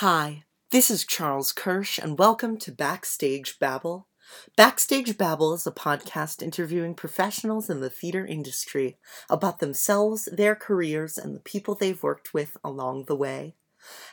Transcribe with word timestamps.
Hi, 0.00 0.44
this 0.70 0.90
is 0.90 1.04
Charles 1.04 1.52
Kirsch, 1.52 1.98
and 1.98 2.18
welcome 2.18 2.56
to 2.60 2.72
Backstage 2.72 3.58
Babble. 3.58 4.08
Backstage 4.56 5.18
Babble 5.18 5.52
is 5.52 5.66
a 5.66 5.70
podcast 5.70 6.42
interviewing 6.42 6.94
professionals 6.94 7.68
in 7.68 7.80
the 7.80 7.90
theater 7.90 8.24
industry 8.24 8.96
about 9.28 9.58
themselves, 9.58 10.26
their 10.32 10.54
careers, 10.54 11.18
and 11.18 11.36
the 11.36 11.40
people 11.40 11.74
they've 11.74 12.02
worked 12.02 12.32
with 12.32 12.56
along 12.64 13.04
the 13.08 13.14
way. 13.14 13.56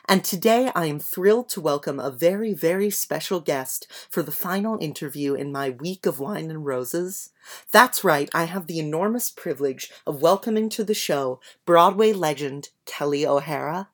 And 0.09 0.25
today 0.25 0.73
I 0.75 0.87
am 0.87 0.99
thrilled 0.99 1.47
to 1.51 1.61
welcome 1.61 2.01
a 2.01 2.11
very, 2.11 2.53
very 2.53 2.89
special 2.89 3.39
guest 3.39 3.87
for 4.09 4.21
the 4.21 4.29
final 4.33 4.77
interview 4.81 5.35
in 5.35 5.53
my 5.53 5.69
week 5.69 6.05
of 6.05 6.19
wine 6.19 6.51
and 6.51 6.65
roses. 6.65 7.29
That's 7.71 8.03
right, 8.03 8.27
I 8.33 8.43
have 8.43 8.67
the 8.67 8.79
enormous 8.79 9.29
privilege 9.29 9.89
of 10.05 10.21
welcoming 10.21 10.67
to 10.71 10.83
the 10.83 10.93
show 10.93 11.39
Broadway 11.65 12.11
legend 12.11 12.71
Kelli 12.85 13.25
O'Hara. 13.25 13.87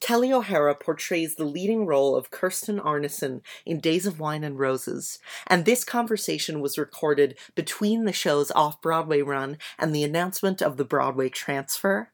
Kelli 0.00 0.32
O'Hara 0.32 0.74
portrays 0.74 1.34
the 1.34 1.44
leading 1.44 1.86
role 1.86 2.16
of 2.16 2.30
Kirsten 2.30 2.78
Arnesen 2.78 3.42
in 3.64 3.80
Days 3.80 4.06
of 4.06 4.20
Wine 4.20 4.44
and 4.44 4.58
Roses, 4.58 5.18
and 5.46 5.64
this 5.64 5.84
conversation 5.84 6.60
was 6.60 6.78
recorded 6.78 7.38
between 7.54 8.04
the 8.04 8.12
show's 8.12 8.50
off 8.52 8.80
Broadway 8.80 9.22
run 9.22 9.58
and 9.78 9.94
the 9.94 10.04
announcement 10.04 10.62
of 10.62 10.76
the 10.76 10.84
Broadway 10.84 11.28
transfer. 11.28 12.12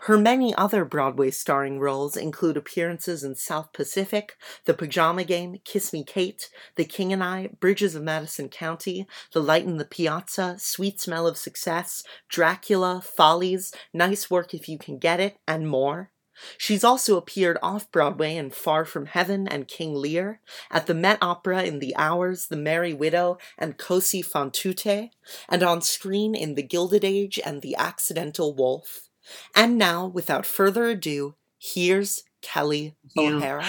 Her 0.00 0.18
many 0.18 0.52
other 0.54 0.84
Broadway 0.84 1.30
starring 1.30 1.78
roles 1.78 2.16
include 2.16 2.56
appearances 2.56 3.22
in 3.22 3.36
South 3.36 3.72
Pacific, 3.72 4.36
The 4.64 4.74
Pajama 4.74 5.22
Game, 5.22 5.60
Kiss 5.64 5.92
Me 5.92 6.02
Kate, 6.02 6.50
The 6.74 6.84
King 6.84 7.12
and 7.12 7.22
I, 7.22 7.50
Bridges 7.60 7.94
of 7.94 8.02
Madison 8.02 8.48
County, 8.48 9.06
The 9.32 9.42
Light 9.42 9.64
in 9.64 9.76
the 9.76 9.84
Piazza, 9.84 10.56
Sweet 10.58 11.00
Smell 11.00 11.26
of 11.26 11.36
Success, 11.36 12.02
Dracula, 12.28 13.00
Follies, 13.00 13.72
Nice 13.92 14.28
Work 14.28 14.54
If 14.54 14.68
You 14.68 14.76
Can 14.76 14.98
Get 14.98 15.20
It, 15.20 15.36
and 15.46 15.68
more. 15.68 16.10
She's 16.58 16.84
also 16.84 17.16
appeared 17.16 17.58
off 17.62 17.90
Broadway 17.90 18.36
in 18.36 18.50
Far 18.50 18.84
From 18.84 19.06
Heaven 19.06 19.48
and 19.48 19.68
King 19.68 19.94
Lear, 19.94 20.40
at 20.70 20.86
the 20.86 20.94
Met 20.94 21.18
Opera 21.20 21.62
in 21.62 21.78
The 21.78 21.94
Hours, 21.96 22.48
The 22.48 22.56
Merry 22.56 22.94
Widow, 22.94 23.38
and 23.58 23.78
Così 23.78 24.24
fan 24.24 24.50
tutte, 24.50 25.10
and 25.48 25.62
on 25.62 25.82
screen 25.82 26.34
in 26.34 26.54
The 26.54 26.62
Gilded 26.62 27.04
Age 27.04 27.38
and 27.44 27.62
The 27.62 27.76
Accidental 27.76 28.54
Wolf. 28.54 29.08
And 29.54 29.76
now, 29.78 30.06
without 30.06 30.46
further 30.46 30.86
ado, 30.86 31.34
here's 31.58 32.22
Kelli. 32.42 32.94
O'Hara. 33.16 33.66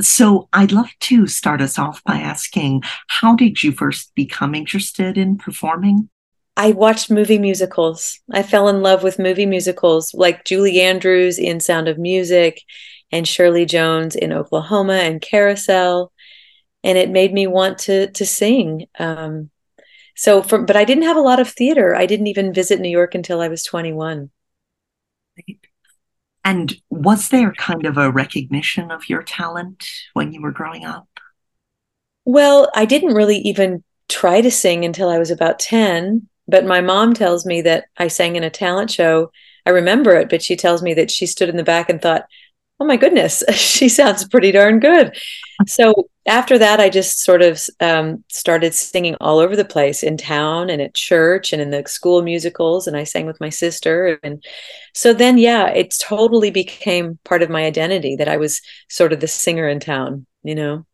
So 0.00 0.48
I'd 0.52 0.72
love 0.72 0.90
to 1.00 1.26
start 1.26 1.60
us 1.60 1.78
off 1.78 2.02
by 2.04 2.16
asking, 2.16 2.82
how 3.08 3.36
did 3.36 3.62
you 3.62 3.72
first 3.72 4.14
become 4.14 4.54
interested 4.54 5.16
in 5.16 5.38
performing? 5.38 6.08
I 6.56 6.70
watched 6.72 7.10
movie 7.10 7.38
musicals. 7.38 8.20
I 8.30 8.42
fell 8.42 8.68
in 8.68 8.80
love 8.80 9.02
with 9.02 9.18
movie 9.18 9.46
musicals 9.46 10.14
like 10.14 10.44
Julie 10.44 10.80
Andrews 10.80 11.38
in 11.38 11.58
Sound 11.60 11.88
of 11.88 11.98
Music 11.98 12.62
and 13.10 13.26
Shirley 13.26 13.66
Jones 13.66 14.14
in 14.14 14.32
Oklahoma 14.32 14.94
and 14.94 15.20
Carousel. 15.20 16.12
And 16.84 16.96
it 16.96 17.10
made 17.10 17.32
me 17.32 17.46
want 17.46 17.78
to 17.80 18.10
to 18.12 18.26
sing. 18.26 18.86
Um, 18.98 19.50
so 20.16 20.42
from 20.42 20.64
but 20.66 20.76
I 20.76 20.84
didn't 20.84 21.04
have 21.04 21.16
a 21.16 21.20
lot 21.20 21.40
of 21.40 21.48
theater. 21.48 21.94
I 21.94 22.06
didn't 22.06 22.28
even 22.28 22.54
visit 22.54 22.80
New 22.80 22.90
York 22.90 23.14
until 23.14 23.40
I 23.40 23.48
was 23.48 23.64
21. 23.64 24.30
And 26.44 26.74
was 26.90 27.30
there 27.30 27.52
kind 27.54 27.86
of 27.86 27.96
a 27.96 28.10
recognition 28.10 28.90
of 28.90 29.08
your 29.08 29.22
talent 29.22 29.88
when 30.12 30.32
you 30.32 30.42
were 30.42 30.52
growing 30.52 30.84
up? 30.84 31.08
Well, 32.26 32.70
I 32.74 32.84
didn't 32.84 33.14
really 33.14 33.38
even 33.38 33.82
try 34.08 34.40
to 34.40 34.50
sing 34.50 34.84
until 34.84 35.08
I 35.08 35.18
was 35.18 35.30
about 35.30 35.58
10, 35.58 36.28
but 36.46 36.64
my 36.64 36.80
mom 36.80 37.14
tells 37.14 37.46
me 37.46 37.62
that 37.62 37.86
I 37.96 38.08
sang 38.08 38.36
in 38.36 38.44
a 38.44 38.50
talent 38.50 38.90
show. 38.90 39.30
I 39.66 39.70
remember 39.70 40.14
it, 40.14 40.28
but 40.28 40.42
she 40.42 40.56
tells 40.56 40.82
me 40.82 40.94
that 40.94 41.10
she 41.10 41.26
stood 41.26 41.48
in 41.48 41.56
the 41.56 41.64
back 41.64 41.88
and 41.88 42.00
thought, 42.00 42.26
"Oh 42.80 42.84
my 42.84 42.96
goodness, 42.96 43.42
she 43.52 43.88
sounds 43.88 44.28
pretty 44.28 44.52
darn 44.52 44.80
good." 44.80 45.16
So 45.66 46.08
after 46.26 46.58
that, 46.58 46.80
I 46.80 46.88
just 46.90 47.20
sort 47.20 47.42
of 47.42 47.62
um, 47.80 48.24
started 48.28 48.74
singing 48.74 49.16
all 49.20 49.38
over 49.38 49.56
the 49.56 49.64
place 49.64 50.02
in 50.02 50.16
town 50.16 50.70
and 50.70 50.80
at 50.82 50.94
church 50.94 51.52
and 51.52 51.60
in 51.62 51.70
the 51.70 51.84
school 51.86 52.22
musicals, 52.22 52.86
and 52.86 52.96
I 52.96 53.04
sang 53.04 53.26
with 53.26 53.40
my 53.40 53.50
sister. 53.50 54.18
And 54.22 54.44
so 54.94 55.12
then, 55.12 55.38
yeah, 55.38 55.68
it 55.68 55.94
totally 56.00 56.50
became 56.50 57.18
part 57.24 57.42
of 57.42 57.50
my 57.50 57.64
identity 57.64 58.16
that 58.16 58.28
I 58.28 58.36
was 58.36 58.60
sort 58.88 59.12
of 59.12 59.20
the 59.20 59.28
singer 59.28 59.68
in 59.68 59.80
town. 59.80 60.26
You 60.42 60.54
know. 60.54 60.86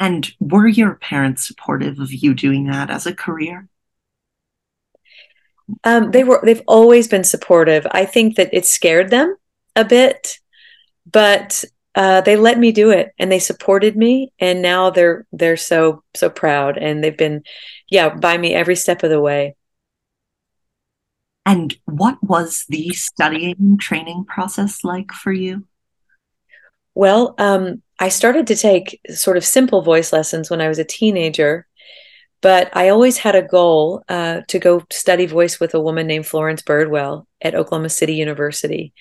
And 0.00 0.32
were 0.40 0.66
your 0.66 0.94
parents 0.94 1.46
supportive 1.46 1.98
of 1.98 2.10
you 2.10 2.32
doing 2.32 2.68
that 2.68 2.88
as 2.88 3.06
a 3.06 3.14
career? 3.14 3.68
Um, 5.84 6.10
they 6.10 6.24
were 6.24 6.40
they've 6.44 6.62
always 6.66 7.08
been 7.08 7.24
supportive. 7.24 7.86
I 7.90 8.04
think 8.04 8.36
that 8.36 8.52
it 8.52 8.66
scared 8.66 9.10
them 9.10 9.36
a 9.76 9.84
bit, 9.84 10.38
but 11.10 11.64
uh, 11.94 12.20
they 12.20 12.36
let 12.36 12.58
me 12.58 12.72
do 12.72 12.90
it 12.90 13.12
and 13.18 13.30
they 13.30 13.38
supported 13.38 13.96
me 13.96 14.32
and 14.38 14.62
now 14.62 14.90
they're 14.90 15.26
they're 15.32 15.56
so 15.56 16.02
so 16.14 16.30
proud 16.30 16.78
and 16.78 17.02
they've 17.02 17.16
been 17.16 17.42
yeah 17.90 18.08
by 18.08 18.38
me 18.38 18.54
every 18.54 18.76
step 18.76 19.02
of 19.02 19.10
the 19.10 19.20
way. 19.20 19.56
And 21.46 21.74
what 21.86 22.22
was 22.22 22.64
the 22.68 22.90
studying 22.90 23.78
training 23.80 24.24
process 24.26 24.84
like 24.84 25.10
for 25.10 25.32
you? 25.32 25.64
Well, 26.94 27.34
um, 27.38 27.82
I 27.98 28.08
started 28.08 28.46
to 28.48 28.56
take 28.56 29.00
sort 29.10 29.36
of 29.36 29.44
simple 29.44 29.82
voice 29.82 30.12
lessons 30.12 30.50
when 30.50 30.60
I 30.60 30.68
was 30.68 30.78
a 30.78 30.84
teenager, 30.84 31.66
but 32.42 32.74
I 32.74 32.88
always 32.88 33.18
had 33.18 33.34
a 33.34 33.42
goal 33.42 34.02
uh, 34.08 34.40
to 34.48 34.58
go 34.58 34.84
study 34.90 35.26
voice 35.26 35.60
with 35.60 35.74
a 35.74 35.80
woman 35.80 36.06
named 36.06 36.26
Florence 36.26 36.62
Birdwell 36.62 37.26
at 37.40 37.54
Oklahoma 37.54 37.90
City 37.90 38.14
University. 38.14 38.94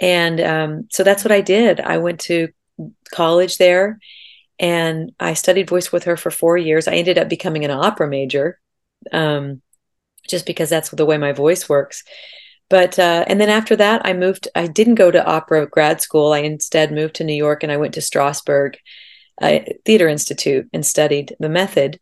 And 0.00 0.40
um, 0.40 0.88
so 0.90 1.04
that's 1.04 1.24
what 1.24 1.32
I 1.32 1.40
did. 1.40 1.80
I 1.80 1.98
went 1.98 2.20
to 2.22 2.48
college 3.12 3.58
there 3.58 3.98
and 4.58 5.12
I 5.20 5.34
studied 5.34 5.68
voice 5.68 5.92
with 5.92 6.04
her 6.04 6.16
for 6.16 6.30
four 6.30 6.56
years. 6.56 6.88
I 6.88 6.94
ended 6.94 7.18
up 7.18 7.28
becoming 7.28 7.64
an 7.64 7.70
opera 7.70 8.08
major 8.08 8.58
um, 9.12 9.62
just 10.28 10.46
because 10.46 10.68
that's 10.68 10.90
the 10.90 11.06
way 11.06 11.16
my 11.16 11.32
voice 11.32 11.68
works. 11.68 12.02
But, 12.70 12.98
uh, 12.98 13.24
and 13.28 13.40
then 13.40 13.50
after 13.50 13.76
that, 13.76 14.02
I 14.04 14.14
moved, 14.14 14.48
I 14.54 14.66
didn't 14.66 14.94
go 14.96 15.10
to 15.10 15.24
opera 15.24 15.66
grad 15.66 16.00
school. 16.00 16.32
I 16.32 16.38
instead 16.40 16.92
moved 16.92 17.16
to 17.16 17.24
New 17.24 17.34
York 17.34 17.62
and 17.62 17.70
I 17.70 17.76
went 17.76 17.94
to 17.94 18.00
Strasberg 18.00 18.76
uh, 19.40 19.60
Theater 19.84 20.08
Institute 20.08 20.68
and 20.72 20.84
studied 20.84 21.36
the 21.38 21.48
method. 21.48 22.00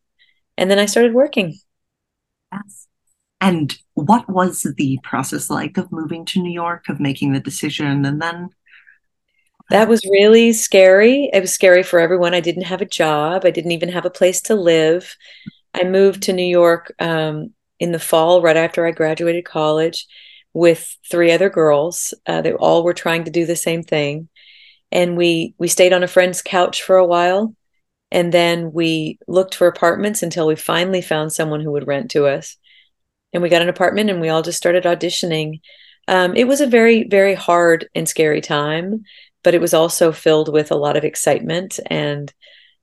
And 0.56 0.70
then 0.70 0.78
I 0.78 0.86
started 0.86 1.14
working. 1.14 1.58
Yes. 2.52 2.88
And 3.40 3.76
what 3.94 4.28
was 4.28 4.62
the 4.76 4.98
process 5.02 5.50
like 5.50 5.76
of 5.76 5.90
moving 5.90 6.24
to 6.26 6.40
New 6.40 6.52
York, 6.52 6.88
of 6.88 7.00
making 7.00 7.32
the 7.32 7.40
decision, 7.40 8.04
and 8.04 8.22
then? 8.22 8.50
That 9.70 9.88
was 9.88 10.04
really 10.04 10.52
scary. 10.52 11.30
It 11.32 11.40
was 11.40 11.52
scary 11.52 11.82
for 11.82 11.98
everyone. 11.98 12.34
I 12.34 12.40
didn't 12.40 12.64
have 12.64 12.82
a 12.82 12.86
job. 12.86 13.44
I 13.44 13.50
didn't 13.50 13.72
even 13.72 13.88
have 13.88 14.04
a 14.04 14.10
place 14.10 14.40
to 14.42 14.54
live. 14.54 15.16
I 15.74 15.84
moved 15.84 16.22
to 16.24 16.32
New 16.32 16.46
York 16.46 16.92
um, 16.98 17.52
in 17.80 17.92
the 17.92 17.98
fall, 17.98 18.42
right 18.42 18.56
after 18.56 18.86
I 18.86 18.92
graduated 18.92 19.44
college, 19.44 20.06
with 20.52 20.96
three 21.10 21.32
other 21.32 21.48
girls. 21.48 22.14
Uh, 22.26 22.42
they 22.42 22.52
all 22.52 22.84
were 22.84 22.94
trying 22.94 23.24
to 23.24 23.30
do 23.30 23.46
the 23.46 23.56
same 23.56 23.82
thing, 23.82 24.28
and 24.92 25.16
we 25.16 25.54
we 25.58 25.68
stayed 25.68 25.92
on 25.92 26.02
a 26.02 26.08
friend's 26.08 26.42
couch 26.42 26.82
for 26.82 26.96
a 26.96 27.06
while, 27.06 27.56
and 28.12 28.30
then 28.30 28.72
we 28.72 29.18
looked 29.26 29.54
for 29.54 29.66
apartments 29.66 30.22
until 30.22 30.46
we 30.46 30.54
finally 30.54 31.00
found 31.00 31.32
someone 31.32 31.62
who 31.62 31.72
would 31.72 31.86
rent 31.86 32.10
to 32.10 32.26
us 32.26 32.58
and 33.32 33.42
we 33.42 33.48
got 33.48 33.62
an 33.62 33.70
apartment 33.70 34.10
and 34.10 34.20
we 34.20 34.28
all 34.28 34.42
just 34.42 34.58
started 34.58 34.84
auditioning. 34.84 35.60
Um, 36.08 36.36
it 36.36 36.46
was 36.46 36.60
a 36.60 36.66
very, 36.66 37.04
very 37.08 37.34
hard 37.34 37.88
and 37.94 38.06
scary 38.06 38.42
time, 38.42 39.04
but 39.42 39.54
it 39.54 39.60
was 39.60 39.72
also 39.72 40.12
filled 40.12 40.52
with 40.52 40.70
a 40.70 40.76
lot 40.76 40.96
of 40.96 41.04
excitement. 41.04 41.80
And 41.86 42.32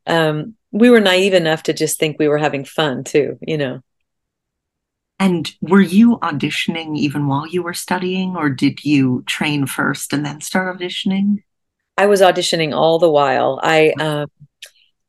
um, 0.07 0.55
we 0.71 0.89
were 0.89 0.99
naive 0.99 1.35
enough 1.35 1.63
to 1.63 1.73
just 1.73 1.99
think 1.99 2.17
we 2.17 2.27
were 2.27 2.39
having 2.39 2.65
fun 2.65 3.03
too, 3.03 3.37
you 3.41 3.57
know. 3.57 3.81
And 5.19 5.53
were 5.61 5.81
you 5.81 6.17
auditioning 6.19 6.97
even 6.97 7.27
while 7.27 7.45
you 7.45 7.61
were 7.61 7.73
studying, 7.73 8.35
or 8.37 8.49
did 8.49 8.85
you 8.85 9.23
train 9.27 9.65
first 9.67 10.13
and 10.13 10.25
then 10.25 10.39
start 10.39 10.79
auditioning? 10.79 11.43
I 11.97 12.05
was 12.05 12.21
auditioning 12.21 12.73
all 12.73 12.97
the 12.97 13.11
while. 13.11 13.59
I 13.61 13.91
um, 13.99 14.29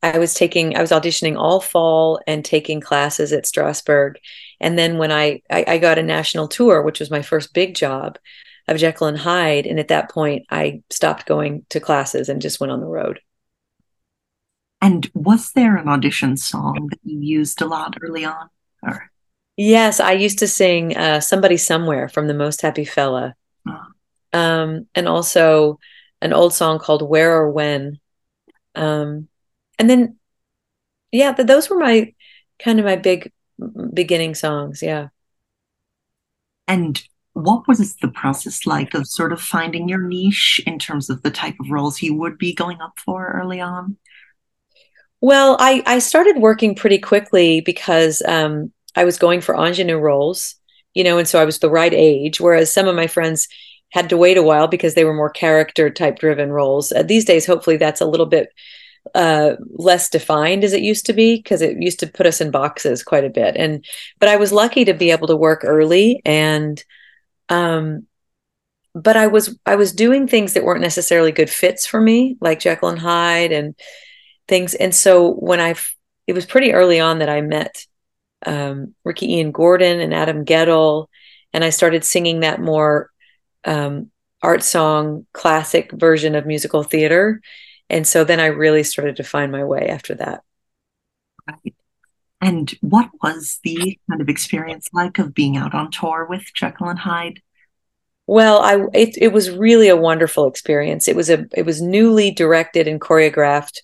I 0.03 0.17
was 0.17 0.33
taking 0.33 0.75
I 0.75 0.81
was 0.81 0.91
auditioning 0.91 1.37
all 1.37 1.61
fall 1.61 2.19
and 2.27 2.43
taking 2.43 2.81
classes 2.81 3.31
at 3.33 3.45
Strasberg. 3.45 4.15
And 4.59 4.77
then 4.77 4.97
when 4.97 5.11
I, 5.11 5.41
I, 5.49 5.65
I 5.67 5.77
got 5.77 5.97
a 5.97 6.03
national 6.03 6.47
tour, 6.47 6.81
which 6.81 6.99
was 6.99 7.09
my 7.09 7.21
first 7.21 7.53
big 7.53 7.75
job, 7.75 8.17
of 8.67 8.77
Jekyll 8.77 9.07
and 9.07 9.17
Hyde. 9.17 9.67
And 9.67 9.79
at 9.79 9.89
that 9.89 10.09
point, 10.09 10.45
I 10.49 10.81
stopped 10.89 11.25
going 11.25 11.65
to 11.69 11.79
classes 11.79 12.29
and 12.29 12.41
just 12.41 12.59
went 12.59 12.71
on 12.71 12.79
the 12.79 12.87
road. 12.87 13.19
And 14.81 15.09
was 15.13 15.51
there 15.51 15.75
an 15.75 15.87
audition 15.87 16.37
song 16.37 16.87
that 16.89 16.99
you 17.03 17.19
used 17.19 17.61
a 17.61 17.67
lot 17.67 17.97
early 18.01 18.25
on? 18.25 18.49
Or? 18.81 19.11
Yes, 19.57 19.99
I 19.99 20.13
used 20.13 20.39
to 20.39 20.47
sing 20.47 20.97
uh, 20.97 21.19
"Somebody 21.19 21.57
Somewhere" 21.57 22.09
from 22.09 22.27
the 22.27 22.33
Most 22.33 22.63
Happy 22.63 22.85
Fella, 22.85 23.35
oh. 23.67 23.85
um, 24.33 24.87
and 24.95 25.07
also 25.07 25.77
an 26.19 26.33
old 26.33 26.53
song 26.53 26.79
called 26.79 27.07
"Where 27.07 27.35
or 27.35 27.51
When." 27.51 27.99
Um, 28.73 29.27
and 29.81 29.89
then, 29.89 30.17
yeah, 31.11 31.31
those 31.31 31.71
were 31.71 31.79
my 31.79 32.13
kind 32.59 32.77
of 32.77 32.85
my 32.85 32.95
big 32.95 33.31
beginning 33.91 34.35
songs. 34.35 34.83
Yeah. 34.83 35.07
And 36.67 37.01
what 37.33 37.67
was 37.67 37.95
the 37.95 38.09
process 38.09 38.67
like 38.67 38.93
of 38.93 39.07
sort 39.07 39.33
of 39.33 39.41
finding 39.41 39.89
your 39.89 40.03
niche 40.03 40.61
in 40.67 40.77
terms 40.77 41.09
of 41.09 41.23
the 41.23 41.31
type 41.31 41.55
of 41.59 41.71
roles 41.71 42.03
you 42.03 42.13
would 42.13 42.37
be 42.37 42.53
going 42.53 42.79
up 42.79 42.93
for 43.03 43.31
early 43.41 43.59
on? 43.59 43.97
Well, 45.19 45.57
I, 45.59 45.81
I 45.87 45.97
started 45.97 46.37
working 46.37 46.75
pretty 46.75 46.99
quickly 46.99 47.61
because 47.61 48.21
um, 48.27 48.71
I 48.95 49.03
was 49.03 49.17
going 49.17 49.41
for 49.41 49.55
ingenue 49.55 49.97
roles, 49.97 50.53
you 50.93 51.03
know, 51.03 51.17
and 51.17 51.27
so 51.27 51.41
I 51.41 51.45
was 51.45 51.57
the 51.57 51.71
right 51.71 51.93
age. 51.93 52.39
Whereas 52.39 52.71
some 52.71 52.87
of 52.87 52.95
my 52.95 53.07
friends 53.07 53.47
had 53.89 54.09
to 54.09 54.17
wait 54.17 54.37
a 54.37 54.43
while 54.43 54.67
because 54.67 54.93
they 54.93 55.05
were 55.05 55.13
more 55.13 55.31
character 55.31 55.89
type 55.89 56.19
driven 56.19 56.51
roles. 56.51 56.91
Uh, 56.91 57.01
these 57.01 57.25
days, 57.25 57.47
hopefully, 57.47 57.77
that's 57.77 58.01
a 58.01 58.05
little 58.05 58.27
bit 58.27 58.49
uh, 59.15 59.55
less 59.69 60.09
defined 60.09 60.63
as 60.63 60.73
it 60.73 60.81
used 60.81 61.05
to 61.07 61.13
be 61.13 61.37
because 61.37 61.61
it 61.61 61.81
used 61.81 61.99
to 61.99 62.07
put 62.07 62.25
us 62.25 62.41
in 62.41 62.51
boxes 62.51 63.03
quite 63.03 63.25
a 63.25 63.29
bit. 63.29 63.55
And 63.57 63.85
but 64.19 64.29
I 64.29 64.37
was 64.37 64.51
lucky 64.51 64.85
to 64.85 64.93
be 64.93 65.11
able 65.11 65.27
to 65.27 65.35
work 65.35 65.61
early 65.63 66.21
and 66.25 66.83
um 67.49 68.07
but 68.93 69.15
I 69.15 69.27
was 69.27 69.57
I 69.65 69.75
was 69.75 69.93
doing 69.93 70.27
things 70.27 70.53
that 70.53 70.63
weren't 70.63 70.81
necessarily 70.81 71.31
good 71.31 71.49
fits 71.49 71.85
for 71.85 72.01
me, 72.01 72.37
like 72.41 72.59
Jekyll 72.59 72.89
and 72.89 72.99
Hyde 72.99 73.51
and 73.51 73.75
things. 74.47 74.73
And 74.73 74.93
so 74.93 75.31
when 75.33 75.59
I 75.59 75.75
it 76.27 76.33
was 76.33 76.45
pretty 76.45 76.73
early 76.73 76.99
on 76.99 77.19
that 77.19 77.29
I 77.29 77.41
met 77.41 77.85
um, 78.45 78.95
Ricky 79.03 79.33
Ian 79.33 79.51
Gordon 79.51 79.99
and 79.99 80.13
Adam 80.13 80.45
Guettel, 80.45 81.07
and 81.53 81.63
I 81.63 81.69
started 81.69 82.03
singing 82.03 82.41
that 82.41 82.59
more 82.59 83.09
um, 83.65 84.11
art 84.41 84.63
song 84.63 85.25
classic 85.33 85.91
version 85.91 86.35
of 86.35 86.45
musical 86.45 86.83
theater 86.83 87.41
and 87.91 88.07
so 88.07 88.23
then 88.23 88.39
I 88.39 88.47
really 88.47 88.83
started 88.83 89.17
to 89.17 89.23
find 89.23 89.51
my 89.51 89.63
way 89.63 89.87
after 89.87 90.15
that. 90.15 90.43
Right. 91.47 91.75
And 92.41 92.73
what 92.81 93.09
was 93.21 93.59
the 93.63 93.99
kind 94.09 94.21
of 94.21 94.29
experience 94.29 94.89
like 94.93 95.19
of 95.19 95.35
being 95.35 95.57
out 95.57 95.75
on 95.75 95.91
tour 95.91 96.25
with 96.27 96.43
Jekyll 96.55 96.89
and 96.89 96.99
Hyde? 96.99 97.41
Well, 98.25 98.61
I 98.61 98.87
it, 98.93 99.17
it 99.17 99.33
was 99.33 99.51
really 99.51 99.89
a 99.89 99.95
wonderful 99.95 100.47
experience. 100.47 101.07
It 101.07 101.15
was 101.15 101.29
a 101.29 101.45
it 101.53 101.65
was 101.65 101.81
newly 101.81 102.31
directed 102.31 102.87
and 102.87 102.99
choreographed 102.99 103.79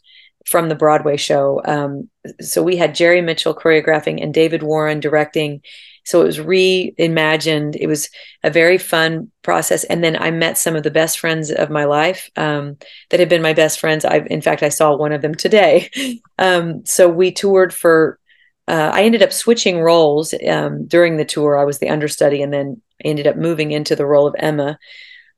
from 0.46 0.70
the 0.70 0.76
Broadway 0.76 1.18
show. 1.18 1.62
Um, 1.66 2.10
so 2.40 2.64
we 2.64 2.78
had 2.78 2.96
Jerry 2.96 3.22
Mitchell 3.22 3.54
choreographing 3.54 4.24
and 4.24 4.34
David 4.34 4.64
Warren 4.64 5.02
directing, 5.02 5.62
so 6.08 6.22
it 6.22 6.26
was 6.26 6.38
reimagined. 6.38 7.76
It 7.76 7.88
was 7.88 8.10
a 8.42 8.50
very 8.50 8.78
fun 8.78 9.30
process. 9.42 9.84
And 9.84 10.02
then 10.02 10.16
I 10.16 10.32
met 10.32 10.58
some 10.58 10.74
of 10.74 10.84
the 10.84 10.90
best 10.90 11.20
friends 11.20 11.52
of 11.52 11.70
my 11.70 11.84
life 11.84 12.30
um, 12.38 12.78
that 13.10 13.20
have 13.20 13.28
been 13.28 13.42
my 13.42 13.52
best 13.52 13.78
friends. 13.78 14.06
I, 14.06 14.20
in 14.28 14.40
fact, 14.40 14.64
I 14.64 14.70
saw 14.70 14.96
one 14.96 15.12
of 15.12 15.22
them 15.22 15.36
today. 15.36 15.90
Um, 16.40 16.86
so 16.86 17.10
we 17.10 17.32
toured 17.32 17.74
for. 17.74 18.20
Uh, 18.68 18.92
I 18.94 19.02
ended 19.02 19.24
up 19.24 19.34
switching 19.34 19.82
roles 19.82 20.36
um, 20.48 20.86
during 20.86 21.18
the 21.18 21.26
tour. 21.26 21.58
I 21.58 21.64
was 21.64 21.80
the 21.80 21.90
understudy, 21.90 22.44
and 22.44 22.54
then 22.54 22.80
ended 23.04 23.26
up 23.26 23.38
moving 23.38 23.72
into 23.72 23.96
the 23.96 24.06
role 24.06 24.28
of 24.28 24.36
Emma 24.38 24.78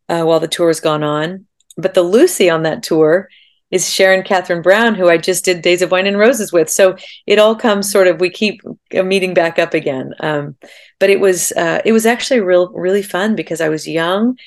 uh, 0.10 0.24
while 0.24 0.42
the 0.42 0.50
tour 0.50 0.68
has 0.68 0.82
gone 0.82 1.04
on. 1.04 1.46
But 1.78 1.94
the 1.94 2.04
Lucy 2.04 2.50
on 2.50 2.64
that 2.64 2.84
tour 2.84 3.30
is 3.72 3.90
Sharon 3.90 4.24
Catherine 4.24 4.62
Brown, 4.62 4.96
who 4.96 5.10
I 5.10 5.18
just 5.18 5.46
did 5.46 5.62
Days 5.62 5.82
of 5.82 5.92
Wine 5.92 6.08
and 6.08 6.18
Roses 6.18 6.52
with. 6.52 6.70
So 6.70 6.96
it 7.28 7.38
all 7.38 7.56
comes 7.56 7.92
sort 7.92 8.08
of 8.08 8.20
we 8.20 8.30
keep 8.30 8.62
meeting 8.92 9.34
back 9.34 9.60
up 9.60 9.74
again. 9.74 10.14
Um, 10.20 10.56
but 11.00 11.10
it 11.10 11.20
was 11.20 11.52
uh, 11.54 11.82
it 11.86 11.92
was 11.92 12.06
actually 12.06 12.40
real 12.40 12.70
really 12.72 13.04
fun 13.04 13.36
because 13.36 13.62
I 13.62 13.70
was 13.70 13.88
young. 13.88 14.38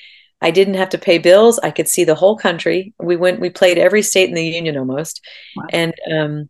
I 0.41 0.51
didn't 0.51 0.73
have 0.73 0.89
to 0.89 0.97
pay 0.97 1.19
bills. 1.19 1.57
I 1.59 1.71
could 1.71 1.87
see 1.87 2.03
the 2.03 2.15
whole 2.15 2.37
country. 2.37 2.93
We 2.99 3.15
went 3.15 3.39
we 3.39 3.49
played 3.49 3.77
every 3.77 4.01
state 4.01 4.27
in 4.27 4.35
the 4.35 4.45
union 4.45 4.77
almost, 4.77 5.25
wow. 5.55 5.67
and 5.71 5.93
um, 6.11 6.49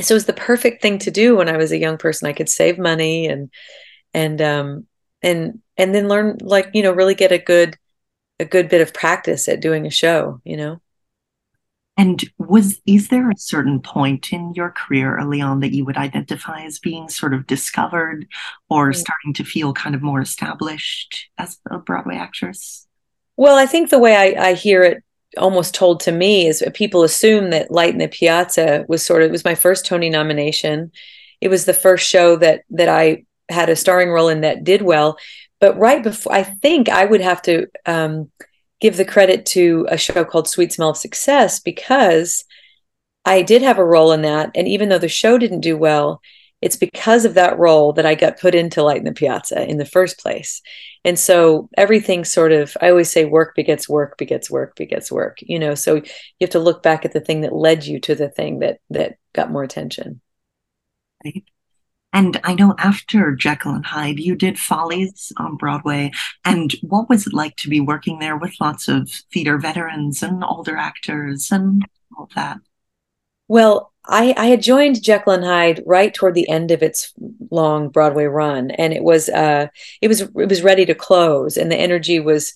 so 0.00 0.14
it 0.14 0.16
was 0.16 0.24
the 0.24 0.32
perfect 0.32 0.80
thing 0.80 0.98
to 1.00 1.10
do 1.10 1.36
when 1.36 1.48
I 1.48 1.58
was 1.58 1.70
a 1.70 1.78
young 1.78 1.98
person. 1.98 2.28
I 2.28 2.32
could 2.32 2.48
save 2.48 2.78
money 2.78 3.26
and 3.26 3.50
and 4.14 4.40
um, 4.40 4.86
and 5.22 5.60
and 5.76 5.94
then 5.94 6.08
learn 6.08 6.38
like 6.40 6.70
you 6.72 6.82
know 6.82 6.92
really 6.92 7.14
get 7.14 7.30
a 7.30 7.38
good 7.38 7.76
a 8.38 8.46
good 8.46 8.70
bit 8.70 8.80
of 8.80 8.94
practice 8.94 9.48
at 9.48 9.60
doing 9.60 9.86
a 9.86 9.90
show. 9.90 10.40
You 10.44 10.56
know. 10.56 10.80
And 12.00 12.24
was 12.38 12.80
is 12.86 13.08
there 13.08 13.28
a 13.28 13.36
certain 13.36 13.78
point 13.78 14.32
in 14.32 14.54
your 14.54 14.70
career 14.70 15.18
early 15.18 15.42
on 15.42 15.60
that 15.60 15.74
you 15.74 15.84
would 15.84 15.98
identify 15.98 16.62
as 16.62 16.78
being 16.78 17.10
sort 17.10 17.34
of 17.34 17.46
discovered 17.46 18.26
or 18.70 18.90
mm-hmm. 18.90 18.98
starting 18.98 19.34
to 19.34 19.44
feel 19.44 19.74
kind 19.74 19.94
of 19.94 20.00
more 20.00 20.22
established 20.22 21.28
as 21.36 21.58
a 21.70 21.76
Broadway 21.76 22.16
actress? 22.16 22.86
Well, 23.36 23.54
I 23.54 23.66
think 23.66 23.90
the 23.90 23.98
way 23.98 24.16
I, 24.16 24.48
I 24.48 24.54
hear 24.54 24.82
it 24.82 25.04
almost 25.36 25.74
told 25.74 26.00
to 26.00 26.12
me 26.12 26.46
is 26.46 26.64
people 26.72 27.02
assume 27.02 27.50
that 27.50 27.70
Light 27.70 27.92
in 27.92 27.98
the 27.98 28.08
Piazza 28.08 28.86
was 28.88 29.04
sort 29.04 29.20
of 29.20 29.28
it 29.28 29.32
was 29.32 29.44
my 29.44 29.54
first 29.54 29.84
Tony 29.84 30.08
nomination. 30.08 30.92
It 31.42 31.48
was 31.48 31.66
the 31.66 31.74
first 31.74 32.08
show 32.08 32.34
that 32.36 32.62
that 32.70 32.88
I 32.88 33.26
had 33.50 33.68
a 33.68 33.76
starring 33.76 34.08
role 34.08 34.30
in 34.30 34.40
that 34.40 34.64
did 34.64 34.80
well. 34.80 35.18
But 35.60 35.76
right 35.76 36.02
before, 36.02 36.32
I 36.32 36.44
think 36.44 36.88
I 36.88 37.04
would 37.04 37.20
have 37.20 37.42
to 37.42 37.66
um, 37.84 38.30
give 38.80 38.96
the 38.96 39.04
credit 39.04 39.46
to 39.46 39.86
a 39.90 39.98
show 39.98 40.24
called 40.24 40.48
Sweet 40.48 40.72
Smell 40.72 40.90
of 40.90 40.96
Success 40.96 41.60
because 41.60 42.44
I 43.24 43.42
did 43.42 43.62
have 43.62 43.78
a 43.78 43.84
role 43.84 44.12
in 44.12 44.22
that. 44.22 44.50
And 44.54 44.66
even 44.66 44.88
though 44.88 44.98
the 44.98 45.08
show 45.08 45.38
didn't 45.38 45.60
do 45.60 45.76
well, 45.76 46.20
it's 46.62 46.76
because 46.76 47.24
of 47.24 47.34
that 47.34 47.58
role 47.58 47.92
that 47.94 48.04
I 48.04 48.14
got 48.14 48.38
put 48.38 48.54
into 48.54 48.82
Light 48.82 48.98
in 48.98 49.04
the 49.04 49.12
Piazza 49.12 49.66
in 49.66 49.78
the 49.78 49.84
first 49.84 50.18
place. 50.18 50.60
And 51.04 51.18
so 51.18 51.70
everything 51.76 52.24
sort 52.24 52.52
of, 52.52 52.76
I 52.80 52.90
always 52.90 53.10
say 53.10 53.24
work 53.24 53.54
begets 53.54 53.88
work, 53.88 54.18
begets 54.18 54.50
work, 54.50 54.76
begets 54.76 55.10
work, 55.10 55.38
you 55.40 55.58
know, 55.58 55.74
so 55.74 55.96
you 55.96 56.02
have 56.42 56.50
to 56.50 56.58
look 56.58 56.82
back 56.82 57.04
at 57.04 57.12
the 57.12 57.20
thing 57.20 57.42
that 57.42 57.54
led 57.54 57.86
you 57.86 57.98
to 58.00 58.14
the 58.14 58.28
thing 58.28 58.58
that, 58.58 58.80
that 58.90 59.16
got 59.32 59.50
more 59.50 59.62
attention. 59.62 60.20
Right. 61.24 61.44
And 62.12 62.40
I 62.42 62.54
know 62.54 62.74
after 62.78 63.34
Jekyll 63.36 63.74
and 63.74 63.86
Hyde, 63.86 64.18
you 64.18 64.34
did 64.34 64.58
Follies 64.58 65.32
on 65.36 65.56
Broadway. 65.56 66.10
And 66.44 66.72
what 66.82 67.08
was 67.08 67.26
it 67.26 67.32
like 67.32 67.56
to 67.56 67.68
be 67.68 67.80
working 67.80 68.18
there 68.18 68.36
with 68.36 68.60
lots 68.60 68.88
of 68.88 69.08
theater 69.32 69.58
veterans 69.58 70.22
and 70.22 70.42
older 70.42 70.76
actors 70.76 71.50
and 71.52 71.84
all 72.16 72.28
that? 72.34 72.58
Well, 73.46 73.92
I, 74.06 74.34
I 74.36 74.46
had 74.46 74.62
joined 74.62 75.02
Jekyll 75.02 75.34
and 75.34 75.44
Hyde 75.44 75.82
right 75.86 76.12
toward 76.12 76.34
the 76.34 76.48
end 76.48 76.70
of 76.70 76.82
its 76.82 77.12
long 77.50 77.88
Broadway 77.90 78.24
run, 78.24 78.70
and 78.72 78.92
it 78.92 79.04
was 79.04 79.28
uh, 79.28 79.66
it 80.00 80.08
was 80.08 80.22
it 80.22 80.48
was 80.48 80.62
ready 80.62 80.86
to 80.86 80.94
close, 80.94 81.56
and 81.56 81.70
the 81.70 81.76
energy 81.76 82.18
was 82.18 82.54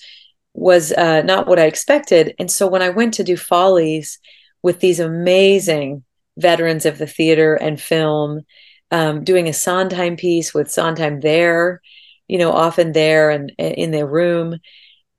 was 0.55 0.93
uh, 0.93 1.23
not 1.23 1.47
what 1.47 1.59
I 1.59 1.67
expected. 1.67 2.35
And 2.39 2.51
so 2.51 2.67
when 2.67 2.83
I 2.83 2.89
went 2.89 3.15
to 3.15 3.25
do 3.25 3.37
Follies 3.37 4.19
with 4.63 4.81
these 4.81 5.01
amazing 5.01 6.05
veterans 6.39 6.87
of 6.87 6.99
the 6.99 7.07
theater 7.07 7.55
and 7.55 7.81
film 7.81 8.43
um, 8.91 9.25
doing 9.25 9.49
a 9.49 9.53
Sondheim 9.53 10.17
piece 10.17 10.55
with 10.55 10.71
Sondheim 10.71 11.21
there, 11.21 11.81
you 12.29 12.39
know, 12.39 12.53
often 12.53 12.93
there 12.93 13.31
and, 13.31 13.53
and 13.59 13.75
in 13.75 13.91
their 13.91 14.07
room. 14.07 14.59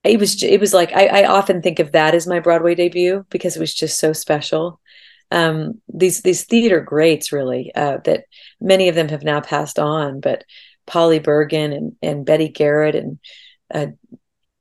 It 0.04 0.20
was 0.20 0.42
it 0.44 0.60
was 0.60 0.74
like 0.74 0.94
I, 0.94 1.24
I, 1.24 1.26
often 1.26 1.62
think 1.62 1.80
of 1.80 1.94
that 1.94 2.14
as 2.14 2.28
my 2.28 2.40
Broadway 2.40 2.76
debut 2.76 3.26
because 3.32 3.56
it 3.56 3.60
was 3.60 3.74
just 3.74 4.00
so 4.00 4.14
special. 4.14 4.80
Um, 5.32 5.82
these 5.92 6.22
these 6.22 6.46
theater 6.46 6.80
greats 6.80 7.32
really 7.32 7.74
uh, 7.74 7.98
that 8.06 8.26
many 8.62 8.88
of 8.88 8.94
them 8.94 9.10
have 9.10 9.24
now 9.24 9.42
passed 9.42 9.80
on, 9.80 10.20
but 10.20 10.44
Polly 10.86 11.18
Bergen 11.18 11.74
and 11.74 11.96
and 12.04 12.26
Betty 12.26 12.50
Garrett 12.50 12.94
and 12.94 13.20
uh, 13.74 13.88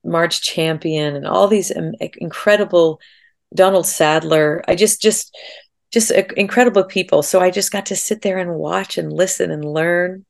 Marge 0.03 0.41
Champion 0.41 1.15
and 1.15 1.27
all 1.27 1.47
these 1.47 1.75
um, 1.75 1.93
incredible 1.99 2.99
Donald 3.53 3.85
Saddler. 3.85 4.63
I 4.67 4.75
just 4.75 5.01
just 5.01 5.35
just 5.95 6.11
incredible 6.11 6.83
people. 6.83 7.23
So 7.23 7.39
I 7.39 7.49
just 7.49 7.71
got 7.71 7.85
to 7.85 7.95
sit 7.95 8.21
there 8.21 8.37
and 8.37 8.55
watch 8.55 8.97
and 8.97 9.13
listen 9.13 9.49
and 9.49 9.63
learn. 9.63 10.25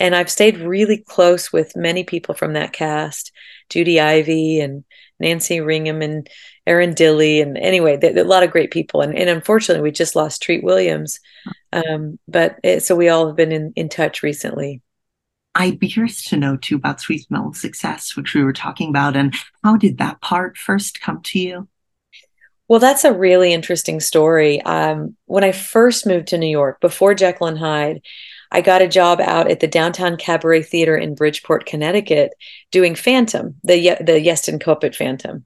And 0.00 0.16
I've 0.16 0.30
stayed 0.30 0.56
really 0.56 0.96
close 0.96 1.52
with 1.52 1.76
many 1.76 2.02
people 2.02 2.34
from 2.34 2.54
that 2.54 2.72
cast 2.72 3.30
Judy 3.68 4.00
Ivey 4.00 4.60
and 4.60 4.84
Nancy 5.20 5.58
Ringham 5.58 6.02
and 6.02 6.30
Erin 6.66 6.94
Dilly. 6.94 7.42
And 7.42 7.58
anyway, 7.58 7.98
a 8.02 8.24
lot 8.24 8.42
of 8.42 8.50
great 8.50 8.70
people. 8.70 9.02
And, 9.02 9.14
and 9.14 9.28
unfortunately, 9.28 9.82
we 9.82 9.90
just 9.90 10.16
lost 10.16 10.42
Treat 10.42 10.64
Williams. 10.64 11.20
Um, 11.74 12.18
but 12.26 12.58
it, 12.64 12.82
so 12.82 12.96
we 12.96 13.10
all 13.10 13.26
have 13.26 13.36
been 13.36 13.52
in, 13.52 13.74
in 13.76 13.90
touch 13.90 14.22
recently. 14.22 14.80
I'd 15.54 15.78
be 15.78 15.90
curious 15.90 16.24
to 16.30 16.38
know 16.38 16.56
too 16.56 16.76
about 16.76 17.02
Sweet 17.02 17.26
Smell 17.26 17.48
of 17.48 17.56
Success, 17.58 18.16
which 18.16 18.32
we 18.32 18.42
were 18.42 18.54
talking 18.54 18.88
about, 18.88 19.14
and 19.14 19.34
how 19.62 19.76
did 19.76 19.98
that 19.98 20.22
part 20.22 20.56
first 20.56 21.02
come 21.02 21.20
to 21.24 21.38
you? 21.38 21.68
Well, 22.68 22.80
that's 22.80 23.04
a 23.04 23.12
really 23.12 23.52
interesting 23.52 24.00
story. 24.00 24.62
Um, 24.62 25.16
when 25.26 25.44
I 25.44 25.52
first 25.52 26.06
moved 26.06 26.28
to 26.28 26.38
New 26.38 26.48
York, 26.48 26.80
before 26.80 27.14
Jekyll 27.14 27.48
and 27.48 27.58
Hyde, 27.58 28.00
I 28.50 28.60
got 28.60 28.82
a 28.82 28.88
job 28.88 29.20
out 29.20 29.50
at 29.50 29.60
the 29.60 29.66
Downtown 29.66 30.16
Cabaret 30.16 30.62
Theater 30.62 30.96
in 30.96 31.14
Bridgeport, 31.14 31.66
Connecticut, 31.66 32.32
doing 32.70 32.94
Phantom, 32.94 33.56
the 33.64 33.96
the 34.00 34.12
Yeston 34.12 34.58
Kopit 34.60 34.94
Phantom, 34.94 35.44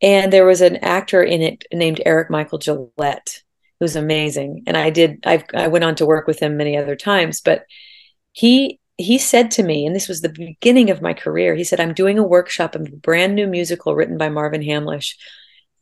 and 0.00 0.32
there 0.32 0.46
was 0.46 0.60
an 0.60 0.76
actor 0.78 1.22
in 1.22 1.42
it 1.42 1.64
named 1.72 2.00
Eric 2.04 2.30
Michael 2.30 2.58
Gillette, 2.58 3.42
who 3.78 3.84
was 3.84 3.96
amazing. 3.96 4.64
And 4.66 4.76
I 4.76 4.90
did 4.90 5.20
I 5.26 5.44
I 5.54 5.68
went 5.68 5.84
on 5.84 5.94
to 5.96 6.06
work 6.06 6.26
with 6.26 6.40
him 6.40 6.56
many 6.56 6.76
other 6.76 6.96
times, 6.96 7.40
but 7.40 7.64
he 8.32 8.80
he 8.98 9.18
said 9.18 9.50
to 9.52 9.62
me, 9.62 9.86
and 9.86 9.94
this 9.96 10.08
was 10.08 10.20
the 10.20 10.28
beginning 10.28 10.90
of 10.90 11.02
my 11.02 11.14
career. 11.14 11.54
He 11.54 11.64
said, 11.64 11.80
"I'm 11.80 11.94
doing 11.94 12.18
a 12.18 12.22
workshop 12.26 12.74
of 12.74 12.82
a 12.82 12.96
brand 12.96 13.34
new 13.34 13.46
musical 13.46 13.94
written 13.94 14.18
by 14.18 14.28
Marvin 14.28 14.62
Hamlisch 14.62 15.14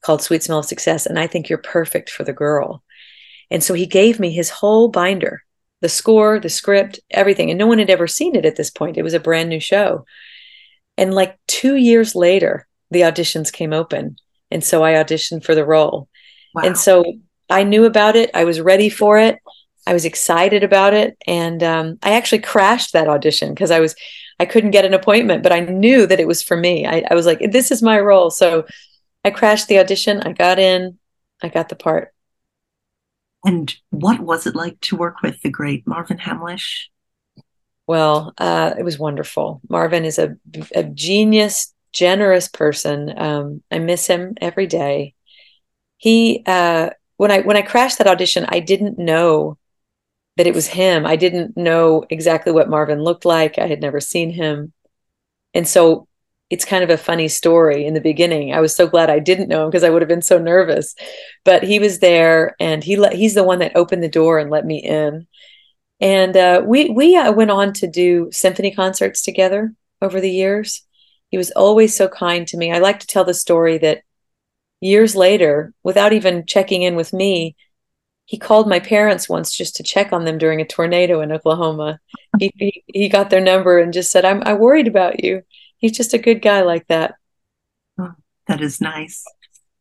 called 0.02 0.22
Sweet 0.22 0.42
Smell 0.42 0.60
of 0.60 0.66
Success, 0.66 1.06
and 1.06 1.18
I 1.18 1.26
think 1.26 1.48
you're 1.48 1.58
perfect 1.58 2.10
for 2.10 2.24
the 2.24 2.32
girl." 2.32 2.82
And 3.50 3.62
so 3.64 3.74
he 3.74 3.86
gave 3.86 4.20
me 4.20 4.30
his 4.30 4.50
whole 4.50 4.88
binder 4.88 5.42
the 5.80 5.88
score, 5.88 6.38
the 6.38 6.48
script, 6.48 7.00
everything. 7.10 7.50
And 7.50 7.58
no 7.58 7.66
one 7.66 7.78
had 7.78 7.90
ever 7.90 8.06
seen 8.06 8.36
it 8.36 8.44
at 8.44 8.56
this 8.56 8.70
point. 8.70 8.96
It 8.96 9.02
was 9.02 9.14
a 9.14 9.20
brand 9.20 9.48
new 9.48 9.60
show. 9.60 10.04
And 10.96 11.14
like 11.14 11.38
two 11.46 11.76
years 11.76 12.14
later, 12.14 12.66
the 12.90 13.00
auditions 13.00 13.52
came 13.52 13.72
open. 13.72 14.16
And 14.50 14.62
so 14.62 14.84
I 14.84 14.94
auditioned 14.94 15.44
for 15.44 15.54
the 15.54 15.64
role. 15.64 16.08
Wow. 16.54 16.62
And 16.64 16.76
so 16.76 17.04
I 17.48 17.62
knew 17.62 17.84
about 17.84 18.16
it. 18.16 18.30
I 18.34 18.44
was 18.44 18.60
ready 18.60 18.90
for 18.90 19.18
it. 19.18 19.38
I 19.86 19.94
was 19.94 20.04
excited 20.04 20.62
about 20.62 20.92
it. 20.92 21.16
And 21.26 21.62
um, 21.62 21.98
I 22.02 22.12
actually 22.12 22.40
crashed 22.40 22.92
that 22.92 23.08
audition 23.08 23.54
because 23.54 23.70
I 23.70 23.80
was, 23.80 23.94
I 24.38 24.44
couldn't 24.44 24.72
get 24.72 24.84
an 24.84 24.94
appointment, 24.94 25.42
but 25.42 25.52
I 25.52 25.60
knew 25.60 26.06
that 26.06 26.20
it 26.20 26.28
was 26.28 26.42
for 26.42 26.56
me. 26.56 26.86
I, 26.86 27.04
I 27.10 27.14
was 27.14 27.24
like, 27.24 27.40
this 27.50 27.70
is 27.70 27.82
my 27.82 27.98
role. 27.98 28.30
So 28.30 28.66
I 29.24 29.30
crashed 29.30 29.68
the 29.68 29.78
audition. 29.78 30.20
I 30.20 30.32
got 30.32 30.58
in, 30.58 30.98
I 31.42 31.48
got 31.48 31.68
the 31.68 31.76
part. 31.76 32.14
And 33.44 33.74
what 33.90 34.20
was 34.20 34.46
it 34.46 34.54
like 34.54 34.80
to 34.82 34.96
work 34.96 35.22
with 35.22 35.40
the 35.42 35.50
great 35.50 35.86
Marvin 35.86 36.18
Hamlisch? 36.18 36.88
Well, 37.86 38.34
uh, 38.38 38.74
it 38.78 38.82
was 38.82 38.98
wonderful. 38.98 39.60
Marvin 39.68 40.04
is 40.04 40.18
a, 40.18 40.36
a 40.74 40.84
genius, 40.84 41.74
generous 41.92 42.48
person. 42.48 43.12
Um, 43.18 43.62
I 43.70 43.78
miss 43.78 44.06
him 44.06 44.34
every 44.40 44.66
day. 44.66 45.14
He, 45.96 46.42
uh, 46.46 46.90
when 47.16 47.30
I 47.30 47.40
when 47.40 47.56
I 47.56 47.62
crashed 47.62 47.98
that 47.98 48.06
audition, 48.06 48.46
I 48.48 48.60
didn't 48.60 48.98
know 48.98 49.58
that 50.36 50.46
it 50.46 50.54
was 50.54 50.66
him. 50.66 51.04
I 51.04 51.16
didn't 51.16 51.56
know 51.56 52.04
exactly 52.08 52.52
what 52.52 52.70
Marvin 52.70 53.02
looked 53.02 53.24
like. 53.24 53.58
I 53.58 53.66
had 53.66 53.80
never 53.80 54.00
seen 54.00 54.30
him, 54.30 54.72
and 55.52 55.68
so 55.68 56.08
it's 56.50 56.64
kind 56.64 56.82
of 56.82 56.90
a 56.90 56.96
funny 56.96 57.28
story 57.28 57.86
in 57.86 57.94
the 57.94 58.00
beginning. 58.00 58.52
I 58.52 58.60
was 58.60 58.74
so 58.74 58.88
glad 58.88 59.08
I 59.08 59.20
didn't 59.20 59.48
know 59.48 59.64
him 59.64 59.70
because 59.70 59.84
I 59.84 59.90
would 59.90 60.02
have 60.02 60.08
been 60.08 60.20
so 60.20 60.38
nervous. 60.38 60.96
But 61.44 61.62
he 61.62 61.78
was 61.78 62.00
there, 62.00 62.56
and 62.58 62.82
he 62.82 62.96
let 62.96 63.14
he's 63.14 63.34
the 63.34 63.44
one 63.44 63.60
that 63.60 63.76
opened 63.76 64.02
the 64.02 64.08
door 64.08 64.38
and 64.38 64.50
let 64.50 64.66
me 64.66 64.78
in. 64.78 65.28
And 66.00 66.36
uh, 66.36 66.62
we 66.66 66.90
we 66.90 67.16
uh, 67.16 67.32
went 67.32 67.52
on 67.52 67.72
to 67.74 67.86
do 67.86 68.28
symphony 68.32 68.72
concerts 68.72 69.22
together 69.22 69.72
over 70.02 70.20
the 70.20 70.30
years. 70.30 70.82
He 71.30 71.38
was 71.38 71.52
always 71.52 71.96
so 71.96 72.08
kind 72.08 72.46
to 72.48 72.56
me. 72.56 72.72
I 72.72 72.78
like 72.78 72.98
to 73.00 73.06
tell 73.06 73.24
the 73.24 73.34
story 73.34 73.78
that 73.78 74.02
years 74.80 75.14
later, 75.14 75.72
without 75.84 76.12
even 76.12 76.46
checking 76.46 76.82
in 76.82 76.96
with 76.96 77.12
me, 77.12 77.54
he 78.24 78.38
called 78.38 78.68
my 78.68 78.80
parents 78.80 79.28
once 79.28 79.54
just 79.56 79.76
to 79.76 79.84
check 79.84 80.12
on 80.12 80.24
them 80.24 80.38
during 80.38 80.60
a 80.60 80.66
tornado 80.66 81.20
in 81.20 81.30
Oklahoma. 81.30 82.00
He 82.40 82.50
he, 82.56 82.84
he 82.88 83.08
got 83.08 83.30
their 83.30 83.40
number 83.40 83.78
and 83.78 83.92
just 83.92 84.10
said, 84.10 84.24
"I'm 84.24 84.42
I 84.44 84.54
worried 84.54 84.88
about 84.88 85.22
you." 85.22 85.42
He's 85.80 85.96
just 85.96 86.14
a 86.14 86.18
good 86.18 86.40
guy 86.42 86.62
like 86.62 86.86
that. 86.88 87.14
Oh, 87.98 88.12
that 88.46 88.60
is 88.60 88.80
nice. 88.80 89.24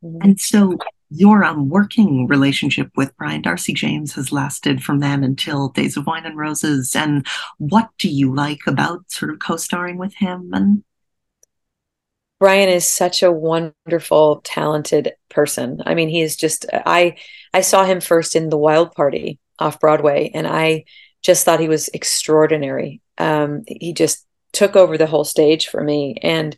Mm-hmm. 0.02 0.18
And 0.22 0.40
so 0.40 0.78
your 1.10 1.44
um, 1.44 1.68
working 1.68 2.26
relationship 2.28 2.90
with 2.96 3.16
Brian 3.16 3.42
D'Arcy 3.42 3.74
James 3.74 4.14
has 4.14 4.32
lasted 4.32 4.82
from 4.82 5.00
then 5.00 5.24
until 5.24 5.68
Days 5.68 5.96
of 5.96 6.06
Wine 6.06 6.24
and 6.24 6.38
Roses. 6.38 6.94
And 6.94 7.26
what 7.58 7.90
do 7.98 8.08
you 8.08 8.34
like 8.34 8.60
about 8.66 9.10
sort 9.10 9.32
of 9.32 9.40
co-starring 9.40 9.98
with 9.98 10.14
him? 10.14 10.50
And 10.52 10.84
Brian 12.38 12.70
is 12.70 12.88
such 12.88 13.22
a 13.22 13.32
wonderful, 13.32 14.40
talented 14.44 15.12
person. 15.28 15.82
I 15.84 15.94
mean, 15.94 16.08
he 16.08 16.22
is 16.22 16.36
just 16.36 16.64
I 16.72 17.16
I 17.52 17.60
saw 17.60 17.84
him 17.84 18.00
first 18.00 18.34
in 18.34 18.48
The 18.48 18.56
Wild 18.56 18.92
Party 18.92 19.38
off 19.58 19.78
Broadway, 19.78 20.30
and 20.32 20.46
I 20.46 20.84
just 21.22 21.44
thought 21.44 21.60
he 21.60 21.68
was 21.68 21.88
extraordinary. 21.88 23.02
Um, 23.18 23.64
he 23.66 23.92
just 23.92 24.26
took 24.52 24.76
over 24.76 24.96
the 24.98 25.06
whole 25.06 25.24
stage 25.24 25.68
for 25.68 25.82
me. 25.82 26.16
And 26.22 26.56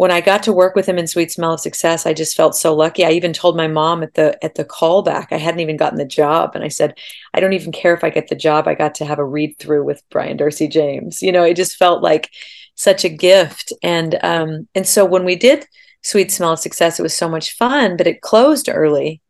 when 0.00 0.10
I 0.10 0.22
got 0.22 0.42
to 0.44 0.52
work 0.54 0.74
with 0.74 0.86
him 0.86 0.96
in 0.96 1.06
Sweet 1.06 1.30
Smell 1.30 1.52
of 1.52 1.60
Success, 1.60 2.06
I 2.06 2.14
just 2.14 2.34
felt 2.34 2.56
so 2.56 2.74
lucky. 2.74 3.04
I 3.04 3.10
even 3.10 3.34
told 3.34 3.54
my 3.54 3.68
mom 3.68 4.02
at 4.02 4.14
the 4.14 4.42
at 4.42 4.54
the 4.54 4.64
callback, 4.64 5.26
I 5.30 5.36
hadn't 5.36 5.60
even 5.60 5.76
gotten 5.76 5.98
the 5.98 6.06
job, 6.06 6.52
and 6.54 6.64
I 6.64 6.68
said, 6.68 6.98
I 7.34 7.40
don't 7.40 7.52
even 7.52 7.70
care 7.70 7.92
if 7.92 8.02
I 8.02 8.08
get 8.08 8.28
the 8.28 8.34
job. 8.34 8.66
I 8.66 8.74
got 8.74 8.94
to 8.94 9.04
have 9.04 9.18
a 9.18 9.24
read 9.24 9.58
through 9.58 9.84
with 9.84 10.02
Brian 10.10 10.38
D'Arcy 10.38 10.68
James. 10.68 11.20
You 11.20 11.32
know, 11.32 11.44
it 11.44 11.54
just 11.54 11.76
felt 11.76 12.02
like 12.02 12.30
such 12.76 13.04
a 13.04 13.10
gift. 13.10 13.74
And 13.82 14.18
um, 14.22 14.68
and 14.74 14.88
so 14.88 15.04
when 15.04 15.26
we 15.26 15.36
did 15.36 15.66
Sweet 16.02 16.32
Smell 16.32 16.54
of 16.54 16.60
Success, 16.60 16.98
it 16.98 17.02
was 17.02 17.14
so 17.14 17.28
much 17.28 17.56
fun, 17.58 17.98
but 17.98 18.06
it 18.06 18.22
closed 18.22 18.70
early, 18.70 19.20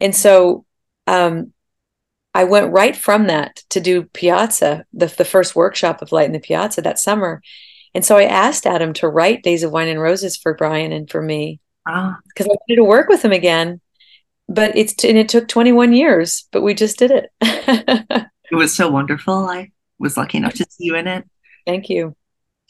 and 0.00 0.16
so 0.16 0.64
um, 1.06 1.52
I 2.34 2.44
went 2.44 2.72
right 2.72 2.96
from 2.96 3.26
that 3.26 3.56
to 3.70 3.80
do 3.80 4.04
Piazza, 4.04 4.84
the, 4.92 5.06
the 5.06 5.24
first 5.24 5.54
workshop 5.54 6.00
of 6.00 6.12
Light 6.12 6.26
in 6.26 6.32
the 6.32 6.40
Piazza 6.40 6.82
that 6.82 6.98
summer. 6.98 7.42
And 7.94 8.04
so 8.04 8.16
I 8.16 8.24
asked 8.24 8.66
Adam 8.66 8.94
to 8.94 9.08
write 9.08 9.42
Days 9.42 9.62
of 9.62 9.72
Wine 9.72 9.88
and 9.88 10.00
Roses 10.00 10.36
for 10.36 10.54
Brian 10.54 10.92
and 10.92 11.10
for 11.10 11.20
me 11.20 11.60
because 11.84 12.16
ah. 12.40 12.44
I 12.44 12.46
wanted 12.46 12.76
to 12.76 12.84
work 12.84 13.08
with 13.08 13.24
him 13.24 13.32
again. 13.32 13.80
But 14.48 14.76
it's 14.76 15.02
and 15.04 15.16
it 15.16 15.28
took 15.28 15.48
21 15.48 15.92
years, 15.92 16.46
but 16.52 16.62
we 16.62 16.74
just 16.74 16.98
did 16.98 17.10
it. 17.10 17.30
it 17.40 18.54
was 18.54 18.74
so 18.74 18.90
wonderful. 18.90 19.34
I 19.34 19.70
was 19.98 20.16
lucky 20.16 20.38
enough 20.38 20.54
to 20.54 20.66
see 20.68 20.84
you 20.84 20.96
in 20.96 21.06
it. 21.06 21.24
Thank 21.64 21.88
you. 21.88 22.16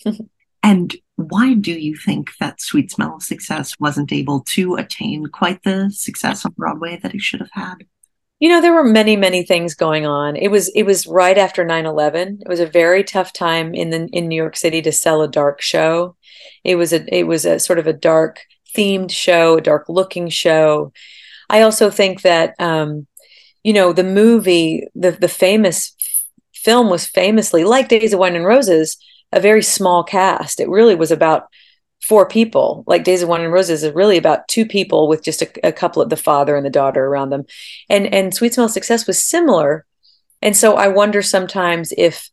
and 0.63 0.95
why 1.17 1.55
do 1.55 1.73
you 1.73 1.97
think 1.97 2.31
that 2.41 2.61
Sweet 2.61 2.91
Smell 2.91 3.17
of 3.17 3.23
Success 3.23 3.81
wasn't 3.81 4.13
able 4.13 4.41
to 4.41 4.77
attain 4.77 5.27
quite 5.27 5.63
the 5.63 5.91
success 5.91 6.45
on 6.45 6.53
Broadway 6.53 6.99
that 7.03 7.15
it 7.15 7.23
should 7.23 7.41
have 7.41 7.53
had? 7.53 7.85
You 8.43 8.49
know 8.49 8.61
there 8.61 8.75
were 8.75 8.83
many 8.83 9.15
many 9.15 9.45
things 9.45 9.73
going 9.73 10.05
on. 10.05 10.35
It 10.35 10.49
was 10.49 10.69
it 10.71 10.83
was 10.83 11.07
right 11.07 11.39
after 11.39 11.65
9-11 11.65 12.41
it 12.43 12.49
was 12.49 12.59
a 12.59 12.67
very 12.67 13.05
tough 13.05 13.33
time 13.33 13.73
in 13.73 13.91
the 13.91 14.09
in 14.13 14.27
new 14.27 14.35
york 14.35 14.57
city 14.57 14.83
to 14.83 14.91
sell 14.91 15.23
a 15.23 15.29
dark 15.29 15.63
show. 15.63 16.17
It 16.65 16.75
was 16.75 16.93
a 16.93 17.05
it 17.17 17.29
was 17.29 17.45
a 17.45 17.61
sort 17.61 17.79
of 17.79 17.87
a 17.87 17.93
dark 17.93 18.41
themed 18.77 19.13
show 19.13 19.59
a 19.59 19.61
dark 19.61 19.85
looking 19.89 20.29
show. 20.29 20.93
I 21.49 21.63
also 21.63 21.89
think 21.89 22.23
that 22.23 22.57
um 22.59 23.07
you 23.63 23.73
know 23.73 23.93
the 23.93 24.03
movie 24.03 24.89
the 24.97 25.13
the 25.13 25.29
famous 25.29 25.95
film 26.53 26.91
was 26.91 27.07
famously 27.07 27.63
like 27.63 27.89
days 27.89 28.13
of 28.13 28.19
wine 28.19 28.35
and 28.35 28.45
roses 28.45 28.97
a 29.33 29.39
very 29.39 29.63
small 29.63 30.03
cast. 30.03 30.59
It 30.59 30.69
really 30.69 30.97
was 30.97 31.13
about 31.13 31.45
four 32.03 32.27
people. 32.27 32.85
Like 32.87 33.05
days 33.05 33.23
of 33.23 33.29
wine 33.29 33.43
and 33.43 33.53
roses 33.53 33.85
is 33.85 33.95
really 33.95 34.17
about 34.17 34.49
two 34.49 34.67
people 34.67 35.09
with 35.09 35.23
just 35.23 35.41
a, 35.41 35.69
a, 35.69 35.73
couple 35.73 36.03
of 36.03 36.11
the 36.11 36.17
father 36.17 36.57
and 36.57 36.67
the 36.67 36.71
daughter 36.71 37.05
around 37.07 37.31
them. 37.31 37.45
And 37.89 38.13
and 38.13 38.35
sweet 38.35 38.55
smell 38.55 38.69
success 38.69 39.07
was 39.07 39.23
similar. 39.23 39.87
And 40.43 40.57
so 40.57 40.75
i 40.75 40.89
wonder 40.89 41.23
sometimes 41.23 41.93
if 41.97 42.29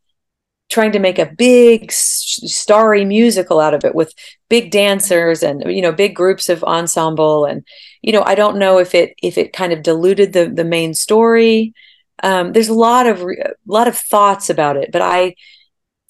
trying 0.69 0.91
to 0.91 0.99
make 0.99 1.17
a 1.19 1.31
big 1.37 1.91
starry 1.91 3.03
musical 3.03 3.59
out 3.59 3.73
of 3.73 3.83
it 3.83 3.95
with 3.95 4.13
big 4.49 4.71
dancers 4.71 5.41
and 5.41 5.63
you 5.65 5.81
know 5.81 5.91
big 5.91 6.15
groups 6.15 6.47
of 6.47 6.63
ensemble 6.63 7.45
and 7.45 7.63
you 8.03 8.11
know 8.11 8.23
i 8.23 8.35
don't 8.35 8.57
know 8.57 8.77
if 8.77 8.93
it 8.93 9.15
if 9.21 9.37
it 9.37 9.51
kind 9.51 9.73
of 9.73 9.83
diluted 9.83 10.33
the 10.33 10.49
the 10.49 10.65
main 10.65 10.93
story. 10.93 11.73
Um, 12.21 12.51
there's 12.51 12.67
a 12.67 12.73
lot 12.73 13.07
of 13.07 13.21
a 13.21 13.55
lot 13.65 13.87
of 13.87 13.97
thoughts 13.97 14.49
about 14.49 14.75
it 14.75 14.91
but 14.91 15.01
i 15.01 15.35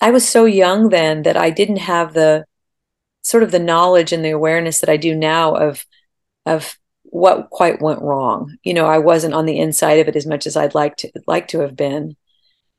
i 0.01 0.10
was 0.10 0.28
so 0.28 0.46
young 0.46 0.89
then 0.89 1.22
that 1.24 1.38
i 1.38 1.50
didn't 1.51 1.78
have 1.78 2.13
the 2.13 2.46
sort 3.29 3.43
of 3.43 3.51
the 3.51 3.59
knowledge 3.59 4.12
and 4.12 4.25
the 4.25 4.31
awareness 4.31 4.79
that 4.79 4.89
I 4.89 4.98
do 4.98 5.15
now 5.15 5.55
of 5.55 5.86
of 6.45 6.75
what 7.03 7.50
quite 7.51 7.81
went 7.81 8.01
wrong. 8.01 8.57
You 8.63 8.74
know, 8.74 8.86
I 8.86 8.98
wasn't 8.98 9.33
on 9.33 9.45
the 9.45 9.59
inside 9.59 10.00
of 10.00 10.07
it 10.07 10.15
as 10.15 10.25
much 10.25 10.48
as 10.48 10.57
I'd 10.57 10.75
like 10.75 10.98
to 10.98 11.12
like 11.27 11.50
to 11.50 11.59
have 11.59 11.75
been. 11.75 12.15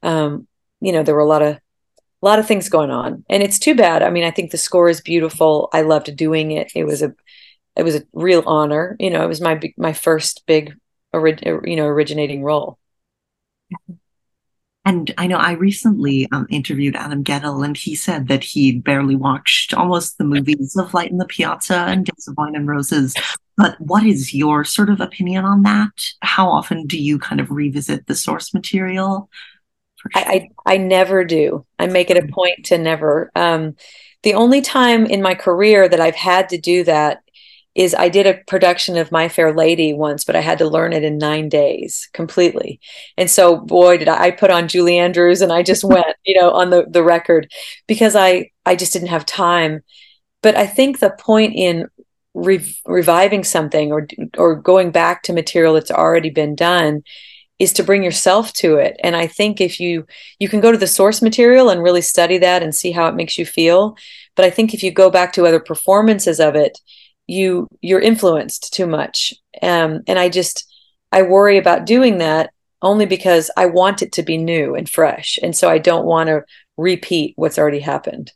Um, 0.02 0.49
you 0.80 0.92
know, 0.92 1.02
there 1.02 1.14
were 1.14 1.21
a 1.21 1.26
lot 1.26 1.42
of 1.42 1.57
a 1.57 2.26
lot 2.26 2.38
of 2.38 2.47
things 2.47 2.69
going 2.69 2.90
on, 2.90 3.25
and 3.30 3.42
it's 3.42 3.59
too 3.59 3.75
bad. 3.75 4.02
I 4.02 4.11
mean, 4.11 4.25
I 4.25 4.30
think 4.30 4.50
the 4.50 4.59
score 4.59 4.88
is 4.88 5.00
beautiful. 5.00 5.69
I 5.73 5.83
loved 5.83 6.14
doing 6.16 6.50
it. 6.50 6.73
It 6.75 6.85
was 6.85 7.02
a 7.02 7.14
it 7.76 7.85
was 7.85 7.95
a 7.97 8.02
real 8.12 8.42
honor. 8.47 8.97
You 8.99 9.11
know, 9.11 9.23
it 9.23 9.28
was 9.28 9.40
my 9.40 9.61
my 9.76 9.92
first 9.92 10.45
big, 10.47 10.76
you 11.14 11.76
know, 11.76 11.87
originating 11.87 12.42
role. 12.42 12.78
And 14.85 15.13
I 15.19 15.27
know 15.27 15.37
I 15.37 15.53
recently 15.53 16.27
um, 16.33 16.47
interviewed 16.49 16.97
Adam 16.97 17.23
Guettel, 17.23 17.65
and 17.65 17.77
he 17.77 17.95
said 17.95 18.29
that 18.29 18.43
he 18.43 18.79
barely 18.79 19.15
watched 19.15 19.75
almost 19.75 20.17
the 20.17 20.25
movies 20.25 20.75
of 20.77 20.95
Light 20.95 21.11
in 21.11 21.19
the 21.19 21.27
Piazza 21.27 21.85
and 21.87 22.07
Days 22.07 22.27
of 22.27 22.37
Wine 22.39 22.57
and 22.57 22.67
Roses. 22.67 23.15
But 23.59 23.79
what 23.79 24.05
is 24.05 24.33
your 24.33 24.65
sort 24.65 24.89
of 24.89 25.01
opinion 25.01 25.45
on 25.45 25.65
that? 25.65 25.91
How 26.23 26.49
often 26.49 26.87
do 26.87 26.99
you 26.99 27.19
kind 27.19 27.43
of 27.43 27.51
revisit 27.51 28.07
the 28.07 28.15
source 28.15 28.55
material? 28.55 29.29
Sure. 29.97 30.11
I, 30.15 30.49
I, 30.67 30.75
I 30.75 30.77
never 30.79 31.25
do. 31.25 31.67
I 31.79 31.87
make 31.87 32.11
it 32.11 32.17
a 32.17 32.23
mm-hmm. 32.23 32.33
point 32.33 32.65
to 32.67 32.79
never. 32.79 33.31
Um, 33.37 33.77
the 34.23 34.35
only 34.35 34.63
time 34.63 35.05
in 35.05 35.21
my 35.21 35.35
career 35.35 35.89
that 35.89 36.01
I've 36.01 36.15
had 36.15 36.49
to 36.51 36.59
do 36.59 36.85
that 36.85 37.23
is 37.81 37.95
I 37.95 38.11
did 38.11 38.27
a 38.27 38.35
production 38.47 38.99
of 38.99 39.11
My 39.11 39.31
Fair 39.31 39.55
Lady 39.55 39.95
once, 39.95 40.23
but 40.23 40.37
I 40.37 40.43
had 40.43 40.59
to 40.59 40.69
learn 40.69 40.93
it 40.93 41.03
in 41.03 41.17
nine 41.17 41.49
days 41.49 42.11
completely. 42.13 42.79
And 43.17 43.31
so, 43.31 43.57
boy, 43.57 43.97
did 43.97 44.07
I, 44.07 44.25
I 44.25 44.31
put 44.33 44.51
on 44.51 44.69
Julie 44.69 44.99
Andrews 44.99 45.41
and 45.41 45.51
I 45.51 45.63
just 45.63 45.83
went, 45.95 46.15
you 46.27 46.39
know, 46.39 46.51
on 46.51 46.69
the, 46.69 46.85
the 46.87 47.03
record 47.03 47.51
because 47.87 48.15
I, 48.15 48.51
I 48.67 48.77
just 48.77 48.93
didn't 48.93 49.09
have 49.09 49.25
time. 49.25 49.81
But 50.43 50.57
I 50.57 50.67
think 50.67 50.99
the 50.99 51.09
point 51.19 51.55
in 51.57 51.87
re- 52.35 52.77
reviving 52.85 53.45
something 53.45 53.93
or, 53.93 54.07
or 54.37 54.57
going 54.57 54.91
back 54.91 55.23
to 55.23 55.33
material 55.33 55.73
that's 55.73 55.91
already 55.91 56.29
been 56.29 56.55
done 56.55 57.03
is 57.59 57.73
to 57.75 57.83
bring 57.83 58.03
yourself 58.03 58.55
to 58.55 58.77
it 58.77 58.97
and 59.05 59.15
i 59.15 59.27
think 59.27 59.61
if 59.61 59.79
you 59.79 60.07
you 60.39 60.49
can 60.49 60.61
go 60.61 60.73
to 60.73 60.79
the 60.79 60.87
source 60.87 61.21
material 61.21 61.69
and 61.69 61.83
really 61.83 62.01
study 62.01 62.39
that 62.39 62.63
and 62.63 62.75
see 62.75 62.91
how 62.91 63.07
it 63.07 63.15
makes 63.15 63.37
you 63.37 63.45
feel 63.45 63.99
but 64.35 64.47
i 64.47 64.51
think 64.51 64.73
if 64.73 64.83
you 64.83 64.91
go 64.91 65.11
back 65.11 65.31
to 65.31 65.45
other 65.45 65.61
performances 65.61 66.41
of 66.41 66.55
it 66.55 66.79
you 67.31 67.69
you're 67.81 68.01
influenced 68.01 68.73
too 68.73 68.87
much 68.87 69.35
um, 69.63 70.01
and 70.07 70.19
i 70.19 70.29
just 70.29 70.71
i 71.13 71.23
worry 71.23 71.59
about 71.59 71.87
doing 71.87 72.19
that 72.19 72.51
only 72.83 73.07
because 73.07 73.51
i 73.57 73.67
want 73.67 74.03
it 74.03 74.13
to 74.13 74.23
be 74.23 74.37
new 74.37 74.75
and 74.75 74.89
fresh 74.89 75.39
and 75.43 75.57
so 75.57 75.71
i 75.71 75.79
don't 75.79 76.07
want 76.07 76.29
to 76.29 76.43
repeat 76.77 77.33
what's 77.37 77.59
already 77.59 77.81
happened 77.81 78.33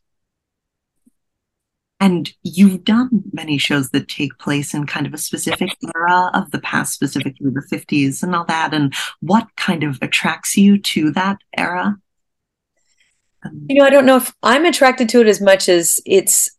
and 2.00 2.30
you've 2.42 2.84
done 2.84 3.22
many 3.32 3.56
shows 3.56 3.88
that 3.90 4.08
take 4.08 4.36
place 4.38 4.74
in 4.74 4.84
kind 4.84 5.06
of 5.06 5.14
a 5.14 5.18
specific 5.18 5.70
era 5.96 6.30
of 6.34 6.50
the 6.50 6.58
past, 6.58 6.92
specifically 6.92 7.50
the 7.50 7.66
50s 7.72 8.22
and 8.22 8.34
all 8.34 8.44
that. 8.44 8.74
And 8.74 8.94
what 9.20 9.48
kind 9.56 9.84
of 9.84 9.98
attracts 10.02 10.54
you 10.54 10.76
to 10.78 11.12
that 11.12 11.38
era? 11.56 11.96
Um, 13.42 13.66
you 13.70 13.76
know, 13.76 13.86
I 13.86 13.90
don't 13.90 14.04
know 14.04 14.16
if 14.16 14.34
I'm 14.42 14.66
attracted 14.66 15.08
to 15.10 15.20
it 15.20 15.28
as 15.28 15.40
much 15.40 15.68
as 15.68 15.98
it's 16.04 16.50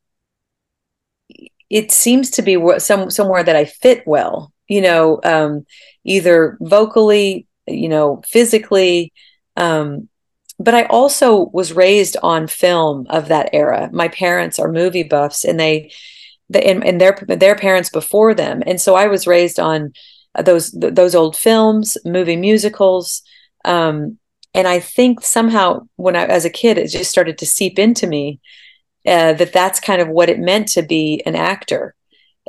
it 1.69 1.91
seems 1.91 2.29
to 2.31 2.41
be 2.41 2.57
some 2.79 3.09
somewhere 3.09 3.43
that 3.43 3.55
I 3.55 3.65
fit 3.65 4.05
well. 4.05 4.51
You 4.67 4.81
know, 4.81 5.19
um, 5.23 5.65
either 6.03 6.57
vocally, 6.59 7.47
you 7.67 7.89
know, 7.89 8.21
physically. 8.25 9.13
Um, 9.57 10.09
but 10.57 10.73
I 10.73 10.83
also 10.85 11.49
was 11.53 11.73
raised 11.73 12.17
on 12.23 12.47
film 12.47 13.07
of 13.09 13.27
that 13.27 13.49
era. 13.53 13.89
My 13.91 14.07
parents 14.07 14.57
are 14.57 14.71
movie 14.71 15.03
buffs, 15.03 15.43
and 15.43 15.59
they, 15.59 15.91
the, 16.49 16.65
and, 16.65 16.85
and 16.85 17.01
their 17.01 17.17
their 17.27 17.55
parents 17.55 17.89
before 17.89 18.33
them, 18.33 18.63
and 18.65 18.79
so 18.79 18.95
I 18.95 19.07
was 19.07 19.27
raised 19.27 19.59
on 19.59 19.93
those 20.43 20.71
those 20.71 21.15
old 21.15 21.35
films, 21.35 21.97
movie 22.05 22.37
musicals, 22.37 23.21
um, 23.65 24.17
and 24.53 24.67
I 24.67 24.79
think 24.79 25.21
somehow 25.21 25.87
when 25.97 26.15
I 26.15 26.25
as 26.25 26.45
a 26.45 26.49
kid, 26.49 26.77
it 26.77 26.87
just 26.87 27.11
started 27.11 27.37
to 27.39 27.45
seep 27.45 27.77
into 27.77 28.07
me 28.07 28.39
uh, 29.05 29.33
that 29.33 29.53
that's 29.53 29.79
kind 29.79 30.01
of 30.01 30.07
what 30.07 30.29
it 30.29 30.39
meant 30.39 30.67
to 30.69 30.81
be 30.81 31.21
an 31.25 31.35
actor. 31.35 31.95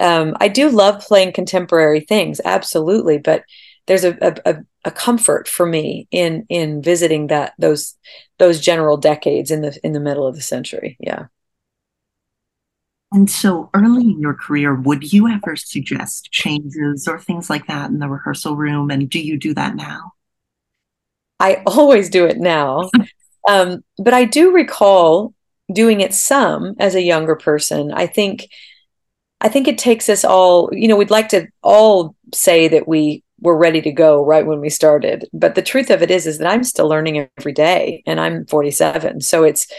Um, 0.01 0.37
I 0.41 0.49
do 0.49 0.69
love 0.69 1.01
playing 1.01 1.33
contemporary 1.33 2.01
things, 2.01 2.41
absolutely, 2.45 3.19
but 3.19 3.45
there's 3.87 4.05
a, 4.05 4.17
a, 4.45 4.57
a 4.85 4.91
comfort 4.91 5.49
for 5.49 5.67
me 5.67 6.09
in 6.11 6.45
in 6.49 6.83
visiting 6.83 7.29
that 7.29 7.55
those 7.59 7.97
those 8.39 8.61
general 8.61 8.97
decades 8.97 9.51
in 9.51 9.63
the 9.63 9.79
in 9.83 9.93
the 9.93 10.01
middle 10.01 10.27
of 10.27 10.35
the 10.35 10.43
century. 10.43 10.97
Yeah. 11.01 11.27
And 13.13 13.31
so 13.31 13.71
early 13.73 14.03
in 14.03 14.21
your 14.21 14.35
career, 14.35 14.75
would 14.75 15.13
you 15.13 15.29
ever 15.29 15.55
suggest 15.57 16.31
changes 16.33 17.07
or 17.07 17.21
things 17.21 17.49
like 17.49 17.67
that 17.69 17.91
in 17.91 18.01
the 18.01 18.09
rehearsal 18.09 18.57
room? 18.57 18.91
And 18.91 19.09
do 19.09 19.21
you 19.21 19.39
do 19.39 19.55
that 19.55 19.77
now? 19.77 20.13
I 21.39 21.63
always 21.67 22.11
do 22.11 22.27
it 22.27 22.39
now. 22.39 22.91
um, 23.49 23.85
but 23.97 24.13
I 24.13 24.25
do 24.25 24.53
recall 24.53 25.35
doing 25.73 26.01
it 26.01 26.15
some 26.15 26.75
as 26.79 26.95
a 26.95 27.03
younger 27.03 27.37
person. 27.37 27.93
I 27.93 28.07
think 28.07 28.49
I 29.41 29.49
think 29.49 29.69
it 29.69 29.79
takes 29.79 30.09
us 30.09 30.25
all, 30.25 30.71
you 30.73 30.89
know, 30.89 30.97
we'd 30.97 31.11
like 31.11 31.29
to 31.29 31.49
all 31.63 32.17
say 32.33 32.69
that 32.69 32.89
we 32.89 33.23
were 33.41 33.57
ready 33.57 33.83
to 33.83 33.93
go 33.93 34.25
right 34.25 34.47
when 34.47 34.61
we 34.61 34.71
started. 34.71 35.29
But 35.33 35.55
the 35.55 35.63
truth 35.63 35.91
of 35.91 36.03
it 36.03 36.11
is, 36.11 36.27
is 36.27 36.39
that 36.39 36.49
I'm 36.49 36.65
still 36.65 36.89
learning 36.89 37.29
every 37.37 37.53
day 37.53 38.03
and 38.07 38.19
I'm 38.19 38.47
47. 38.47 39.21
So 39.21 39.45
it's, 39.45 39.71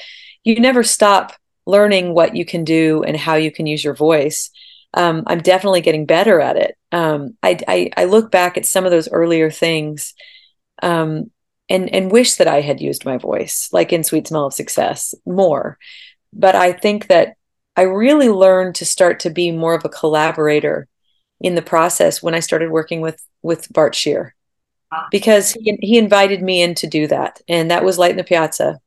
you 0.44 0.60
never 0.60 0.84
stop 0.84 1.34
learning 1.65 2.13
what 2.13 2.36
you 2.36 2.46
can 2.46 2.63
do 2.63 3.03
and 3.03 3.18
how 3.18 3.35
you 3.35 3.51
can 3.51 3.66
use 3.66 3.83
your 3.83 3.96
voice. 3.96 4.51
Um, 4.94 5.24
I'm 5.27 5.42
definitely 5.42 5.81
getting 5.81 6.05
better 6.05 6.40
at 6.40 6.55
it. 6.55 6.77
Um, 6.92 7.35
I, 7.42 7.59
I, 7.68 7.90
I, 7.98 8.05
look 8.05 8.31
back 8.31 8.57
at 8.57 8.66
some 8.66 8.85
of 8.85 8.92
those 8.92 9.09
earlier 9.12 9.51
things 9.51 10.14
um, 10.81 11.29
and, 11.70 11.94
and 11.94 12.12
wish 12.12 12.36
that 12.36 12.48
I 12.48 12.62
had 12.62 12.82
used 12.82 13.06
my 13.06 13.18
voice, 13.18 13.70
like 13.72 13.92
in 13.92 14.03
Sweet 14.03 14.27
Smell 14.27 14.46
of 14.46 14.53
Success, 14.53 15.14
more. 15.25 15.77
But 16.34 16.56
I 16.56 16.72
think 16.72 17.08
that 17.08 17.36
I 17.75 17.84
really 17.84 18.30
learned 18.30 18.75
to 18.75 18.86
start 18.86 19.20
to 19.22 19.30
be 19.30 19.51
more 19.51 19.74
of 19.74 19.86
a 19.86 19.90
collaborator 19.90 20.88
in 21.40 21.56
the 21.56 21.62
process 21.62 22.24
when 22.24 22.34
I 22.34 22.40
started 22.40 22.72
working 22.72 23.01
with 23.01 23.24
with 23.44 23.72
Bart 23.72 23.94
Sher 23.94 24.34
because 25.12 25.51
he, 25.51 25.77
he 25.82 25.98
invited 25.98 26.42
me 26.42 26.62
in 26.62 26.74
to 26.75 26.88
do 26.88 27.08
that, 27.08 27.42
and 27.48 27.70
that 27.70 27.84
was 27.84 28.00
Light 28.00 28.12
in 28.12 28.18
the 28.18 28.24
Piazza. 28.24 28.80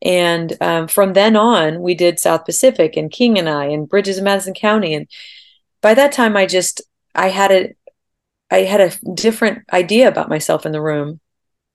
And 0.00 0.56
um, 0.60 0.88
from 0.88 1.12
then 1.12 1.36
on, 1.36 1.80
we 1.80 1.94
did 1.94 2.18
South 2.18 2.44
Pacific 2.44 2.96
and 2.96 3.10
King 3.10 3.38
and 3.38 3.48
I 3.48 3.66
and 3.66 3.88
Bridges 3.88 4.18
in 4.18 4.24
Madison 4.24 4.54
County. 4.54 4.94
And 4.94 5.06
by 5.80 5.94
that 5.94 6.10
time, 6.12 6.36
I 6.36 6.46
just 6.46 6.82
I 7.14 7.28
had 7.28 7.52
a 7.52 7.74
I 8.50 8.60
had 8.60 8.80
a 8.80 9.12
different 9.14 9.64
idea 9.72 10.08
about 10.08 10.28
myself 10.28 10.66
in 10.66 10.72
the 10.72 10.80
room 10.80 11.20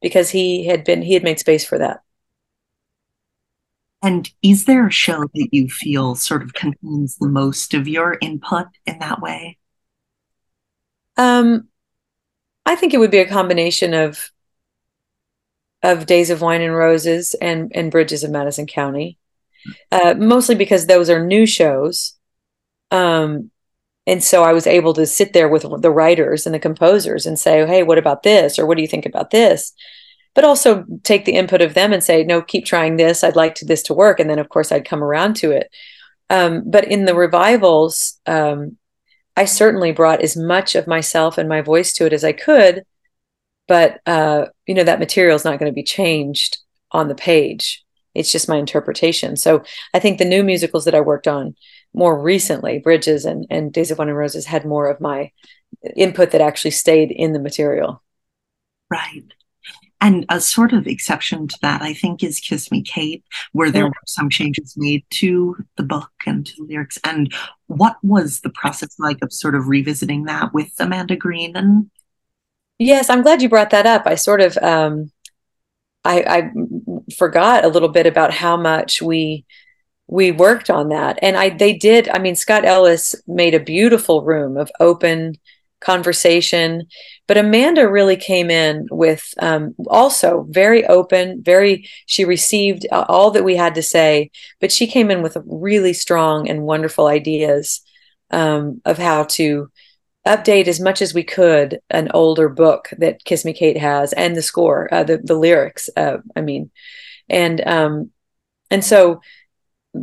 because 0.01 0.29
he 0.29 0.65
had 0.65 0.83
been 0.83 1.01
he 1.01 1.13
had 1.13 1.23
made 1.23 1.39
space 1.39 1.65
for 1.65 1.77
that. 1.77 2.01
And 4.03 4.29
is 4.43 4.65
there 4.65 4.87
a 4.87 4.91
show 4.91 5.21
that 5.33 5.49
you 5.51 5.69
feel 5.69 6.15
sort 6.15 6.43
of 6.43 6.53
contains 6.53 7.17
the 7.17 7.27
most 7.27 7.73
of 7.73 7.87
your 7.87 8.17
input 8.21 8.67
in 8.85 8.99
that 8.99 9.21
way? 9.21 9.57
Um, 11.17 11.67
I 12.65 12.75
think 12.75 12.93
it 12.93 12.99
would 12.99 13.11
be 13.11 13.19
a 13.19 13.27
combination 13.27 13.93
of 13.93 14.31
of 15.83 16.05
Days 16.05 16.29
of 16.29 16.41
Wine 16.41 16.61
and 16.61 16.75
Roses 16.75 17.33
and 17.35 17.71
and 17.73 17.91
Bridges 17.91 18.23
of 18.23 18.31
Madison 18.31 18.67
County, 18.67 19.17
uh, 19.91 20.13
mostly 20.17 20.55
because 20.55 20.85
those 20.85 21.09
are 21.09 21.25
new 21.25 21.45
shows, 21.45 22.13
um, 22.91 23.51
and 24.07 24.23
so 24.23 24.43
I 24.43 24.53
was 24.53 24.65
able 24.65 24.93
to 24.93 25.05
sit 25.05 25.33
there 25.33 25.49
with 25.49 25.65
the 25.81 25.91
writers 25.91 26.45
and 26.45 26.55
the 26.55 26.59
composers 26.59 27.25
and 27.25 27.37
say, 27.37 27.67
"Hey, 27.67 27.83
what 27.83 27.97
about 27.97 28.23
this?" 28.23 28.57
or 28.57 28.65
"What 28.65 28.77
do 28.77 28.81
you 28.81 28.87
think 28.87 29.05
about 29.05 29.31
this?" 29.31 29.73
But 30.33 30.45
also 30.45 30.85
take 31.03 31.25
the 31.25 31.33
input 31.33 31.61
of 31.61 31.73
them 31.73 31.91
and 31.93 32.03
say, 32.03 32.23
"No, 32.23 32.41
keep 32.41 32.65
trying 32.65 32.95
this. 32.95 33.23
I'd 33.23 33.35
like 33.35 33.55
to, 33.55 33.65
this 33.65 33.83
to 33.83 33.93
work," 33.93 34.19
and 34.19 34.29
then 34.29 34.39
of 34.39 34.49
course 34.49 34.71
I'd 34.71 34.87
come 34.87 35.03
around 35.03 35.35
to 35.37 35.51
it. 35.51 35.69
Um, 36.29 36.63
but 36.65 36.85
in 36.85 37.05
the 37.05 37.15
revivals, 37.15 38.19
um, 38.25 38.77
I 39.35 39.45
certainly 39.45 39.91
brought 39.91 40.21
as 40.21 40.37
much 40.37 40.75
of 40.75 40.87
myself 40.87 41.37
and 41.37 41.49
my 41.49 41.61
voice 41.61 41.93
to 41.93 42.05
it 42.05 42.13
as 42.13 42.23
I 42.23 42.31
could, 42.33 42.83
but 43.67 43.99
uh, 44.05 44.45
you 44.65 44.73
know 44.75 44.83
that 44.85 44.99
material 44.99 45.35
is 45.35 45.45
not 45.45 45.59
going 45.59 45.71
to 45.71 45.75
be 45.75 45.83
changed 45.83 46.59
on 46.91 47.09
the 47.09 47.15
page. 47.15 47.83
It's 48.15 48.31
just 48.31 48.49
my 48.49 48.57
interpretation. 48.57 49.35
So 49.35 49.63
I 49.93 49.99
think 49.99 50.17
the 50.17 50.25
new 50.25 50.43
musicals 50.43 50.85
that 50.85 50.95
I 50.95 51.01
worked 51.01 51.27
on 51.27 51.55
more 51.93 52.19
recently, 52.21 52.79
Bridges 52.79 53.25
and, 53.25 53.45
and 53.49 53.73
Days 53.73 53.91
of 53.91 53.97
Wine 53.97 54.09
and 54.09 54.17
Roses, 54.17 54.45
had 54.45 54.65
more 54.65 54.87
of 54.89 55.01
my 55.01 55.31
input 55.95 56.31
that 56.31 56.41
actually 56.41 56.71
stayed 56.71 57.11
in 57.11 57.33
the 57.33 57.39
material. 57.39 58.03
Right. 58.89 59.23
And 59.99 60.25
a 60.29 60.39
sort 60.39 60.73
of 60.73 60.85
exception 60.85 61.47
to 61.47 61.57
that, 61.63 61.81
I 61.81 61.93
think, 61.93 62.23
is 62.23 62.39
Kiss 62.39 62.71
Me 62.71 62.83
Kate, 62.83 63.23
where 63.51 63.71
there 63.71 63.87
were 63.87 63.93
some 64.05 64.29
changes 64.29 64.75
made 64.77 65.03
to 65.11 65.57
the 65.75 65.83
book 65.83 66.11
and 66.25 66.45
to 66.45 66.53
the 66.55 66.63
lyrics. 66.63 66.99
And 67.03 67.33
what 67.65 67.97
was 68.03 68.41
the 68.41 68.51
process 68.51 68.99
like 68.99 69.17
of 69.23 69.33
sort 69.33 69.55
of 69.55 69.67
revisiting 69.67 70.25
that 70.25 70.53
with 70.53 70.71
Amanda 70.77 71.15
Green? 71.15 71.55
And 71.55 71.89
yes, 72.77 73.09
I'm 73.09 73.23
glad 73.23 73.41
you 73.41 73.49
brought 73.49 73.71
that 73.71 73.87
up. 73.87 74.03
I 74.05 74.13
sort 74.13 74.41
of 74.41 74.55
um, 74.57 75.11
I, 76.07 76.21
I 76.21 76.51
forgot 77.17 77.65
a 77.65 77.69
little 77.69 77.89
bit 77.89 78.05
about 78.05 78.33
how 78.33 78.55
much 78.55 79.01
we 79.01 79.45
we 80.07 80.31
worked 80.31 80.69
on 80.69 80.89
that, 80.89 81.19
and 81.21 81.35
I 81.37 81.49
they 81.49 81.73
did. 81.73 82.09
I 82.09 82.19
mean, 82.19 82.35
Scott 82.35 82.65
Ellis 82.65 83.15
made 83.27 83.53
a 83.53 83.59
beautiful 83.59 84.23
room 84.23 84.57
of 84.57 84.71
open 84.79 85.35
conversation. 85.79 86.87
But 87.27 87.37
Amanda 87.37 87.87
really 87.87 88.15
came 88.15 88.49
in 88.49 88.87
with 88.89 89.33
um, 89.39 89.75
also 89.87 90.45
very 90.49 90.85
open, 90.85 91.43
very, 91.43 91.87
she 92.05 92.25
received 92.25 92.87
all 92.91 93.31
that 93.31 93.43
we 93.43 93.55
had 93.55 93.75
to 93.75 93.83
say, 93.83 94.31
but 94.59 94.71
she 94.71 94.87
came 94.87 95.11
in 95.11 95.21
with 95.21 95.37
really 95.45 95.93
strong 95.93 96.49
and 96.49 96.63
wonderful 96.63 97.07
ideas 97.07 97.81
um, 98.31 98.81
of 98.85 98.97
how 98.97 99.23
to 99.23 99.69
update 100.25 100.67
as 100.67 100.79
much 100.79 101.01
as 101.01 101.13
we 101.13 101.23
could 101.23 101.79
an 101.89 102.09
older 102.13 102.49
book 102.49 102.89
that 102.97 103.23
Kiss 103.23 103.45
Me 103.45 103.53
Kate 103.53 103.77
has 103.77 104.13
and 104.13 104.35
the 104.35 104.41
score, 104.41 104.93
uh, 104.93 105.03
the, 105.03 105.17
the 105.17 105.35
lyrics, 105.35 105.89
uh, 105.95 106.17
I 106.35 106.41
mean. 106.41 106.71
And, 107.29 107.65
um, 107.65 108.11
and 108.69 108.83
so 108.83 109.21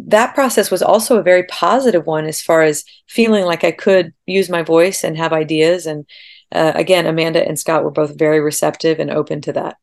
that 0.07 0.35
process 0.35 0.71
was 0.71 0.83
also 0.83 1.19
a 1.19 1.23
very 1.23 1.45
positive 1.45 2.07
one 2.07 2.27
as 2.27 2.41
far 2.41 2.63
as 2.63 2.85
feeling 3.09 3.45
like 3.45 3.65
I 3.65 3.73
could 3.73 4.13
use 4.27 4.49
my 4.49 4.63
voice 4.63 5.05
and 5.05 5.17
have 5.17 5.33
ideas. 5.33 5.87
And 5.87 6.07
uh, 6.53 6.73
again, 6.75 7.07
Amanda 7.07 7.47
and 7.47 7.59
Scott 7.59 7.85
were 7.85 7.91
both 7.91 8.19
very 8.19 8.41
receptive 8.41 9.01
and 9.01 9.11
open 9.11 9.41
to 9.43 9.53
that. 9.55 9.77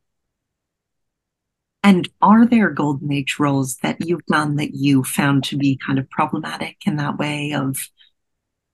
And 1.84 2.08
are 2.22 2.46
there 2.46 2.70
golden 2.70 3.12
age 3.12 3.38
roles 3.40 3.78
that 3.78 4.06
you've 4.06 4.26
done 4.28 4.58
that 4.58 4.76
you 4.76 5.04
found 5.04 5.44
to 5.46 5.58
be 5.58 5.80
kind 5.84 5.98
of 5.98 6.10
problematic 6.10 6.78
in 6.86 6.98
that 6.98 7.18
way 7.18 7.54
of 7.54 7.90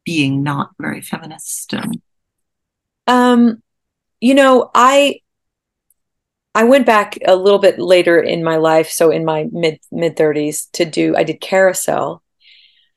being 0.04 0.44
not 0.44 0.72
very 0.80 1.02
feminist? 1.02 1.74
Um, 3.08 3.64
you 4.20 4.36
know, 4.36 4.70
I 4.76 5.22
I 6.58 6.64
went 6.64 6.88
back 6.88 7.20
a 7.24 7.36
little 7.36 7.60
bit 7.60 7.78
later 7.78 8.20
in 8.20 8.44
my 8.44 8.56
life, 8.56 8.90
so 8.90 9.12
in 9.12 9.24
my 9.24 9.46
mid 9.52 9.80
mid 9.92 10.18
thirties, 10.18 10.66
to 10.74 10.86
do. 10.86 11.16
I 11.16 11.24
did 11.24 11.40
Carousel, 11.40 12.24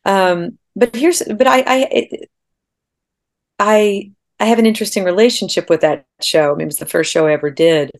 um, 0.07 0.59
but 0.75 0.97
here's 0.97 1.23
but 1.23 1.47
I 1.47 1.63
I 1.67 2.09
I 3.59 4.13
I 4.41 4.45
have 4.47 4.59
an 4.59 4.65
interesting 4.65 5.05
relationship 5.05 5.69
with 5.69 5.83
that 5.83 6.07
show. 6.23 6.53
I 6.53 6.55
mean, 6.55 6.63
it 6.63 6.73
was 6.73 6.79
the 6.79 6.87
first 6.87 7.13
show 7.13 7.27
I 7.27 7.35
ever 7.35 7.51
did. 7.51 7.91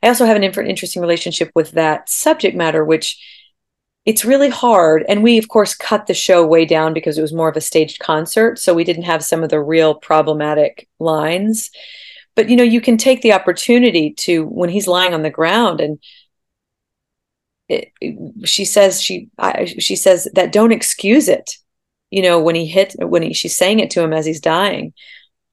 I 0.00 0.06
also 0.06 0.26
have 0.26 0.36
an 0.36 0.44
interesting 0.44 1.02
relationship 1.02 1.50
with 1.56 1.72
that 1.72 2.08
subject 2.08 2.56
matter, 2.56 2.84
which 2.84 3.18
it's 4.06 4.24
really 4.24 4.48
hard. 4.48 5.04
And 5.08 5.24
we, 5.24 5.38
of 5.38 5.48
course, 5.48 5.74
cut 5.74 6.06
the 6.06 6.14
show 6.14 6.46
way 6.46 6.64
down 6.64 6.94
because 6.94 7.18
it 7.18 7.22
was 7.22 7.32
more 7.34 7.48
of 7.48 7.56
a 7.56 7.60
staged 7.60 7.98
concert. 7.98 8.60
So 8.60 8.74
we 8.74 8.84
didn't 8.84 9.02
have 9.02 9.24
some 9.24 9.42
of 9.42 9.50
the 9.50 9.60
real 9.60 9.94
problematic 9.96 10.88
lines. 11.00 11.70
But, 12.34 12.48
you 12.48 12.56
know, 12.56 12.64
you 12.64 12.80
can 12.80 12.96
take 12.96 13.22
the 13.22 13.32
opportunity 13.32 14.14
to, 14.20 14.44
when 14.44 14.70
he's 14.70 14.86
lying 14.86 15.14
on 15.14 15.22
the 15.22 15.30
ground 15.30 15.80
and 15.80 15.98
it, 17.68 17.92
she 18.44 18.64
says, 18.64 19.02
she, 19.02 19.28
I, 19.38 19.64
she 19.64 19.96
says 19.96 20.28
that 20.34 20.52
don't 20.52 20.72
excuse 20.72 21.28
it. 21.28 21.56
You 22.10 22.22
know, 22.22 22.40
when 22.40 22.54
he 22.54 22.66
hit, 22.66 22.94
when 22.98 23.22
he, 23.22 23.32
she's 23.32 23.56
saying 23.56 23.80
it 23.80 23.90
to 23.90 24.02
him 24.02 24.12
as 24.12 24.26
he's 24.26 24.40
dying. 24.40 24.92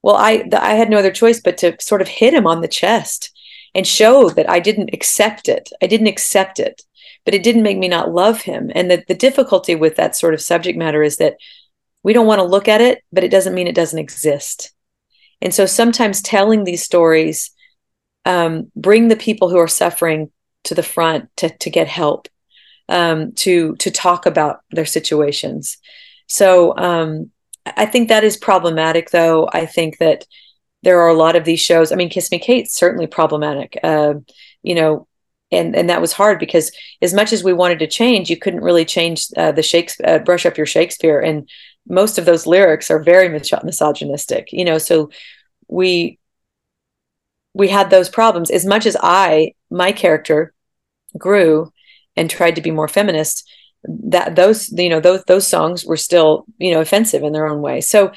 Well, 0.02 0.16
I, 0.16 0.44
the, 0.50 0.64
I 0.64 0.72
had 0.72 0.90
no 0.90 0.98
other 0.98 1.12
choice 1.12 1.40
but 1.40 1.58
to 1.60 1.76
sort 1.80 2.02
of 2.02 2.08
hit 2.08 2.34
him 2.34 2.48
on 2.48 2.62
the 2.62 2.68
chest 2.68 3.32
and 3.76 3.86
show 3.86 4.30
that 4.30 4.50
I 4.50 4.60
didn't 4.60 4.94
accept 4.94 5.50
it. 5.50 5.70
I 5.82 5.88
didn't 5.88 6.08
accept 6.08 6.60
it 6.60 6.82
but 7.28 7.36
it 7.36 7.44
didn't 7.44 7.64
make 7.64 7.78
me 7.78 7.90
not 7.90 8.14
love 8.14 8.40
him. 8.40 8.72
And 8.74 8.90
the, 8.90 9.04
the 9.06 9.14
difficulty 9.14 9.76
with 9.76 9.98
that 9.98 10.16
sort 10.16 10.34
of 10.34 10.40
subject 10.40 10.78
matter 10.78 11.04
is 11.04 11.18
that 11.18 11.36
we 12.02 12.14
don't 12.14 12.26
want 12.26 12.40
to 12.40 12.46
look 12.46 12.70
at 12.70 12.80
it, 12.80 13.04
but 13.12 13.26
it 13.26 13.32
doesn't 13.32 13.54
mean 13.54 13.68
it 13.68 13.76
doesn't 13.76 14.00
exist. 14.00 14.74
And 15.42 15.54
so 15.54 15.66
sometimes 15.66 16.22
telling 16.22 16.64
these 16.64 16.84
stories 16.84 17.52
um, 18.26 18.72
bring 18.76 19.08
the 19.08 19.16
people 19.16 19.50
who 19.50 19.58
are 19.58 19.68
suffering 19.68 20.32
to 20.66 20.76
the 20.76 20.84
front 20.84 21.30
to, 21.38 21.50
to 21.58 21.70
get 21.70 21.88
help, 21.88 22.28
um, 22.90 23.32
to 23.34 23.76
to 23.78 23.92
talk 23.92 24.26
about 24.26 24.62
their 24.72 24.86
situations. 24.86 25.78
So 26.28 26.78
um, 26.78 27.32
I 27.66 27.86
think 27.86 28.10
that 28.10 28.24
is 28.24 28.36
problematic, 28.38 29.12
though. 29.12 29.50
I 29.52 29.66
think 29.66 29.98
that 30.00 30.26
there 30.84 31.00
are 31.02 31.10
a 31.10 31.14
lot 31.14 31.36
of 31.36 31.46
these 31.46 31.62
shows. 31.62 31.92
I 31.92 31.96
mean, 31.96 32.10
Kiss 32.10 32.32
Me 32.32 32.40
Kate 32.40 32.70
certainly 32.70 33.08
problematic. 33.08 33.78
Uh, 33.84 34.16
you 34.62 34.76
know, 34.76 35.08
and 35.52 35.76
and 35.76 35.90
that 35.90 36.02
was 36.02 36.14
hard 36.14 36.40
because 36.40 36.72
as 37.02 37.14
much 37.14 37.32
as 37.32 37.44
we 37.44 37.54
wanted 37.54 37.80
to 37.80 37.88
change 37.88 38.30
you 38.30 38.38
couldn't 38.38 38.64
really 38.64 38.86
change 38.86 39.28
uh, 39.38 39.52
the 39.52 39.64
shakespeare 39.64 40.08
uh, 40.08 40.20
brush 40.20 40.46
up 40.46 40.58
your 40.58 40.66
shakespeare 40.66 41.20
and 41.20 41.50
most 41.90 42.18
of 42.18 42.26
those 42.26 42.48
lyrics 42.48 42.92
are 42.92 43.02
very 43.02 43.30
misogynistic 43.30 44.52
you 44.52 44.66
know 44.66 44.78
so 44.78 45.10
we 45.68 46.18
we 47.54 47.68
had 47.68 47.90
those 47.90 48.10
problems 48.10 48.50
as 48.52 48.66
much 48.66 48.86
as 48.86 48.98
i 49.02 49.54
my 49.70 49.92
character 49.92 50.54
grew 51.18 51.72
and 52.16 52.30
tried 52.30 52.56
to 52.56 52.62
be 52.62 52.72
more 52.72 52.88
feminist 52.88 53.50
that 53.84 54.36
those 54.36 54.70
you 54.72 54.90
know 54.90 55.00
those 55.00 55.24
those 55.26 55.48
songs 55.48 55.86
were 55.86 55.98
still 55.98 56.46
you 56.58 56.72
know 56.72 56.82
offensive 56.82 57.24
in 57.24 57.34
their 57.34 57.48
own 57.48 57.62
way 57.62 57.80
so 57.80 58.12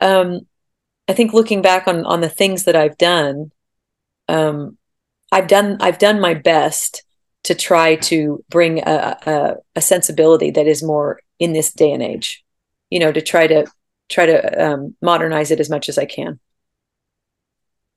um 0.00 0.40
i 1.08 1.12
think 1.12 1.32
looking 1.32 1.62
back 1.62 1.86
on 1.86 2.04
on 2.06 2.20
the 2.20 2.28
things 2.28 2.64
that 2.64 2.76
i've 2.76 2.96
done 2.96 3.50
um 4.28 4.76
I've 5.32 5.46
done 5.46 5.76
I've 5.80 5.98
done 5.98 6.20
my 6.20 6.34
best 6.34 7.04
to 7.44 7.54
try 7.54 7.96
to 7.96 8.44
bring 8.50 8.80
a, 8.80 9.16
a, 9.26 9.54
a, 9.76 9.80
sensibility 9.80 10.50
that 10.50 10.66
is 10.66 10.82
more 10.82 11.20
in 11.38 11.54
this 11.54 11.72
day 11.72 11.90
and 11.90 12.02
age. 12.02 12.44
You 12.90 12.98
know, 12.98 13.12
to 13.12 13.22
try 13.22 13.46
to 13.46 13.66
try 14.08 14.26
to 14.26 14.64
um, 14.64 14.96
modernize 15.00 15.50
it 15.50 15.60
as 15.60 15.70
much 15.70 15.88
as 15.88 15.96
I 15.96 16.04
can. 16.04 16.40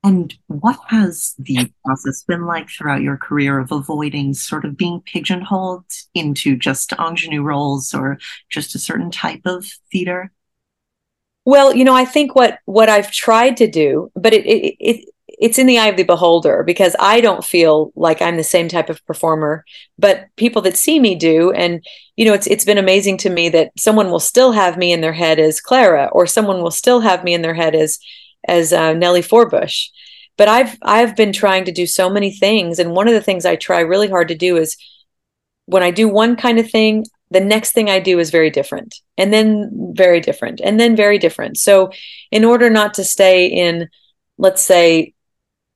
And 0.04 0.36
what 0.48 0.80
has 0.90 1.34
the 1.40 1.72
process 1.86 2.24
been 2.24 2.46
like 2.46 2.70
throughout 2.70 3.02
your 3.02 3.16
career 3.16 3.58
of 3.58 3.72
avoiding 3.72 4.34
sort 4.34 4.66
of 4.66 4.76
being 4.76 5.02
pigeonholed 5.02 5.86
into 6.14 6.58
just 6.58 6.92
ingenue 7.00 7.42
roles 7.42 7.94
or 7.94 8.20
just 8.50 8.76
a 8.76 8.80
certain 8.80 9.12
type 9.12 9.42
of 9.46 9.66
theater? 9.92 10.34
Well, 11.46 11.74
you 11.74 11.86
know, 11.86 11.96
I 11.96 12.04
think 12.06 12.36
what 12.36 12.60
what 12.66 12.90
I've 12.90 13.12
tried 13.12 13.58
to 13.58 13.68
do, 13.68 14.12
but 14.14 14.34
it 14.34 14.46
it, 14.46 14.76
it 14.80 15.10
it's 15.44 15.60
in 15.60 15.68
the 15.68 15.78
eye 15.78 15.88
of 15.88 15.98
the 15.98 16.04
beholder 16.04 16.64
because 16.64 16.96
I 17.02 17.20
don't 17.20 17.44
feel 17.44 17.92
like 17.98 18.22
I'm 18.22 18.38
the 18.38 18.46
same 18.46 18.70
type 18.70 18.90
of 18.90 19.06
performer, 19.06 19.66
but 20.00 20.28
people 20.38 20.62
that 20.62 20.78
see 20.78 21.02
me 21.02 21.16
do. 21.16 21.52
And 21.52 21.84
you 22.16 22.24
know, 22.24 22.34
it's 22.34 22.48
it's 22.48 22.64
been 22.64 22.78
amazing 22.78 23.18
to 23.18 23.30
me 23.30 23.50
that 23.50 23.72
someone 23.78 24.10
will 24.10 24.22
still 24.22 24.54
have 24.54 24.78
me 24.78 24.94
in 24.94 25.02
their 25.02 25.12
head 25.12 25.40
as 25.40 25.60
Clara, 25.60 26.08
or 26.14 26.26
someone 26.26 26.64
will 26.64 26.72
still 26.72 27.02
have 27.02 27.26
me 27.26 27.34
in 27.34 27.42
their 27.42 27.54
head 27.54 27.76
as 27.76 28.00
as 28.48 28.72
uh, 28.72 28.94
Nellie 28.94 29.22
Forbush. 29.22 29.90
But 30.38 30.48
I've 30.48 30.78
I've 30.82 31.14
been 31.18 31.34
trying 31.34 31.66
to 31.66 31.74
do 31.74 31.86
so 31.88 32.10
many 32.10 32.32
things, 32.32 32.80
and 32.80 32.92
one 32.92 33.10
of 33.10 33.14
the 33.14 33.22
things 33.22 33.46
I 33.46 33.58
try 33.58 33.82
really 33.82 34.08
hard 34.08 34.30
to 34.30 34.36
do 34.36 34.56
is 34.56 34.78
when 35.66 35.84
I 35.84 35.92
do 35.92 36.08
one 36.08 36.38
kind 36.38 36.58
of 36.58 36.72
thing, 36.72 37.06
the 37.32 37.42
next 37.42 37.74
thing 37.74 37.90
I 37.90 38.00
do 38.00 38.18
is 38.18 38.32
very 38.32 38.50
different, 38.50 38.96
and 39.18 39.34
then 39.34 39.92
very 39.94 40.22
different, 40.22 40.62
and 40.64 40.80
then 40.80 40.96
very 40.96 41.18
different. 41.18 41.58
So, 41.58 41.92
in 42.32 42.46
order 42.46 42.70
not 42.70 42.94
to 42.94 43.04
stay 43.04 43.48
in, 43.48 43.90
let's 44.38 44.62
say, 44.62 45.13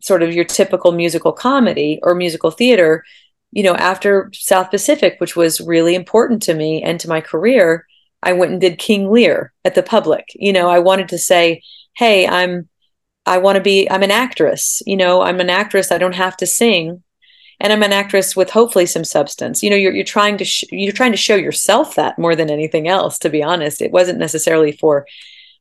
sort 0.07 0.23
of 0.23 0.33
your 0.33 0.45
typical 0.45 0.91
musical 0.91 1.31
comedy 1.33 1.99
or 2.01 2.15
musical 2.15 2.49
theater, 2.49 3.03
you 3.51 3.63
know, 3.63 3.75
after 3.75 4.31
South 4.33 4.71
Pacific, 4.71 5.15
which 5.19 5.35
was 5.35 5.61
really 5.61 5.95
important 5.95 6.41
to 6.43 6.53
me 6.53 6.81
and 6.81 6.99
to 6.99 7.09
my 7.09 7.21
career, 7.21 7.85
I 8.23 8.33
went 8.33 8.51
and 8.51 8.61
did 8.61 8.79
King 8.79 9.11
Lear 9.11 9.53
at 9.63 9.75
the 9.75 9.83
public. 9.83 10.25
You 10.35 10.53
know, 10.53 10.69
I 10.69 10.79
wanted 10.79 11.09
to 11.09 11.17
say, 11.17 11.61
hey, 11.95 12.27
I'm 12.27 12.67
I 13.25 13.39
want 13.39 13.57
to 13.57 13.61
be 13.61 13.89
I'm 13.89 14.03
an 14.03 14.11
actress, 14.11 14.81
you 14.85 14.97
know, 14.97 15.21
I'm 15.21 15.39
an 15.39 15.49
actress, 15.49 15.91
I 15.91 15.97
don't 15.97 16.15
have 16.15 16.37
to 16.37 16.47
sing. 16.47 17.03
And 17.59 17.73
I'm 17.73 17.81
an 17.81 17.91
actress 17.91 18.35
with 18.35 18.51
hopefully 18.51 18.85
some 18.85 19.03
substance. 19.03 19.63
You 19.63 19.71
know, 19.71 19.75
you're 19.75 19.93
you're 19.93 20.05
trying 20.05 20.37
to 20.37 20.45
sh- 20.45 20.71
you're 20.71 20.93
trying 20.93 21.11
to 21.11 21.17
show 21.17 21.35
yourself 21.35 21.95
that 21.95 22.19
more 22.19 22.35
than 22.35 22.51
anything 22.51 22.87
else 22.87 23.17
to 23.19 23.29
be 23.29 23.41
honest. 23.41 23.81
It 23.81 23.91
wasn't 23.91 24.19
necessarily 24.19 24.71
for 24.71 25.07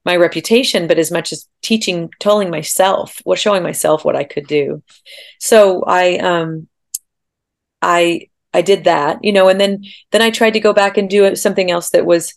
my 0.07 0.17
reputation, 0.17 0.87
but 0.87 0.99
as 0.99 1.11
much 1.11 1.33
as 1.33 1.49
teaching, 1.63 2.09
telling 2.21 2.49
myself, 2.49 3.21
what 3.25 3.41
showing 3.41 3.65
myself 3.65 4.05
what 4.05 4.15
I 4.15 4.23
could 4.23 4.47
do. 4.47 4.83
So 5.41 5.83
I, 5.83 6.19
um, 6.19 6.69
I, 7.83 8.29
I 8.55 8.63
did 8.63 8.85
that, 8.85 9.23
you 9.23 9.33
know, 9.33 9.49
and 9.49 9.61
then 9.61 9.85
then 10.13 10.23
I 10.23 10.31
tried 10.31 10.53
to 10.53 10.61
go 10.61 10.73
back 10.73 10.97
and 10.97 11.11
do 11.11 11.35
something 11.37 11.71
else 11.71 11.91
that 11.91 12.07
was 12.07 12.33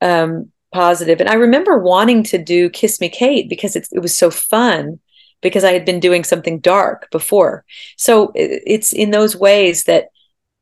um, 0.00 0.52
positive. 0.72 1.20
And 1.20 1.28
I 1.28 1.34
remember 1.34 1.78
wanting 1.78 2.22
to 2.24 2.38
do 2.38 2.68
Kiss 2.68 3.00
Me 3.00 3.08
Kate 3.08 3.48
because 3.48 3.74
it, 3.74 3.88
it 3.90 4.00
was 4.00 4.14
so 4.14 4.30
fun 4.30 5.00
because 5.40 5.64
I 5.64 5.72
had 5.72 5.86
been 5.86 6.00
doing 6.00 6.22
something 6.22 6.60
dark 6.60 7.10
before. 7.10 7.64
So 7.96 8.30
it, 8.34 8.62
it's 8.66 8.92
in 8.92 9.10
those 9.10 9.34
ways 9.34 9.84
that 9.84 10.08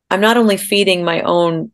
I'm 0.09 0.21
not 0.21 0.37
only 0.37 0.57
feeding 0.57 1.03
my 1.03 1.21
own, 1.21 1.71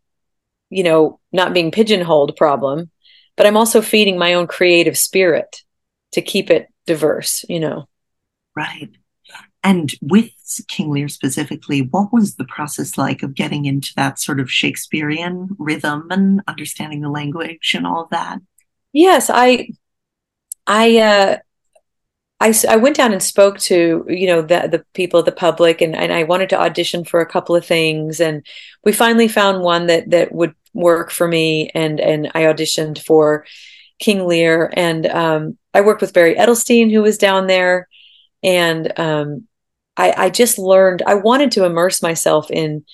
you 0.69 0.83
know, 0.83 1.19
not 1.31 1.53
being 1.53 1.71
pigeonholed 1.71 2.35
problem, 2.35 2.89
but 3.39 3.47
I'm 3.47 3.55
also 3.55 3.81
feeding 3.81 4.17
my 4.17 4.33
own 4.33 4.47
creative 4.47 4.97
spirit 4.97 5.63
to 6.11 6.21
keep 6.21 6.49
it 6.51 6.67
diverse, 6.85 7.45
you 7.47 7.61
know. 7.61 7.87
Right. 8.53 8.89
And 9.63 9.93
with 10.01 10.31
King 10.67 10.91
Lear 10.91 11.07
specifically, 11.07 11.83
what 11.83 12.11
was 12.11 12.35
the 12.35 12.43
process 12.43 12.97
like 12.97 13.23
of 13.23 13.35
getting 13.35 13.63
into 13.63 13.93
that 13.95 14.19
sort 14.19 14.41
of 14.41 14.51
Shakespearean 14.51 15.55
rhythm 15.57 16.07
and 16.11 16.41
understanding 16.49 16.99
the 16.99 17.09
language 17.09 17.73
and 17.73 17.87
all 17.87 18.03
of 18.03 18.09
that? 18.09 18.39
Yes, 18.91 19.29
I, 19.33 19.69
I, 20.67 20.97
uh, 20.97 21.37
I, 22.41 22.53
I 22.67 22.75
went 22.75 22.97
down 22.97 23.13
and 23.13 23.23
spoke 23.23 23.57
to 23.59 24.05
you 24.07 24.27
know 24.27 24.41
the 24.41 24.67
the 24.71 24.85
people 24.93 25.23
the 25.23 25.31
public 25.31 25.81
and, 25.81 25.95
and 25.95 26.13
I 26.13 26.23
wanted 26.23 26.49
to 26.49 26.59
audition 26.59 27.03
for 27.03 27.19
a 27.19 27.25
couple 27.25 27.55
of 27.55 27.65
things 27.65 28.21
and 28.21 28.45
we 28.85 28.93
finally 28.93 29.27
found 29.27 29.61
one 29.61 29.87
that 29.87 30.09
that 30.11 30.31
would 30.31 30.55
work 30.73 31.11
for 31.11 31.27
me 31.27 31.69
and 31.73 31.99
and 31.99 32.31
I 32.33 32.43
auditioned 32.43 32.99
for 32.99 33.45
King 33.99 34.25
Lear 34.25 34.71
and 34.75 35.05
um, 35.07 35.57
I 35.73 35.81
worked 35.81 36.01
with 36.01 36.13
Barry 36.13 36.35
Edelstein 36.35 36.91
who 36.91 37.01
was 37.01 37.17
down 37.17 37.47
there 37.47 37.87
and 38.43 38.97
um, 38.99 39.47
I, 39.97 40.13
I 40.25 40.29
just 40.29 40.57
learned 40.57 41.01
I 41.05 41.15
wanted 41.15 41.51
to 41.53 41.65
immerse 41.65 42.01
myself 42.01 42.49
in 42.49 42.85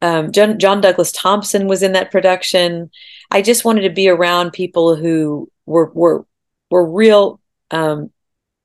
um, 0.00 0.32
John, 0.32 0.58
John 0.58 0.80
Douglas 0.80 1.12
Thompson 1.12 1.66
was 1.66 1.82
in 1.82 1.92
that 1.92 2.10
production. 2.10 2.90
I 3.30 3.42
just 3.42 3.64
wanted 3.64 3.82
to 3.82 3.90
be 3.90 4.08
around 4.08 4.52
people 4.52 4.96
who 4.96 5.50
were 5.66 5.90
were 5.92 6.24
were 6.70 6.90
real 6.90 7.40
um, 7.70 8.10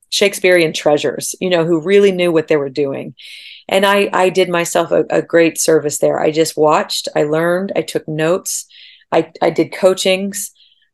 Shakespearean 0.10 0.74
treasures, 0.74 1.36
you 1.42 1.50
know, 1.50 1.66
who 1.66 1.82
really 1.82 2.12
knew 2.12 2.32
what 2.32 2.48
they 2.48 2.58
were 2.58 2.70
doing 2.70 3.16
and 3.68 3.86
I 3.86 4.10
I 4.14 4.30
did 4.30 4.50
myself 4.50 4.92
a, 4.92 5.06
a 5.10 5.22
great 5.22 5.60
service 5.60 6.00
there. 6.00 6.20
I 6.20 6.32
just 6.32 6.58
watched, 6.58 7.08
I 7.16 7.24
learned, 7.24 7.72
I 7.76 7.82
took 7.82 8.08
notes, 8.08 8.66
I 9.12 9.32
I 9.42 9.50
did 9.50 9.74
coachings, 9.74 10.52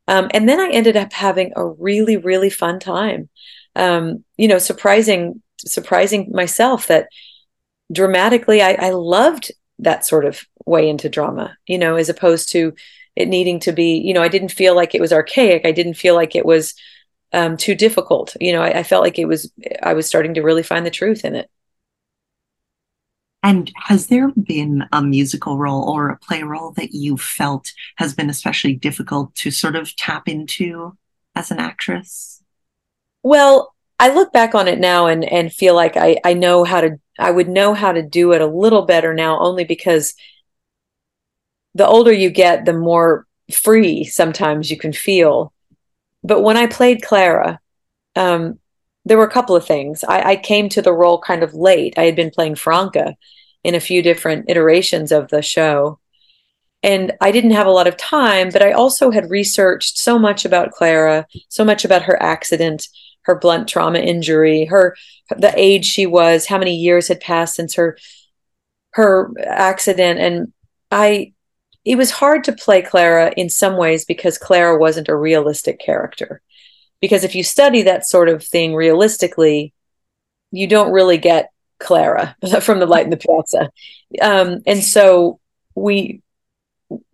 um, 0.08 0.28
and 0.32 0.48
then 0.48 0.60
I 0.60 0.70
ended 0.70 0.96
up 0.96 1.12
having 1.12 1.52
a 1.56 1.66
really 1.66 2.16
really 2.16 2.50
fun 2.50 2.80
time. 2.80 3.28
Um, 3.76 4.24
you 4.36 4.48
know, 4.48 4.58
surprising 4.58 5.42
surprising 5.58 6.30
myself 6.32 6.86
that 6.86 7.08
dramatically 7.92 8.62
I, 8.62 8.72
I 8.72 8.90
loved 8.90 9.52
that 9.80 10.06
sort 10.06 10.24
of 10.24 10.42
way 10.66 10.88
into 10.88 11.08
drama. 11.08 11.56
You 11.66 11.78
know, 11.78 11.96
as 11.96 12.08
opposed 12.08 12.52
to 12.52 12.74
it 13.16 13.28
needing 13.28 13.60
to 13.60 13.72
be, 13.72 13.98
you 13.98 14.14
know, 14.14 14.22
I 14.22 14.28
didn't 14.28 14.50
feel 14.50 14.74
like 14.74 14.94
it 14.94 15.00
was 15.00 15.12
archaic. 15.12 15.66
I 15.66 15.72
didn't 15.72 15.94
feel 15.94 16.14
like 16.14 16.36
it 16.36 16.46
was 16.46 16.74
um, 17.32 17.56
too 17.56 17.74
difficult. 17.74 18.36
You 18.40 18.52
know, 18.52 18.62
I, 18.62 18.78
I 18.78 18.82
felt 18.82 19.02
like 19.02 19.18
it 19.18 19.26
was, 19.26 19.52
I 19.82 19.94
was 19.94 20.06
starting 20.06 20.34
to 20.34 20.42
really 20.42 20.62
find 20.62 20.86
the 20.86 20.90
truth 20.90 21.24
in 21.24 21.34
it. 21.34 21.50
And 23.42 23.72
has 23.76 24.08
there 24.08 24.28
been 24.28 24.84
a 24.92 25.02
musical 25.02 25.56
role 25.56 25.88
or 25.88 26.10
a 26.10 26.18
play 26.18 26.42
role 26.42 26.72
that 26.72 26.92
you 26.92 27.16
felt 27.16 27.72
has 27.96 28.14
been 28.14 28.28
especially 28.28 28.74
difficult 28.74 29.34
to 29.36 29.50
sort 29.50 29.76
of 29.76 29.96
tap 29.96 30.28
into 30.28 30.96
as 31.34 31.50
an 31.50 31.58
actress? 31.58 32.42
Well, 33.22 33.74
I 33.98 34.12
look 34.14 34.32
back 34.32 34.54
on 34.54 34.68
it 34.68 34.78
now 34.78 35.06
and 35.06 35.24
and 35.24 35.52
feel 35.52 35.74
like 35.74 35.96
I 35.96 36.18
I 36.24 36.34
know 36.34 36.64
how 36.64 36.80
to 36.80 36.98
I 37.18 37.30
would 37.30 37.48
know 37.48 37.74
how 37.74 37.92
to 37.92 38.02
do 38.02 38.32
it 38.32 38.40
a 38.40 38.46
little 38.46 38.82
better 38.82 39.14
now 39.14 39.38
only 39.40 39.64
because 39.64 40.14
the 41.74 41.86
older 41.86 42.12
you 42.12 42.30
get 42.30 42.64
the 42.64 42.72
more 42.72 43.26
free 43.52 44.04
sometimes 44.04 44.70
you 44.70 44.76
can 44.76 44.92
feel. 44.92 45.52
But 46.22 46.42
when 46.42 46.56
I 46.56 46.66
played 46.66 47.02
Clara, 47.02 47.58
um, 48.16 48.59
there 49.10 49.18
were 49.18 49.24
a 49.24 49.30
couple 49.30 49.56
of 49.56 49.66
things. 49.66 50.04
I, 50.04 50.30
I 50.30 50.36
came 50.36 50.68
to 50.68 50.80
the 50.80 50.92
role 50.92 51.20
kind 51.20 51.42
of 51.42 51.52
late. 51.52 51.94
I 51.98 52.04
had 52.04 52.14
been 52.14 52.30
playing 52.30 52.54
Franca 52.54 53.16
in 53.64 53.74
a 53.74 53.80
few 53.80 54.04
different 54.04 54.48
iterations 54.48 55.10
of 55.10 55.30
the 55.30 55.42
show. 55.42 55.98
And 56.84 57.10
I 57.20 57.32
didn't 57.32 57.50
have 57.50 57.66
a 57.66 57.72
lot 57.72 57.88
of 57.88 57.96
time, 57.96 58.50
but 58.52 58.62
I 58.62 58.70
also 58.70 59.10
had 59.10 59.28
researched 59.28 59.98
so 59.98 60.16
much 60.16 60.44
about 60.44 60.70
Clara, 60.70 61.26
so 61.48 61.64
much 61.64 61.84
about 61.84 62.02
her 62.02 62.22
accident, 62.22 62.86
her 63.22 63.36
blunt 63.36 63.68
trauma 63.68 63.98
injury, 63.98 64.66
her 64.66 64.96
the 65.36 65.52
age 65.56 65.86
she 65.86 66.06
was, 66.06 66.46
how 66.46 66.58
many 66.58 66.76
years 66.76 67.08
had 67.08 67.18
passed 67.18 67.56
since 67.56 67.74
her 67.74 67.98
her 68.92 69.32
accident 69.44 70.20
and 70.20 70.52
I 70.92 71.32
it 71.84 71.96
was 71.96 72.12
hard 72.12 72.44
to 72.44 72.52
play 72.52 72.80
Clara 72.80 73.32
in 73.36 73.50
some 73.50 73.76
ways 73.76 74.04
because 74.04 74.38
Clara 74.38 74.78
wasn't 74.78 75.08
a 75.08 75.16
realistic 75.16 75.80
character. 75.80 76.42
Because 77.00 77.24
if 77.24 77.34
you 77.34 77.42
study 77.42 77.82
that 77.82 78.06
sort 78.06 78.28
of 78.28 78.44
thing 78.44 78.74
realistically, 78.74 79.72
you 80.50 80.66
don't 80.66 80.92
really 80.92 81.18
get 81.18 81.50
Clara 81.78 82.36
from 82.60 82.78
the 82.78 82.86
light 82.86 83.04
in 83.04 83.10
the 83.10 83.16
piazza. 83.16 83.70
Um, 84.20 84.62
and 84.66 84.82
so 84.82 85.40
we 85.74 86.22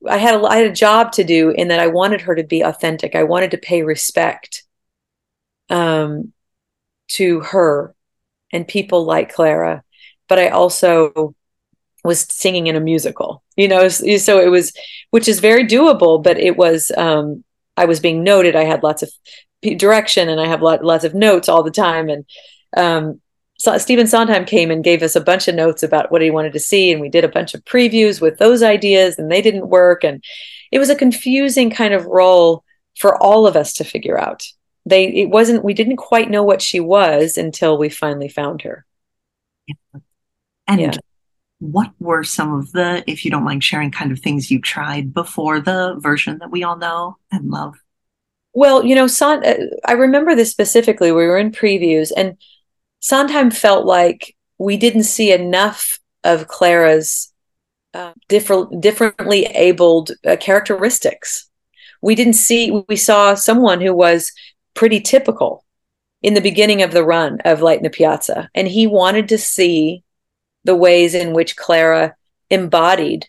I 0.08 0.16
had 0.16 0.40
a 0.40 0.44
I 0.44 0.56
had 0.56 0.66
a 0.66 0.72
job 0.72 1.12
to 1.12 1.24
do 1.24 1.50
in 1.50 1.68
that 1.68 1.80
I 1.80 1.86
wanted 1.88 2.22
her 2.22 2.34
to 2.34 2.44
be 2.44 2.62
authentic. 2.62 3.14
I 3.14 3.24
wanted 3.24 3.50
to 3.52 3.58
pay 3.58 3.82
respect 3.82 4.64
um, 5.68 6.32
to 7.08 7.40
her 7.40 7.94
and 8.52 8.66
people 8.66 9.04
like 9.04 9.34
Clara, 9.34 9.84
but 10.28 10.38
I 10.38 10.48
also 10.48 11.34
was 12.04 12.20
singing 12.20 12.68
in 12.68 12.76
a 12.76 12.80
musical, 12.80 13.42
you 13.56 13.68
know, 13.68 13.88
so 13.88 14.40
it 14.40 14.48
was, 14.48 14.72
which 15.10 15.28
is 15.28 15.40
very 15.40 15.66
doable, 15.66 16.22
but 16.22 16.38
it 16.38 16.56
was, 16.56 16.92
um, 16.96 17.42
I 17.76 17.84
was 17.86 18.00
being 18.00 18.22
noted. 18.22 18.54
I 18.54 18.64
had 18.64 18.82
lots 18.82 19.02
of 19.02 19.10
direction 19.74 20.28
and 20.28 20.40
I 20.40 20.46
have 20.46 20.62
lot, 20.62 20.84
lots 20.84 21.04
of 21.04 21.14
notes 21.14 21.48
all 21.48 21.62
the 21.62 21.70
time. 21.70 22.08
And, 22.08 22.24
um, 22.76 23.20
so 23.58 23.76
Stephen 23.78 24.06
Sondheim 24.06 24.44
came 24.44 24.70
and 24.70 24.84
gave 24.84 25.02
us 25.02 25.16
a 25.16 25.20
bunch 25.20 25.48
of 25.48 25.54
notes 25.54 25.82
about 25.82 26.12
what 26.12 26.20
he 26.20 26.30
wanted 26.30 26.52
to 26.52 26.60
see. 26.60 26.92
And 26.92 27.00
we 27.00 27.08
did 27.08 27.24
a 27.24 27.28
bunch 27.28 27.54
of 27.54 27.64
previews 27.64 28.20
with 28.20 28.38
those 28.38 28.62
ideas 28.62 29.18
and 29.18 29.32
they 29.32 29.40
didn't 29.40 29.68
work. 29.68 30.04
And 30.04 30.22
it 30.70 30.78
was 30.78 30.90
a 30.90 30.94
confusing 30.94 31.70
kind 31.70 31.94
of 31.94 32.04
role 32.04 32.64
for 32.98 33.20
all 33.22 33.46
of 33.46 33.56
us 33.56 33.72
to 33.74 33.84
figure 33.84 34.18
out 34.18 34.46
they 34.86 35.08
it 35.08 35.28
wasn't 35.28 35.64
we 35.64 35.74
didn't 35.74 35.96
quite 35.96 36.30
know 36.30 36.42
what 36.42 36.62
she 36.62 36.80
was 36.80 37.36
until 37.36 37.76
we 37.76 37.88
finally 37.88 38.28
found 38.28 38.62
her 38.62 38.86
yeah. 39.66 40.00
and 40.66 40.80
yeah. 40.80 40.92
what 41.58 41.90
were 41.98 42.24
some 42.24 42.54
of 42.54 42.72
the 42.72 43.04
if 43.06 43.24
you 43.24 43.30
don't 43.30 43.44
mind 43.44 43.62
sharing 43.62 43.90
kind 43.90 44.12
of 44.12 44.20
things 44.20 44.50
you 44.50 44.60
tried 44.60 45.12
before 45.12 45.60
the 45.60 45.96
version 45.98 46.38
that 46.38 46.50
we 46.50 46.62
all 46.62 46.76
know 46.76 47.16
and 47.30 47.50
love 47.50 47.74
well 48.56 48.84
you 48.84 48.94
know 48.94 49.06
Son- 49.06 49.44
uh, 49.44 49.54
i 49.84 49.92
remember 49.92 50.34
this 50.34 50.50
specifically 50.50 51.12
we 51.12 51.26
were 51.26 51.38
in 51.38 51.52
previews 51.52 52.10
and 52.16 52.36
sondheim 53.00 53.50
felt 53.50 53.86
like 53.86 54.34
we 54.58 54.76
didn't 54.76 55.04
see 55.04 55.32
enough 55.32 56.00
of 56.24 56.48
clara's 56.48 57.32
uh, 57.94 58.12
different 58.28 58.80
differently 58.80 59.44
abled 59.46 60.10
uh, 60.26 60.36
characteristics 60.36 61.48
we 62.02 62.14
didn't 62.14 62.34
see 62.34 62.82
we 62.88 62.96
saw 62.96 63.34
someone 63.34 63.80
who 63.80 63.94
was 63.94 64.32
pretty 64.74 65.00
typical 65.00 65.64
in 66.22 66.34
the 66.34 66.40
beginning 66.40 66.82
of 66.82 66.92
the 66.92 67.04
run 67.04 67.40
of 67.44 67.62
Light 67.62 67.78
in 67.78 67.84
the 67.84 67.90
Piazza. 67.90 68.50
And 68.54 68.66
he 68.66 68.86
wanted 68.86 69.28
to 69.28 69.38
see 69.38 70.02
the 70.64 70.74
ways 70.74 71.14
in 71.14 71.32
which 71.32 71.56
Clara 71.56 72.14
embodied 72.50 73.28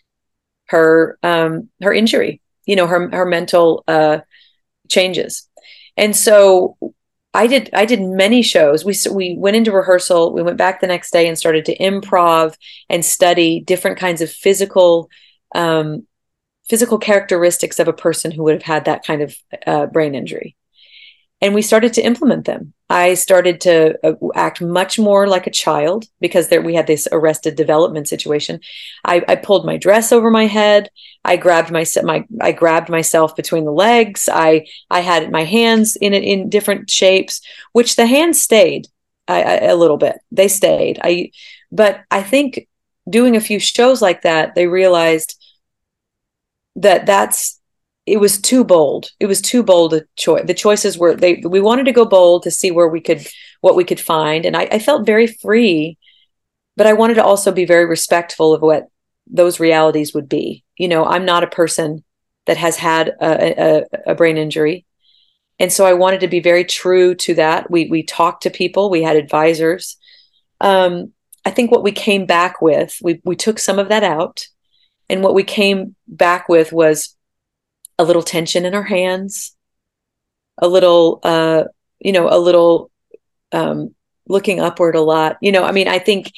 her 0.66 1.18
um, 1.22 1.68
her 1.82 1.92
injury, 1.92 2.40
you 2.66 2.76
know, 2.76 2.86
her 2.86 3.08
her 3.10 3.24
mental 3.24 3.84
uh, 3.88 4.18
changes. 4.88 5.48
And 5.96 6.14
so 6.14 6.76
I 7.34 7.46
did 7.46 7.70
I 7.72 7.84
did 7.84 8.00
many 8.00 8.42
shows. 8.42 8.84
We 8.84 8.94
we 9.12 9.36
went 9.38 9.56
into 9.56 9.72
rehearsal. 9.72 10.32
We 10.32 10.42
went 10.42 10.56
back 10.56 10.80
the 10.80 10.86
next 10.86 11.12
day 11.12 11.28
and 11.28 11.38
started 11.38 11.64
to 11.66 11.76
improv 11.78 12.56
and 12.88 13.04
study 13.04 13.60
different 13.60 13.98
kinds 13.98 14.20
of 14.22 14.30
physical 14.30 15.10
um, 15.54 16.06
physical 16.68 16.98
characteristics 16.98 17.78
of 17.78 17.88
a 17.88 17.92
person 17.92 18.30
who 18.30 18.42
would 18.44 18.54
have 18.54 18.62
had 18.62 18.84
that 18.84 19.04
kind 19.04 19.22
of 19.22 19.36
uh, 19.66 19.86
brain 19.86 20.14
injury 20.14 20.56
and 21.40 21.54
we 21.54 21.62
started 21.62 21.92
to 21.94 22.02
implement 22.02 22.46
them. 22.46 22.72
I 22.90 23.14
started 23.14 23.60
to 23.62 23.98
uh, 24.04 24.14
act 24.34 24.60
much 24.60 24.98
more 24.98 25.28
like 25.28 25.46
a 25.46 25.52
child 25.52 26.06
because 26.20 26.48
there 26.48 26.62
we 26.62 26.74
had 26.74 26.86
this 26.86 27.06
arrested 27.12 27.54
development 27.54 28.08
situation. 28.08 28.60
I, 29.04 29.22
I 29.28 29.36
pulled 29.36 29.64
my 29.64 29.76
dress 29.76 30.10
over 30.10 30.30
my 30.30 30.46
head. 30.46 30.90
I 31.24 31.36
grabbed 31.36 31.70
my, 31.70 31.84
my 32.02 32.24
I 32.40 32.52
grabbed 32.52 32.88
myself 32.88 33.36
between 33.36 33.64
the 33.64 33.72
legs. 33.72 34.28
I 34.32 34.66
I 34.90 35.00
had 35.00 35.30
my 35.30 35.44
hands 35.44 35.96
in 35.96 36.14
in 36.14 36.48
different 36.48 36.90
shapes, 36.90 37.40
which 37.72 37.96
the 37.96 38.06
hands 38.06 38.40
stayed 38.42 38.88
I, 39.28 39.42
I, 39.42 39.54
a 39.66 39.76
little 39.76 39.98
bit. 39.98 40.18
They 40.32 40.48
stayed. 40.48 40.98
I 41.04 41.30
but 41.70 42.00
I 42.10 42.22
think 42.22 42.66
doing 43.08 43.36
a 43.36 43.40
few 43.40 43.60
shows 43.60 44.02
like 44.02 44.22
that, 44.22 44.54
they 44.54 44.66
realized 44.66 45.36
that 46.76 47.06
that's 47.06 47.57
it 48.12 48.20
was 48.20 48.40
too 48.40 48.64
bold. 48.64 49.10
It 49.20 49.26
was 49.26 49.40
too 49.40 49.62
bold 49.62 49.94
a 49.94 50.02
choice. 50.16 50.44
The 50.46 50.54
choices 50.54 50.98
were 50.98 51.14
they 51.14 51.42
we 51.44 51.60
wanted 51.60 51.84
to 51.84 51.92
go 51.92 52.04
bold 52.04 52.42
to 52.44 52.50
see 52.50 52.70
where 52.70 52.88
we 52.88 53.00
could 53.00 53.26
what 53.60 53.76
we 53.76 53.84
could 53.84 54.00
find. 54.00 54.44
And 54.44 54.56
I, 54.56 54.68
I 54.70 54.78
felt 54.78 55.06
very 55.06 55.26
free, 55.26 55.98
but 56.76 56.86
I 56.86 56.92
wanted 56.92 57.14
to 57.14 57.24
also 57.24 57.52
be 57.52 57.64
very 57.64 57.86
respectful 57.86 58.54
of 58.54 58.62
what 58.62 58.88
those 59.26 59.60
realities 59.60 60.14
would 60.14 60.28
be. 60.28 60.64
You 60.76 60.88
know, 60.88 61.04
I'm 61.04 61.24
not 61.24 61.44
a 61.44 61.48
person 61.48 62.04
that 62.46 62.56
has 62.56 62.76
had 62.76 63.08
a, 63.20 63.62
a, 63.62 63.84
a 64.12 64.14
brain 64.14 64.38
injury. 64.38 64.86
And 65.58 65.72
so 65.72 65.84
I 65.84 65.92
wanted 65.92 66.20
to 66.20 66.28
be 66.28 66.40
very 66.40 66.64
true 66.64 67.14
to 67.16 67.34
that. 67.34 67.70
We 67.70 67.88
we 67.90 68.02
talked 68.02 68.44
to 68.44 68.50
people, 68.50 68.90
we 68.90 69.02
had 69.02 69.16
advisors. 69.16 69.96
Um, 70.60 71.12
I 71.44 71.50
think 71.50 71.70
what 71.70 71.82
we 71.82 71.92
came 71.92 72.26
back 72.26 72.62
with, 72.62 72.98
we 73.02 73.20
we 73.24 73.36
took 73.36 73.58
some 73.58 73.78
of 73.78 73.88
that 73.88 74.04
out. 74.04 74.46
And 75.10 75.22
what 75.22 75.34
we 75.34 75.44
came 75.44 75.96
back 76.06 76.48
with 76.48 76.72
was 76.72 77.16
a 77.98 78.04
little 78.04 78.22
tension 78.22 78.64
in 78.64 78.72
her 78.72 78.84
hands, 78.84 79.56
a 80.58 80.68
little, 80.68 81.20
uh, 81.22 81.64
you 81.98 82.12
know, 82.12 82.28
a 82.28 82.38
little 82.38 82.90
um, 83.52 83.94
looking 84.26 84.60
upward 84.60 84.94
a 84.94 85.00
lot. 85.00 85.36
You 85.40 85.52
know, 85.52 85.64
I 85.64 85.72
mean, 85.72 85.88
I 85.88 85.98
think, 85.98 86.32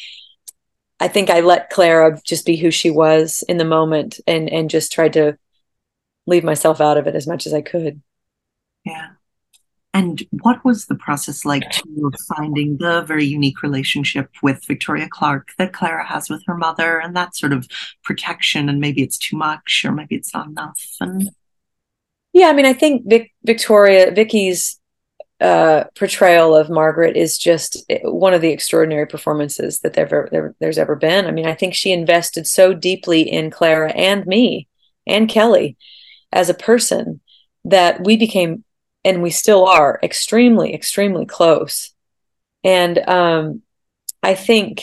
I 0.98 1.08
think 1.08 1.30
I 1.30 1.40
let 1.40 1.70
Clara 1.70 2.20
just 2.24 2.46
be 2.46 2.56
who 2.56 2.70
she 2.70 2.90
was 2.90 3.42
in 3.48 3.58
the 3.58 3.64
moment, 3.64 4.20
and 4.26 4.50
and 4.50 4.68
just 4.70 4.92
tried 4.92 5.14
to 5.14 5.38
leave 6.26 6.44
myself 6.44 6.80
out 6.80 6.98
of 6.98 7.06
it 7.06 7.14
as 7.14 7.26
much 7.26 7.46
as 7.46 7.54
I 7.54 7.62
could. 7.62 8.02
Yeah. 8.84 9.08
And 9.92 10.22
what 10.42 10.64
was 10.64 10.86
the 10.86 10.94
process 10.94 11.44
like 11.44 11.68
to 11.70 12.12
finding 12.36 12.76
the 12.76 13.02
very 13.02 13.24
unique 13.24 13.62
relationship 13.62 14.30
with 14.40 14.64
Victoria 14.64 15.08
Clark 15.10 15.48
that 15.58 15.72
Clara 15.72 16.06
has 16.06 16.30
with 16.30 16.44
her 16.46 16.56
mother 16.56 17.00
and 17.00 17.16
that 17.16 17.34
sort 17.34 17.52
of 17.52 17.66
protection? 18.04 18.68
And 18.68 18.78
maybe 18.78 19.02
it's 19.02 19.18
too 19.18 19.36
much 19.36 19.82
or 19.84 19.90
maybe 19.90 20.14
it's 20.14 20.32
not 20.32 20.46
enough. 20.46 20.80
And 21.00 21.30
yeah, 22.40 22.48
I 22.48 22.54
mean, 22.54 22.64
I 22.64 22.72
think 22.72 23.06
Vic, 23.06 23.34
Victoria, 23.44 24.12
Vicky's 24.12 24.80
uh, 25.42 25.84
portrayal 25.94 26.56
of 26.56 26.70
Margaret 26.70 27.14
is 27.14 27.36
just 27.36 27.84
eh, 27.90 28.00
one 28.04 28.32
of 28.32 28.40
the 28.40 28.48
extraordinary 28.48 29.06
performances 29.06 29.80
that 29.80 29.92
there, 29.92 30.28
there, 30.32 30.54
there's 30.58 30.78
ever 30.78 30.96
been. 30.96 31.26
I 31.26 31.32
mean, 31.32 31.46
I 31.46 31.54
think 31.54 31.74
she 31.74 31.92
invested 31.92 32.46
so 32.46 32.72
deeply 32.72 33.20
in 33.20 33.50
Clara 33.50 33.90
and 33.92 34.26
me 34.26 34.68
and 35.06 35.28
Kelli 35.28 35.76
as 36.32 36.48
a 36.48 36.54
person 36.54 37.20
that 37.66 38.02
we 38.02 38.16
became, 38.16 38.64
and 39.04 39.22
we 39.22 39.30
still 39.30 39.66
are, 39.66 40.00
extremely, 40.02 40.72
extremely 40.74 41.26
close. 41.26 41.92
And 42.64 42.98
um, 43.06 43.60
I 44.22 44.34
think, 44.34 44.82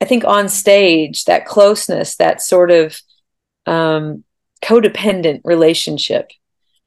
I 0.00 0.04
think 0.04 0.24
on 0.24 0.48
stage, 0.48 1.26
that 1.26 1.46
closeness, 1.46 2.16
that 2.16 2.42
sort 2.42 2.72
of 2.72 3.00
um, 3.66 4.24
codependent 4.64 5.42
relationship 5.44 6.32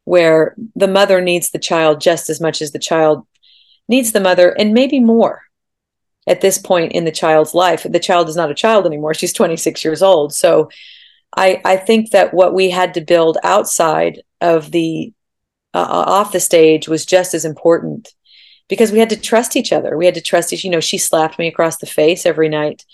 where 0.05 0.55
the 0.75 0.87
mother 0.87 1.21
needs 1.21 1.51
the 1.51 1.59
child 1.59 2.01
just 2.01 2.29
as 2.29 2.41
much 2.41 2.61
as 2.61 2.71
the 2.71 2.79
child 2.79 3.25
needs 3.87 4.11
the 4.11 4.19
mother 4.19 4.49
and 4.51 4.73
maybe 4.73 4.99
more 4.99 5.43
at 6.27 6.41
this 6.41 6.57
point 6.57 6.93
in 6.93 7.05
the 7.05 7.11
child's 7.11 7.53
life 7.53 7.85
the 7.89 7.99
child 7.99 8.29
is 8.29 8.35
not 8.35 8.51
a 8.51 8.55
child 8.55 8.85
anymore 8.85 9.13
she's 9.13 9.33
26 9.33 9.83
years 9.83 10.01
old 10.01 10.33
so 10.33 10.69
I 11.35 11.61
I 11.65 11.77
think 11.77 12.11
that 12.11 12.33
what 12.33 12.53
we 12.53 12.69
had 12.69 12.93
to 12.93 13.01
build 13.01 13.37
outside 13.43 14.21
of 14.41 14.71
the 14.71 15.13
uh, 15.73 15.79
uh, 15.79 16.03
off 16.07 16.31
the 16.31 16.39
stage 16.39 16.87
was 16.87 17.05
just 17.05 17.33
as 17.33 17.45
important 17.45 18.13
because 18.69 18.91
we 18.91 18.99
had 18.99 19.09
to 19.09 19.19
trust 19.19 19.55
each 19.55 19.73
other. 19.73 19.97
We 19.97 20.05
had 20.05 20.15
to 20.15 20.21
trust 20.21 20.53
each. 20.53 20.63
You 20.63 20.71
know, 20.71 20.79
she 20.79 20.97
slapped 20.97 21.39
me 21.39 21.47
across 21.47 21.77
the 21.77 21.85
face 21.85 22.25
every 22.25 22.49
night. 22.49 22.85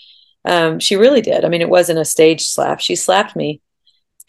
Um, 0.44 0.78
she 0.78 0.96
really 0.96 1.20
did. 1.20 1.44
I 1.44 1.48
mean, 1.48 1.60
it 1.60 1.68
wasn't 1.68 1.98
a 1.98 2.04
stage 2.04 2.46
slap. 2.46 2.80
She 2.80 2.96
slapped 2.96 3.36
me, 3.36 3.60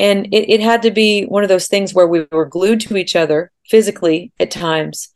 and 0.02 0.26
it, 0.34 0.52
it 0.52 0.62
had 0.62 0.82
to 0.82 0.90
be 0.90 1.26
one 1.26 1.44
of 1.44 1.50
those 1.50 1.68
things 1.68 1.94
where 1.94 2.08
we 2.08 2.26
were 2.32 2.48
glued 2.48 2.82
to 2.82 2.98
each 2.98 3.16
other 3.16 3.52
physically 3.70 4.34
at 4.40 4.50
times, 4.50 5.10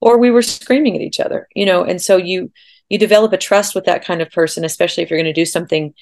or 0.00 0.18
we 0.18 0.32
were 0.32 0.42
screaming 0.42 0.96
at 0.96 1.00
each 1.00 1.20
other. 1.20 1.46
You 1.54 1.64
know, 1.64 1.84
and 1.84 2.02
so 2.02 2.16
you 2.16 2.50
you 2.88 2.98
develop 2.98 3.32
a 3.32 3.38
trust 3.38 3.76
with 3.76 3.84
that 3.84 4.04
kind 4.04 4.20
of 4.20 4.32
person, 4.32 4.64
especially 4.64 5.04
if 5.04 5.10
you're 5.10 5.18
going 5.18 5.32
to 5.32 5.40
do 5.40 5.46
something 5.46 5.94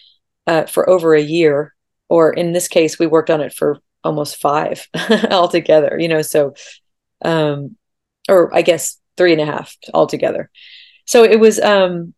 uh, 0.46 0.64
for 0.64 0.88
over 0.88 1.14
a 1.14 1.20
year, 1.20 1.74
or 2.08 2.32
in 2.32 2.52
this 2.52 2.66
case, 2.66 2.98
we 2.98 3.06
worked 3.06 3.28
on 3.28 3.42
it 3.42 3.52
for 3.52 3.78
almost 4.02 4.40
five 4.40 4.88
altogether. 5.30 5.98
You 6.00 6.08
know, 6.08 6.22
so 6.22 6.54
um, 7.22 7.76
or 8.26 8.54
I 8.54 8.62
guess 8.62 8.98
three 9.18 9.32
and 9.32 9.42
a 9.42 9.46
half 9.46 9.76
altogether. 9.92 10.50
So 11.04 11.24
it 11.24 11.38
was 11.38 11.60
um, 11.60 12.14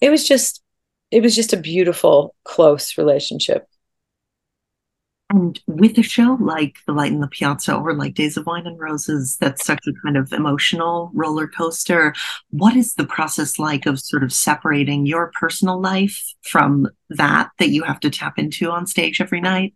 it 0.00 0.10
was 0.10 0.28
just 0.28 0.62
it 1.10 1.20
was 1.20 1.34
just 1.34 1.52
a 1.52 1.56
beautiful 1.56 2.36
close 2.44 2.96
relationship. 2.96 3.66
And 5.34 5.60
with 5.66 5.98
a 5.98 6.02
show 6.02 6.38
like 6.40 6.76
The 6.86 6.92
Light 6.92 7.10
in 7.10 7.18
the 7.18 7.26
Piazza 7.26 7.74
or 7.74 7.92
like 7.92 8.14
Days 8.14 8.36
of 8.36 8.46
Wine 8.46 8.68
and 8.68 8.78
Roses, 8.78 9.36
that's 9.40 9.64
such 9.64 9.84
a 9.88 9.92
kind 10.04 10.16
of 10.16 10.32
emotional 10.32 11.10
roller 11.12 11.48
coaster. 11.48 12.14
What 12.50 12.76
is 12.76 12.94
the 12.94 13.04
process 13.04 13.58
like 13.58 13.84
of 13.84 13.98
sort 13.98 14.22
of 14.22 14.32
separating 14.32 15.06
your 15.06 15.32
personal 15.34 15.80
life 15.80 16.22
from 16.42 16.88
that 17.10 17.50
that 17.58 17.70
you 17.70 17.82
have 17.82 17.98
to 18.00 18.10
tap 18.10 18.38
into 18.38 18.70
on 18.70 18.86
stage 18.86 19.20
every 19.20 19.40
night? 19.40 19.74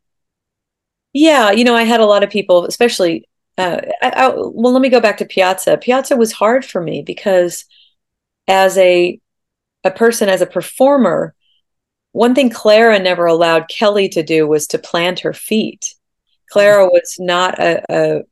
Yeah, 1.13 1.51
you 1.51 1.65
know, 1.65 1.75
I 1.75 1.83
had 1.83 1.99
a 1.99 2.07
lot 2.07 2.23
of 2.23 2.31
people, 2.31 2.65
especially. 2.65 3.29
Uh, 3.57 3.81
I, 4.01 4.11
I, 4.11 4.29
well, 4.29 4.73
let 4.73 4.81
me 4.81 4.89
go 4.89 5.01
back 5.01 5.17
to 5.17 5.25
Piazza. 5.25 5.77
Piazza 5.79 6.17
was 6.17 6.31
hard 6.31 6.65
for 6.65 6.81
me 6.81 7.03
because, 7.03 7.65
as 8.47 8.79
a 8.79 9.19
a 9.83 9.91
person, 9.91 10.29
as 10.29 10.41
a 10.41 10.47
performer, 10.47 11.35
one 12.13 12.35
thing 12.35 12.51
Clara 12.51 12.99
never 12.99 13.27
allowed 13.27 13.69
Kelli 13.69 14.11
to 14.13 14.23
do 14.23 14.47
was 14.47 14.67
to 14.69 14.79
plant 14.79 15.21
her 15.21 15.33
feet. 15.33 15.95
Clara 16.51 16.87
was 16.87 17.17
not 17.19 17.59
a 17.59 18.25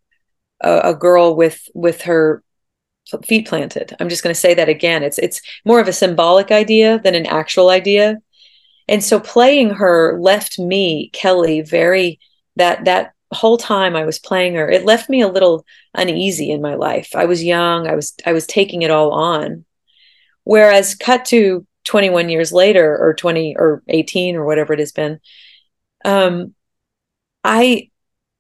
a, 0.60 0.80
a 0.90 0.94
girl 0.94 1.36
with 1.36 1.68
with 1.74 2.02
her 2.02 2.42
feet 3.24 3.46
planted. 3.46 3.94
I'm 4.00 4.08
just 4.08 4.22
going 4.22 4.34
to 4.34 4.40
say 4.40 4.54
that 4.54 4.68
again. 4.68 5.02
It's 5.02 5.18
it's 5.18 5.40
more 5.64 5.80
of 5.80 5.88
a 5.88 5.92
symbolic 5.92 6.50
idea 6.50 6.98
than 6.98 7.14
an 7.14 7.26
actual 7.26 7.70
idea. 7.70 8.18
And 8.88 9.02
so 9.02 9.18
playing 9.18 9.70
her 9.70 10.18
left 10.20 10.58
me, 10.58 11.10
Kelli, 11.12 11.68
very 11.68 12.18
that 12.56 12.84
that 12.84 13.12
whole 13.32 13.58
time 13.58 13.96
I 13.96 14.04
was 14.04 14.18
playing 14.18 14.54
her, 14.54 14.70
it 14.70 14.84
left 14.84 15.08
me 15.08 15.20
a 15.20 15.28
little 15.28 15.64
uneasy 15.94 16.50
in 16.50 16.62
my 16.62 16.74
life. 16.74 17.10
I 17.14 17.26
was 17.26 17.44
young, 17.44 17.86
I 17.86 17.94
was 17.94 18.14
I 18.24 18.32
was 18.32 18.46
taking 18.46 18.82
it 18.82 18.90
all 18.90 19.12
on. 19.12 19.64
Whereas 20.44 20.94
cut 20.94 21.24
to 21.26 21.65
21 21.86 22.28
years 22.28 22.52
later 22.52 22.96
or 22.98 23.14
20 23.14 23.56
or 23.58 23.82
18 23.88 24.36
or 24.36 24.44
whatever 24.44 24.74
it 24.74 24.78
has 24.78 24.92
been 24.92 25.18
um 26.04 26.54
i 27.42 27.88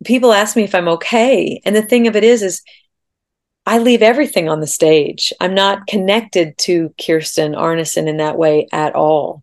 people 0.04 0.32
ask 0.32 0.56
me 0.56 0.64
if 0.64 0.74
i'm 0.74 0.88
okay. 0.88 1.60
And 1.64 1.74
the 1.74 1.82
thing 1.82 2.06
of 2.06 2.16
it 2.16 2.24
is 2.24 2.42
is 2.42 2.62
i 3.64 3.78
leave 3.78 4.02
everything 4.02 4.48
on 4.48 4.60
the 4.60 4.66
stage. 4.66 5.32
I'm 5.40 5.54
not 5.54 5.86
connected 5.86 6.56
to 6.58 6.94
Kirsten 7.04 7.52
Arnesen 7.52 8.08
in 8.08 8.18
that 8.18 8.38
way 8.38 8.68
at 8.72 8.94
all. 8.94 9.42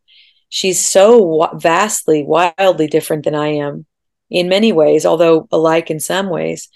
She's 0.49 0.83
so 0.83 1.49
vastly 1.55 2.23
wildly 2.23 2.87
different 2.87 3.25
than 3.25 3.35
i 3.35 3.47
am 3.47 3.85
in 4.29 4.49
many 4.49 4.71
ways 4.71 5.05
although 5.05 5.47
alike 5.51 5.89
in 5.89 5.99
some 5.99 6.29
ways. 6.29 6.69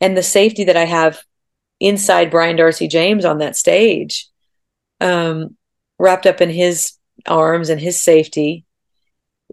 And 0.00 0.16
the 0.16 0.22
safety 0.22 0.64
that 0.64 0.76
i 0.76 0.84
have 0.84 1.22
inside 1.80 2.30
Brian 2.30 2.56
D'Arcy 2.56 2.88
James 2.88 3.24
on 3.24 3.38
that 3.38 3.56
stage 3.56 4.28
um 5.00 5.56
wrapped 5.98 6.26
up 6.26 6.40
in 6.40 6.50
his 6.50 6.92
arms 7.26 7.68
and 7.68 7.80
his 7.80 8.00
safety. 8.00 8.64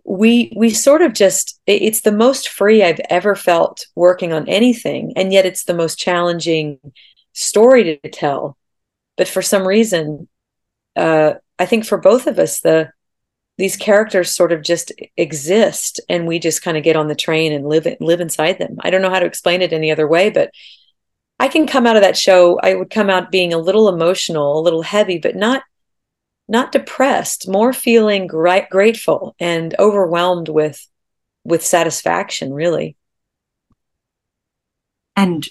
We 0.03 0.53
we 0.55 0.69
sort 0.71 1.01
of 1.01 1.13
just 1.13 1.59
it's 1.65 2.01
the 2.01 2.11
most 2.11 2.49
free 2.49 2.83
i've 2.83 2.99
ever 3.09 3.35
felt 3.35 3.85
working 3.95 4.33
on 4.33 4.49
anything 4.49 5.13
and 5.15 5.31
yet 5.31 5.45
it's 5.45 5.63
the 5.63 5.73
most 5.73 5.97
challenging 5.97 6.79
story 7.31 7.99
to 8.03 8.09
tell. 8.09 8.57
But 9.17 9.27
for 9.27 9.41
some 9.41 9.67
reason 9.67 10.27
uh 10.95 11.33
i 11.57 11.65
think 11.65 11.85
for 11.85 11.97
both 11.97 12.27
of 12.27 12.37
us 12.37 12.59
the 12.59 12.91
these 13.57 13.77
characters 13.77 14.35
sort 14.35 14.51
of 14.51 14.63
just 14.63 14.91
exist 15.15 15.99
and 16.09 16.27
we 16.27 16.39
just 16.39 16.63
kind 16.63 16.75
of 16.77 16.83
get 16.83 16.95
on 16.95 17.07
the 17.07 17.15
train 17.15 17.51
and 17.53 17.67
live 17.67 17.87
live 17.99 18.19
inside 18.19 18.57
them. 18.57 18.77
I 18.81 18.89
don't 18.89 19.01
know 19.01 19.11
how 19.11 19.19
to 19.19 19.25
explain 19.25 19.61
it 19.61 19.73
any 19.73 19.91
other 19.91 20.07
way 20.07 20.29
but 20.29 20.51
i 21.39 21.47
can 21.47 21.65
come 21.67 21.87
out 21.87 21.95
of 21.95 22.01
that 22.01 22.17
show 22.17 22.59
i 22.61 22.73
would 22.73 22.89
come 22.89 23.09
out 23.09 23.31
being 23.31 23.53
a 23.53 23.57
little 23.57 23.89
emotional 23.89 24.59
a 24.59 24.61
little 24.61 24.81
heavy 24.81 25.17
but 25.17 25.35
not 25.35 25.63
not 26.47 26.71
depressed, 26.71 27.47
more 27.47 27.73
feeling 27.73 28.27
gra- 28.27 28.67
grateful 28.69 29.35
and 29.39 29.75
overwhelmed 29.79 30.49
with 30.49 30.85
with 31.45 31.65
satisfaction, 31.65 32.53
really. 32.53 32.95
And 35.15 35.47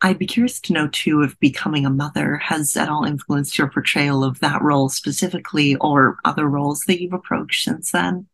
I'd 0.00 0.18
be 0.18 0.26
curious 0.26 0.60
to 0.62 0.72
know 0.72 0.88
too 0.88 1.22
if 1.22 1.38
becoming 1.38 1.86
a 1.86 1.90
mother 1.90 2.36
has 2.36 2.76
at 2.76 2.88
all 2.88 3.04
influenced 3.04 3.58
your 3.58 3.68
portrayal 3.68 4.22
of 4.22 4.40
that 4.40 4.62
role 4.62 4.88
specifically 4.88 5.76
or 5.76 6.18
other 6.24 6.46
roles 6.48 6.80
that 6.82 7.00
you've 7.00 7.12
approached 7.12 7.64
since 7.64 7.90
then. 7.90 8.26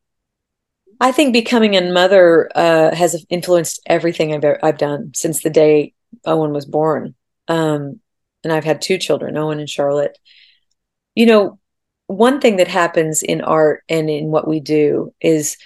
I 1.00 1.12
think 1.12 1.32
becoming 1.32 1.76
a 1.76 1.92
mother 1.92 2.50
uh, 2.54 2.94
has 2.94 3.24
influenced 3.28 3.80
everything 3.86 4.32
I've, 4.32 4.58
I've 4.62 4.78
done 4.78 5.12
since 5.14 5.42
the 5.42 5.50
day 5.50 5.94
Owen 6.24 6.52
was 6.52 6.66
born. 6.66 7.14
Um, 7.48 8.00
and 8.42 8.52
I've 8.52 8.64
had 8.64 8.82
two 8.82 8.98
children, 8.98 9.36
Owen 9.36 9.58
and 9.58 9.68
Charlotte. 9.68 10.18
You 11.14 11.26
know, 11.26 11.58
one 12.06 12.40
thing 12.40 12.56
that 12.56 12.68
happens 12.68 13.22
in 13.22 13.40
art 13.40 13.82
and 13.88 14.10
in 14.10 14.30
what 14.30 14.46
we 14.46 14.60
do 14.60 15.12
is 15.20 15.56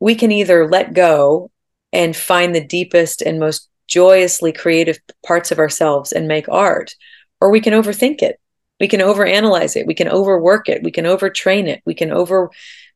we 0.00 0.14
can 0.14 0.32
either 0.32 0.68
let 0.68 0.94
go 0.94 1.50
and 1.92 2.16
find 2.16 2.54
the 2.54 2.64
deepest 2.64 3.22
and 3.22 3.38
most 3.38 3.68
joyously 3.86 4.52
creative 4.52 4.98
parts 5.24 5.52
of 5.52 5.58
ourselves 5.58 6.12
and 6.12 6.26
make 6.26 6.48
art, 6.48 6.94
or 7.40 7.50
we 7.50 7.60
can 7.60 7.72
overthink 7.72 8.22
it. 8.22 8.40
We 8.80 8.88
can 8.88 9.00
overanalyze 9.00 9.76
it. 9.76 9.86
We 9.86 9.94
can 9.94 10.08
overwork 10.08 10.68
it. 10.68 10.82
We 10.82 10.90
can 10.90 11.04
overtrain 11.04 11.66
it. 11.66 11.82
We 11.86 11.94
can 11.94 12.10
over 12.10 12.50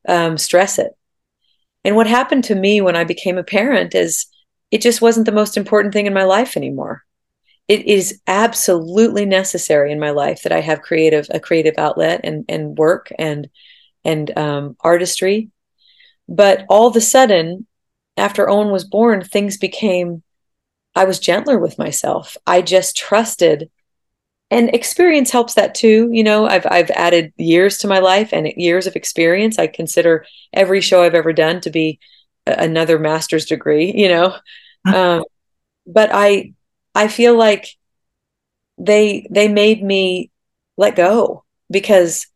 um, 0.07 0.37
stress 0.37 0.77
it. 0.77 0.91
And 1.83 1.95
what 1.95 2.07
happened 2.07 2.43
to 2.45 2.55
me 2.55 2.81
when 2.81 2.95
I 2.95 3.03
became 3.03 3.37
a 3.37 3.43
parent 3.43 3.95
is 3.95 4.27
it 4.69 4.81
just 4.81 5.01
wasn't 5.01 5.25
the 5.25 5.31
most 5.31 5.57
important 5.57 5.93
thing 5.93 6.05
in 6.05 6.13
my 6.13 6.23
life 6.23 6.55
anymore 6.55 7.03
it 7.71 7.85
is 7.85 8.19
absolutely 8.27 9.25
necessary 9.25 9.93
in 9.93 9.99
my 9.99 10.09
life 10.09 10.43
that 10.43 10.51
I 10.51 10.59
have 10.59 10.81
creative 10.81 11.27
a 11.29 11.39
creative 11.39 11.75
outlet 11.77 12.19
and 12.25 12.43
and 12.49 12.77
work 12.77 13.13
and 13.17 13.49
and 14.03 14.37
um, 14.37 14.75
artistry. 14.81 15.51
But 16.27 16.65
all 16.67 16.87
of 16.87 16.97
a 16.97 17.01
sudden, 17.01 17.65
after 18.17 18.49
Owen 18.49 18.71
was 18.71 18.83
born, 18.83 19.23
things 19.23 19.55
became. 19.55 20.21
I 20.95 21.05
was 21.05 21.17
gentler 21.17 21.57
with 21.57 21.79
myself. 21.79 22.35
I 22.45 22.61
just 22.61 22.97
trusted, 22.97 23.71
and 24.49 24.75
experience 24.75 25.31
helps 25.31 25.53
that 25.53 25.73
too. 25.73 26.09
You 26.11 26.25
know, 26.25 26.47
I've 26.47 26.67
I've 26.69 26.91
added 26.91 27.31
years 27.37 27.77
to 27.77 27.87
my 27.87 27.99
life 27.99 28.33
and 28.33 28.47
years 28.57 28.85
of 28.85 28.97
experience. 28.97 29.57
I 29.57 29.67
consider 29.67 30.25
every 30.51 30.81
show 30.81 31.03
I've 31.03 31.15
ever 31.15 31.31
done 31.31 31.61
to 31.61 31.69
be 31.69 32.01
another 32.45 32.99
master's 32.99 33.45
degree. 33.45 33.93
You 33.95 34.09
know, 34.09 34.35
um, 34.93 35.23
but 35.87 36.09
I 36.11 36.51
I 36.95 37.07
feel 37.07 37.37
like 37.37 37.67
they 38.77 39.27
they 39.29 39.47
made 39.47 39.83
me 39.83 40.31
let 40.77 40.95
go 40.95 41.43
because 41.69 42.27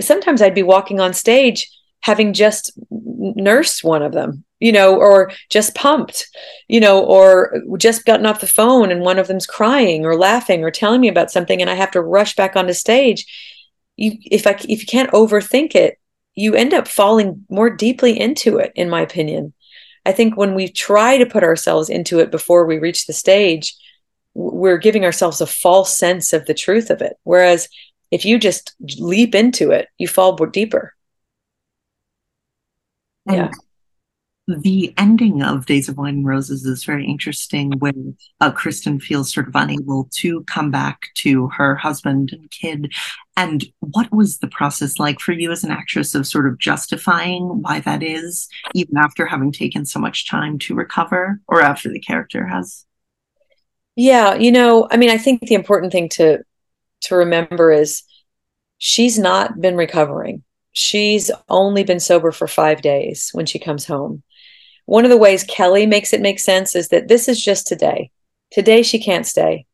sometimes 0.00 0.42
I'd 0.42 0.54
be 0.54 0.62
walking 0.62 1.00
on 1.00 1.14
stage 1.14 1.70
having 2.00 2.32
just 2.32 2.78
nursed 2.90 3.82
one 3.82 4.02
of 4.02 4.12
them, 4.12 4.44
you 4.60 4.70
know, 4.70 4.96
or 4.96 5.32
just 5.50 5.74
pumped, 5.74 6.28
you 6.68 6.78
know, 6.78 7.04
or 7.04 7.60
just 7.78 8.04
gotten 8.04 8.26
off 8.26 8.40
the 8.40 8.46
phone 8.46 8.92
and 8.92 9.00
one 9.00 9.18
of 9.18 9.26
them's 9.26 9.46
crying 9.46 10.04
or 10.04 10.16
laughing 10.16 10.62
or 10.62 10.70
telling 10.70 11.00
me 11.00 11.08
about 11.08 11.30
something 11.30 11.60
and 11.60 11.70
I 11.70 11.74
have 11.74 11.90
to 11.92 12.02
rush 12.02 12.36
back 12.36 12.54
onto 12.54 12.72
stage. 12.72 13.26
You 13.96 14.12
if 14.24 14.46
I 14.46 14.52
if 14.68 14.80
you 14.80 14.86
can't 14.86 15.10
overthink 15.10 15.74
it, 15.74 15.98
you 16.34 16.54
end 16.54 16.74
up 16.74 16.86
falling 16.86 17.44
more 17.48 17.70
deeply 17.70 18.18
into 18.18 18.58
it 18.58 18.72
in 18.76 18.90
my 18.90 19.00
opinion. 19.00 19.52
I 20.06 20.12
think 20.12 20.36
when 20.36 20.54
we 20.54 20.68
try 20.68 21.18
to 21.18 21.26
put 21.26 21.42
ourselves 21.42 21.90
into 21.90 22.20
it 22.20 22.30
before 22.30 22.64
we 22.64 22.78
reach 22.78 23.06
the 23.06 23.12
stage, 23.12 23.76
we're 24.34 24.78
giving 24.78 25.04
ourselves 25.04 25.40
a 25.40 25.46
false 25.46 25.96
sense 25.96 26.32
of 26.32 26.46
the 26.46 26.54
truth 26.54 26.90
of 26.90 27.02
it. 27.02 27.18
Whereas 27.24 27.68
if 28.12 28.24
you 28.24 28.38
just 28.38 28.76
leap 28.98 29.34
into 29.34 29.72
it, 29.72 29.88
you 29.98 30.06
fall 30.06 30.36
deeper. 30.46 30.94
And 33.26 33.36
yeah. 33.36 33.50
The 34.48 34.94
ending 34.96 35.42
of 35.42 35.66
Days 35.66 35.88
of 35.88 35.96
Wine 35.96 36.16
and 36.16 36.26
Roses 36.26 36.64
is 36.64 36.84
very 36.84 37.04
interesting 37.04 37.72
when 37.80 38.16
uh, 38.40 38.52
Kirsten 38.52 39.00
feels 39.00 39.32
sort 39.32 39.48
of 39.48 39.56
unable 39.56 40.08
to 40.18 40.44
come 40.44 40.70
back 40.70 41.08
to 41.16 41.48
her 41.48 41.74
husband 41.74 42.30
and 42.32 42.48
kid. 42.50 42.92
And 43.36 43.64
what 43.80 44.12
was 44.12 44.38
the 44.38 44.46
process 44.46 45.00
like 45.00 45.18
for 45.18 45.32
you 45.32 45.50
as 45.50 45.64
an 45.64 45.72
actress 45.72 46.14
of 46.14 46.28
sort 46.28 46.46
of 46.46 46.58
justifying 46.58 47.60
why 47.62 47.80
that 47.80 48.04
is, 48.04 48.48
even 48.72 48.96
after 48.96 49.26
having 49.26 49.50
taken 49.50 49.84
so 49.84 49.98
much 49.98 50.28
time 50.28 50.58
to 50.60 50.76
recover 50.76 51.40
or 51.48 51.60
after 51.60 51.90
the 51.90 52.00
character 52.00 52.46
has? 52.46 52.84
Yeah, 53.96 54.34
you 54.34 54.52
know, 54.52 54.86
I 54.90 54.96
mean, 54.96 55.10
I 55.10 55.18
think 55.18 55.40
the 55.40 55.54
important 55.54 55.90
thing 55.90 56.08
to 56.10 56.44
to 57.02 57.16
remember 57.16 57.72
is 57.72 58.04
she's 58.78 59.18
not 59.18 59.60
been 59.60 59.76
recovering. 59.76 60.44
She's 60.72 61.30
only 61.48 61.82
been 61.84 62.00
sober 62.00 62.30
for 62.30 62.46
5 62.46 62.80
days 62.80 63.30
when 63.32 63.46
she 63.46 63.58
comes 63.58 63.86
home 63.86 64.22
one 64.86 65.04
of 65.04 65.10
the 65.10 65.16
ways 65.16 65.44
Kelli 65.44 65.86
makes 65.86 66.12
it 66.12 66.20
make 66.20 66.40
sense 66.40 66.74
is 66.74 66.88
that 66.88 67.08
this 67.08 67.28
is 67.28 67.42
just 67.42 67.66
today. 67.66 68.10
Today 68.50 68.82
she 68.82 69.02
can't 69.02 69.26
stay, 69.26 69.66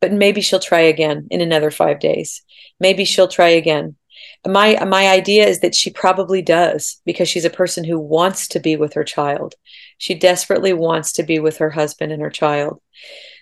but 0.00 0.12
maybe 0.12 0.40
she'll 0.40 0.60
try 0.60 0.80
again 0.80 1.28
in 1.30 1.40
another 1.40 1.70
five 1.70 2.00
days. 2.00 2.42
Maybe 2.78 3.04
she'll 3.04 3.28
try 3.28 3.48
again. 3.48 3.96
My 4.46 4.84
my 4.84 5.08
idea 5.08 5.46
is 5.46 5.60
that 5.60 5.74
she 5.74 5.90
probably 5.90 6.42
does 6.42 7.00
because 7.06 7.28
she's 7.28 7.44
a 7.44 7.50
person 7.50 7.84
who 7.84 7.98
wants 7.98 8.48
to 8.48 8.60
be 8.60 8.76
with 8.76 8.94
her 8.94 9.04
child. 9.04 9.54
She 9.98 10.14
desperately 10.14 10.72
wants 10.72 11.12
to 11.12 11.22
be 11.22 11.38
with 11.38 11.58
her 11.58 11.70
husband 11.70 12.12
and 12.12 12.22
her 12.22 12.30
child. 12.30 12.80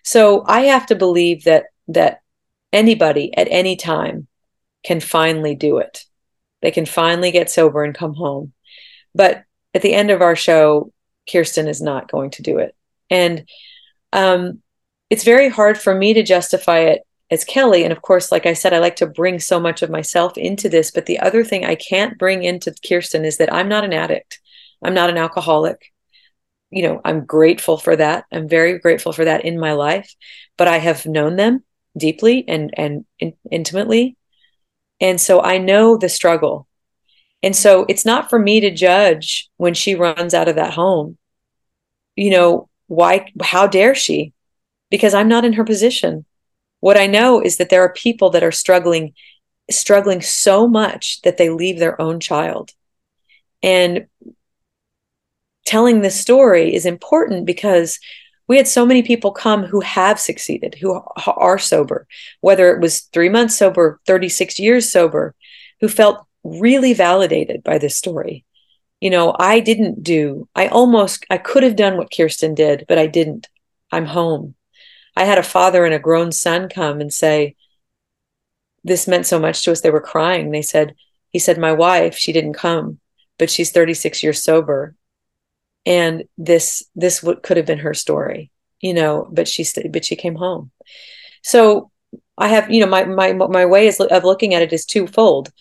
So 0.05 0.45
I 0.47 0.62
have 0.62 0.87
to 0.87 0.95
believe 0.95 1.45
that 1.45 1.64
that 1.89 2.20
anybody 2.72 3.35
at 3.37 3.49
any 3.51 3.77
time 3.77 4.27
can 4.85 5.01
finally 5.01 5.55
do 5.55 5.79
it. 5.79 6.05
They 6.61 6.70
can 6.70 6.87
finally 6.87 7.31
get 7.31 7.51
sober 7.51 7.83
and 7.83 7.95
come 7.95 8.14
home. 8.14 8.53
But 9.14 9.45
at 9.75 9.83
the 9.83 9.95
end 9.95 10.11
of 10.11 10.22
our 10.22 10.37
show, 10.37 10.93
Kirsten 11.31 11.68
is 11.68 11.81
not 11.81 12.11
going 12.11 12.31
to 12.31 12.43
do 12.43 12.59
it. 12.59 12.75
And 13.11 13.49
um, 14.12 14.62
it's 15.11 15.25
very 15.25 15.49
hard 15.49 15.79
for 15.79 15.95
me 15.95 16.14
to 16.14 16.22
justify 16.22 16.81
it 16.81 17.03
as 17.31 17.45
Kelli. 17.45 17.83
And 17.85 17.93
of 17.93 18.03
course, 18.03 18.31
like 18.31 18.47
I 18.47 18.53
said, 18.53 18.72
I 18.72 18.79
like 18.79 18.97
to 18.97 19.07
bring 19.07 19.39
so 19.39 19.59
much 19.61 19.83
of 19.83 19.91
myself 19.91 20.37
into 20.37 20.68
this. 20.68 20.91
But 20.91 21.07
the 21.07 21.20
other 21.20 21.45
thing 21.45 21.64
I 21.64 21.75
can't 21.75 22.18
bring 22.18 22.43
into 22.43 22.75
Kirsten 22.87 23.25
is 23.25 23.39
that 23.39 23.53
I'm 23.53 23.68
not 23.68 23.85
an 23.85 23.93
addict, 23.93 24.41
I'm 24.83 24.95
not 24.95 25.11
an 25.11 25.18
alcoholic. 25.18 25.93
You 26.70 26.83
know, 26.83 27.01
I'm 27.05 27.25
grateful 27.25 27.77
for 27.77 27.95
that. 27.95 28.25
I'm 28.33 28.49
very 28.49 28.79
grateful 28.81 29.12
for 29.12 29.25
that 29.25 29.45
in 29.45 29.61
my 29.61 29.72
life. 29.72 30.12
But 30.59 30.66
I 30.66 30.79
have 30.79 31.07
known 31.07 31.37
them 31.37 31.62
deeply 31.97 32.45
and 32.49 32.75
and 32.77 33.05
in, 33.20 33.35
intimately, 33.51 34.16
and 35.01 35.20
so 35.20 35.41
I 35.41 35.59
know 35.59 35.97
the 35.97 36.09
struggle 36.09 36.66
and 37.45 37.55
so 37.55 37.84
it's 37.90 38.07
not 38.07 38.30
for 38.30 38.38
me 38.38 38.61
to 38.61 38.70
judge 38.70 39.51
when 39.59 39.74
she 39.74 39.95
runs 39.95 40.32
out 40.32 40.49
of 40.49 40.57
that 40.57 40.72
home. 40.72 41.18
You 42.16 42.30
know, 42.30 42.70
why, 42.86 43.30
how 43.42 43.66
dare 43.66 43.95
she? 43.95 44.32
Because 44.90 45.12
I'm 45.12 45.28
not 45.28 45.45
in 45.45 45.53
her 45.53 45.64
position. 45.64 46.24
What 46.80 46.97
I 46.97 47.07
know 47.07 47.42
is 47.42 47.59
that 47.59 47.68
there 47.68 47.82
are 47.82 47.92
people 47.92 48.30
that 48.30 48.42
are 48.42 48.51
struggling, 48.51 49.12
struggling 49.70 50.22
so 50.22 50.66
much 50.66 51.20
that 51.20 51.36
they 51.36 51.51
leave 51.51 51.78
their 51.78 52.01
own 52.01 52.18
child. 52.18 52.70
And 53.62 54.07
telling 55.66 56.01
this 56.01 56.18
story 56.18 56.74
is 56.74 56.86
important 56.86 57.45
because 57.45 58.01
we 58.49 58.57
had 58.57 58.68
so 58.68 58.86
many 58.86 59.03
people 59.03 59.32
come 59.32 59.64
who 59.64 59.80
have 59.80 60.18
succeeded, 60.18 60.76
who 60.76 60.99
are 61.26 61.59
sober, 61.59 62.07
whether 62.40 62.74
it 62.74 62.80
was 62.80 63.01
three 63.01 63.28
months 63.28 63.55
sober, 63.55 64.01
36 64.07 64.59
years 64.59 64.90
sober, 64.90 65.34
who 65.82 65.88
felt 65.88 66.26
really 66.45 66.92
validated 66.92 67.64
by 67.64 67.78
this 67.78 67.97
story. 67.97 68.45
You 69.01 69.11
know, 69.11 69.34
I 69.38 69.61
didn't 69.61 70.03
do, 70.03 70.49
I 70.55 70.68
almost, 70.68 71.26
I 71.30 71.38
could 71.38 71.62
have 71.62 71.76
done 71.76 71.97
what 71.97 72.12
Kirsten 72.14 72.55
did, 72.55 72.84
but 72.86 72.99
I 72.99 73.07
didn't. 73.07 73.49
I'm 73.90 74.07
home. 74.07 74.55
I 75.16 75.24
had 75.24 75.38
a 75.38 75.42
father 75.42 75.84
and 75.84 75.95
a 75.95 75.99
grown 75.99 76.32
son 76.32 76.68
come 76.68 77.01
and 77.01 77.12
say, 77.12 77.57
This 78.82 79.07
meant 79.07 79.26
so 79.26 79.38
much 79.38 79.62
to 79.62 79.72
us. 79.72 79.80
They 79.80 79.90
were 79.90 80.01
crying. 80.01 80.51
They 80.51 80.62
said, 80.62 80.95
He 81.30 81.38
said, 81.38 81.59
My 81.59 81.72
wife, 81.72 82.16
she 82.16 82.32
didn't 82.32 82.55
come, 82.55 82.99
but 83.38 83.51
she's 83.51 83.70
36 83.72 84.22
years 84.22 84.42
sober. 84.42 84.97
And 85.86 86.24
this, 86.38 86.82
this 86.95 87.24
could 87.42 87.57
have 87.57 87.66
been 87.66 87.78
her 87.78 87.95
story, 87.95 88.51
you 88.80 88.95
know, 88.95 89.28
but 89.30 89.47
she, 89.47 89.64
st- 89.64 89.92
but 89.92 90.05
she 90.05 90.16
came 90.16 90.34
home. 90.34 90.70
So 91.42 91.90
I 92.38 92.49
have, 92.49 92.70
you 92.70 92.80
know, 92.80 92.86
my, 92.86 93.05
my, 93.05 93.32
my 93.34 93.66
way 93.66 93.86
is, 93.86 94.01
of 94.01 94.24
looking 94.24 94.55
at 94.55 94.62
it 94.62 94.72
is 94.72 94.86
twofold 94.86 95.53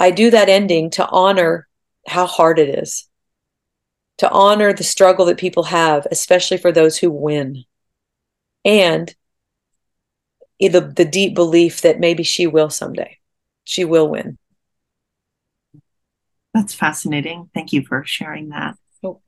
I 0.00 0.10
do 0.10 0.30
that 0.30 0.48
ending 0.48 0.90
to 0.90 1.08
honor 1.08 1.66
how 2.06 2.26
hard 2.26 2.58
it 2.58 2.78
is, 2.78 3.08
to 4.18 4.30
honor 4.30 4.72
the 4.72 4.84
struggle 4.84 5.26
that 5.26 5.38
people 5.38 5.64
have, 5.64 6.06
especially 6.10 6.56
for 6.56 6.72
those 6.72 6.98
who 6.98 7.10
win, 7.10 7.64
and 8.64 9.14
the, 10.60 10.80
the 10.80 11.04
deep 11.04 11.34
belief 11.34 11.80
that 11.82 12.00
maybe 12.00 12.22
she 12.22 12.46
will 12.46 12.70
someday. 12.70 13.18
She 13.64 13.84
will 13.84 14.08
win. 14.08 14.38
That's 16.54 16.74
fascinating. 16.74 17.50
Thank 17.54 17.72
you 17.72 17.84
for 17.84 18.04
sharing 18.04 18.48
that. 18.48 18.76
Oh. 19.02 19.20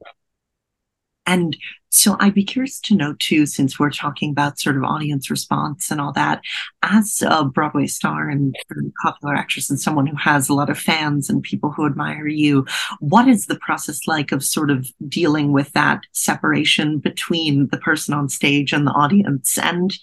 And 1.30 1.56
so 1.90 2.16
I'd 2.18 2.34
be 2.34 2.44
curious 2.44 2.80
to 2.80 2.96
know 2.96 3.14
too, 3.20 3.46
since 3.46 3.78
we're 3.78 3.92
talking 3.92 4.30
about 4.30 4.58
sort 4.58 4.76
of 4.76 4.82
audience 4.82 5.30
response 5.30 5.88
and 5.88 6.00
all 6.00 6.12
that, 6.14 6.40
as 6.82 7.22
a 7.24 7.44
Broadway 7.44 7.86
star 7.86 8.28
and 8.28 8.56
popular 9.00 9.36
actress 9.36 9.70
and 9.70 9.78
someone 9.78 10.08
who 10.08 10.16
has 10.16 10.48
a 10.48 10.54
lot 10.54 10.70
of 10.70 10.78
fans 10.78 11.30
and 11.30 11.40
people 11.40 11.70
who 11.70 11.86
admire 11.86 12.26
you, 12.26 12.66
what 12.98 13.28
is 13.28 13.46
the 13.46 13.60
process 13.60 14.08
like 14.08 14.32
of 14.32 14.44
sort 14.44 14.72
of 14.72 14.88
dealing 15.08 15.52
with 15.52 15.70
that 15.72 16.00
separation 16.10 16.98
between 16.98 17.68
the 17.68 17.78
person 17.78 18.12
on 18.12 18.28
stage 18.28 18.72
and 18.72 18.84
the 18.84 18.92
audience 18.92 19.56
and 19.56 19.96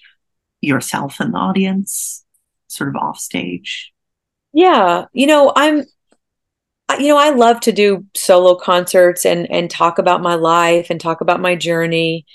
yourself 0.62 1.20
and 1.20 1.34
the 1.34 1.38
audience, 1.38 2.24
sort 2.68 2.90
of 2.90 2.96
off 2.96 3.20
stage? 3.20 3.92
Yeah, 4.54 5.06
you 5.12 5.28
know, 5.28 5.52
I'm 5.58 5.84
you 6.96 7.10
know, 7.10 7.18
I 7.18 7.32
love 7.32 7.60
to 7.62 7.72
do 7.72 8.06
solo 8.16 8.56
concerts 8.56 9.26
and 9.26 9.50
and 9.52 9.70
talk 9.70 10.00
about 10.00 10.22
my 10.22 10.36
life 10.36 10.88
and 10.90 11.00
talk 11.00 11.22
about 11.22 11.42
my 11.42 11.56
journey 11.56 12.26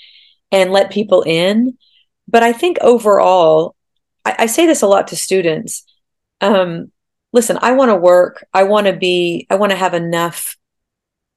and 0.51 0.71
let 0.71 0.91
people 0.91 1.23
in. 1.23 1.77
But 2.27 2.43
I 2.43 2.53
think 2.53 2.77
overall, 2.81 3.75
I, 4.23 4.35
I 4.39 4.45
say 4.45 4.65
this 4.65 4.81
a 4.81 4.87
lot 4.87 5.07
to 5.07 5.15
students. 5.15 5.85
Um, 6.39 6.91
listen, 7.31 7.57
I 7.61 7.73
want 7.73 7.89
to 7.89 7.95
work. 7.95 8.45
I 8.53 8.63
want 8.63 8.87
to 8.87 8.93
be. 8.93 9.47
I 9.49 9.55
want 9.55 9.71
to 9.71 9.77
have 9.77 9.93
enough, 9.93 10.55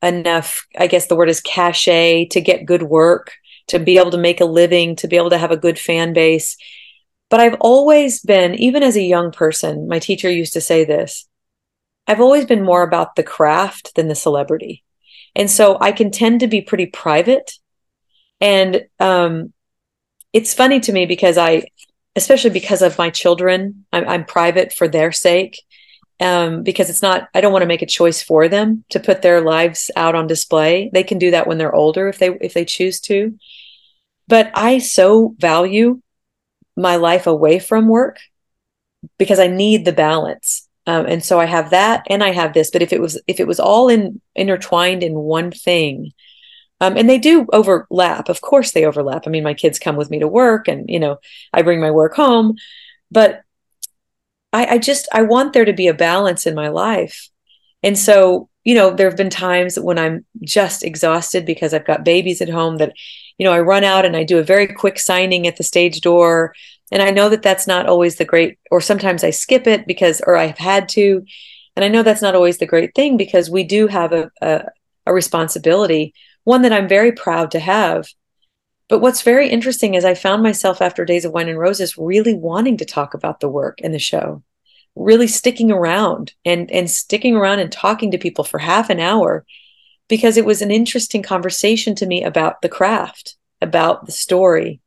enough. 0.03 0.67
I 0.79 0.87
guess 0.87 1.07
the 1.07 1.17
word 1.17 1.31
is 1.31 1.41
cachet 1.41 2.27
to 2.27 2.41
get 2.41 2.67
good 2.67 2.83
work, 2.83 3.33
to 3.69 3.79
be 3.79 3.99
able 3.99 4.11
to 4.13 4.19
make 4.19 4.41
a 4.41 4.45
living, 4.45 4.95
to 4.97 5.09
be 5.09 5.17
able 5.17 5.31
to 5.31 5.39
have 5.39 5.51
a 5.51 5.57
good 5.57 5.79
fan 5.79 6.13
base. 6.13 6.57
But 7.29 7.41
I've 7.41 7.57
always 7.61 8.21
been, 8.21 8.55
even 8.55 8.83
as 8.85 8.97
a 8.97 9.03
young 9.03 9.33
person, 9.33 9.89
my 9.89 9.99
teacher 9.99 10.31
used 10.31 10.53
to 10.53 10.61
say 10.61 10.85
this 10.85 11.27
I've 12.07 12.21
always 12.21 12.45
been 12.45 12.63
more 12.63 12.83
about 12.83 13.17
the 13.17 13.23
craft 13.23 13.95
than 13.95 14.09
the 14.09 14.15
celebrity. 14.15 14.85
And 15.35 15.51
so 15.51 15.77
I 15.81 15.93
can 15.93 16.11
tend 16.11 16.41
to 16.41 16.47
be 16.47 16.63
pretty 16.63 16.87
private. 16.87 17.53
And 18.41 18.87
um, 19.01 19.53
it's 20.33 20.55
funny 20.55 20.81
to 20.81 20.93
me 20.93 21.07
because 21.07 21.37
I, 21.37 21.65
especially 22.15 22.51
because 22.51 22.83
of 22.83 22.99
my 22.99 23.11
children, 23.11 23.85
I'm, 23.93 24.09
I'm 24.09 24.25
private 24.25 24.73
for 24.73 24.89
their 24.89 25.13
sake. 25.13 25.63
Um, 26.19 26.63
because 26.63 26.89
it's 26.89 27.03
not, 27.03 27.29
I 27.35 27.43
don't 27.43 27.53
want 27.53 27.63
to 27.63 27.69
make 27.69 27.83
a 27.83 27.87
choice 27.87 28.23
for 28.23 28.49
them 28.49 28.85
to 28.89 28.99
put 28.99 29.21
their 29.21 29.43
lives 29.43 29.91
out 29.97 30.15
on 30.15 30.27
display. 30.27 30.89
They 30.91 31.05
can 31.05 31.19
do 31.19 31.33
that 31.33 31.47
when 31.47 31.59
they're 31.59 31.75
older 31.75 32.09
if 32.09 32.19
they 32.19 32.31
if 32.41 32.55
they 32.55 32.65
choose 32.65 33.01
to. 33.01 33.39
But 34.27 34.51
I 34.55 34.79
so 34.79 35.35
value 35.37 36.01
my 36.75 36.97
life 36.97 37.27
away 37.27 37.59
from 37.59 37.89
work 37.89 38.19
because 39.19 39.39
I 39.39 39.47
need 39.47 39.85
the 39.85 39.93
balance 39.93 40.66
um, 40.87 41.07
and 41.07 41.25
so 41.25 41.41
I 41.41 41.47
have 41.47 41.71
that 41.71 42.07
and 42.09 42.23
I 42.23 42.31
have 42.31 42.53
this. 42.53 42.71
But 42.71 42.83
if 42.83 42.93
it 42.93 43.01
was 43.01 43.21
if 43.27 43.41
it 43.41 43.47
was 43.47 43.61
all 43.61 43.89
in 43.89 44.21
intertwined 44.35 45.03
in 45.03 45.15
one 45.15 45.51
thing, 45.51 46.13
um, 46.81 46.97
and 46.97 47.09
they 47.09 47.19
do 47.19 47.47
overlap. 47.53 48.29
Of 48.29 48.41
course, 48.41 48.73
they 48.73 48.85
overlap. 48.85 49.27
I 49.27 49.31
mean, 49.31 49.45
my 49.45 49.55
kids 49.55 49.79
come 49.79 49.97
with 49.97 50.11
me 50.11 50.21
to 50.21 50.29
work, 50.29 50.69
and 50.69 50.89
you 50.89 51.01
know, 51.01 51.19
I 51.53 51.63
bring 51.63 51.81
my 51.81 51.91
work 51.91 52.15
home. 52.15 52.57
But 53.11 53.43
I, 54.53 54.67
I 54.67 54.79
just 54.79 55.09
I 55.13 55.23
want 55.23 55.53
there 55.53 55.65
to 55.65 55.73
be 55.73 55.89
a 55.89 55.95
balance 55.95 56.47
in 56.47 56.55
my 56.55 56.69
life, 56.69 57.29
and 57.83 57.99
so 57.99 58.49
you 58.67 58.75
know, 58.75 58.91
there 58.91 59.09
have 59.09 59.17
been 59.17 59.31
times 59.31 59.79
when 59.79 59.97
I'm 59.97 60.25
just 60.43 60.83
exhausted 60.83 61.47
because 61.47 61.73
I've 61.73 61.87
got 61.87 62.05
babies 62.05 62.43
at 62.43 62.49
home 62.49 62.79
that, 62.79 62.93
you 63.39 63.45
know, 63.45 63.53
I 63.53 63.61
run 63.61 63.85
out 63.85 64.05
and 64.05 64.17
I 64.17 64.25
do 64.25 64.39
a 64.39 64.43
very 64.43 64.67
quick 64.67 64.99
signing 64.99 65.47
at 65.47 65.57
the 65.57 65.63
stage 65.63 66.01
door 66.01 66.55
and 66.93 67.03
I 67.03 67.11
know 67.11 67.29
that 67.29 67.43
that's 67.43 67.67
not 67.67 67.87
always 67.87 68.17
the 68.17 68.25
great, 68.25 68.59
or 68.71 68.81
sometimes 68.81 69.25
I 69.25 69.31
skip 69.31 69.67
it 69.67 69.87
because, 69.87 70.23
or 70.27 70.37
I've 70.37 70.59
had 70.59 70.89
to. 70.91 71.25
And 71.75 71.85
I 71.85 71.89
know 71.89 72.03
that's 72.03 72.23
not 72.23 72.35
always 72.35 72.59
the 72.59 72.67
great 72.67 72.95
thing 72.95 73.17
because 73.17 73.51
we 73.51 73.65
do 73.65 73.87
have 73.89 74.13
a, 74.13 74.31
a, 74.41 74.65
a 75.07 75.13
responsibility, 75.13 76.15
one 76.45 76.63
that 76.63 76.73
I'm 76.73 76.89
very 76.89 77.13
proud 77.13 77.51
to 77.53 77.61
have. 77.61 78.07
But 78.89 79.01
what's 79.01 79.23
very 79.23 79.49
interesting 79.49 79.95
is 79.95 80.05
I 80.05 80.15
found 80.15 80.45
myself 80.45 80.81
after 80.81 81.05
Days 81.05 81.25
of 81.25 81.33
Wine 81.33 81.49
and 81.49 81.59
Roses 81.59 81.99
really 81.99 82.35
wanting 82.35 82.77
to 82.77 82.85
talk 82.85 83.15
about 83.15 83.41
the 83.41 83.49
work 83.49 83.79
and 83.83 83.93
the 83.93 83.99
show, 83.99 84.45
really 84.95 85.27
sticking 85.27 85.73
around 85.73 86.35
and 86.45 86.71
and 86.71 86.89
sticking 86.89 87.35
around 87.35 87.59
and 87.59 87.73
talking 87.73 88.13
to 88.13 88.19
people 88.19 88.45
for 88.45 88.59
half 88.59 88.89
an 88.89 89.01
hour 89.01 89.45
because 90.09 90.37
it 90.37 90.45
was 90.45 90.63
an 90.63 90.71
interesting 90.71 91.23
conversation 91.23 91.95
to 91.97 92.07
me 92.07 92.23
about 92.23 92.63
the 92.63 92.69
craft, 92.69 93.37
about 93.61 94.07
the 94.07 94.13
story. 94.13 94.81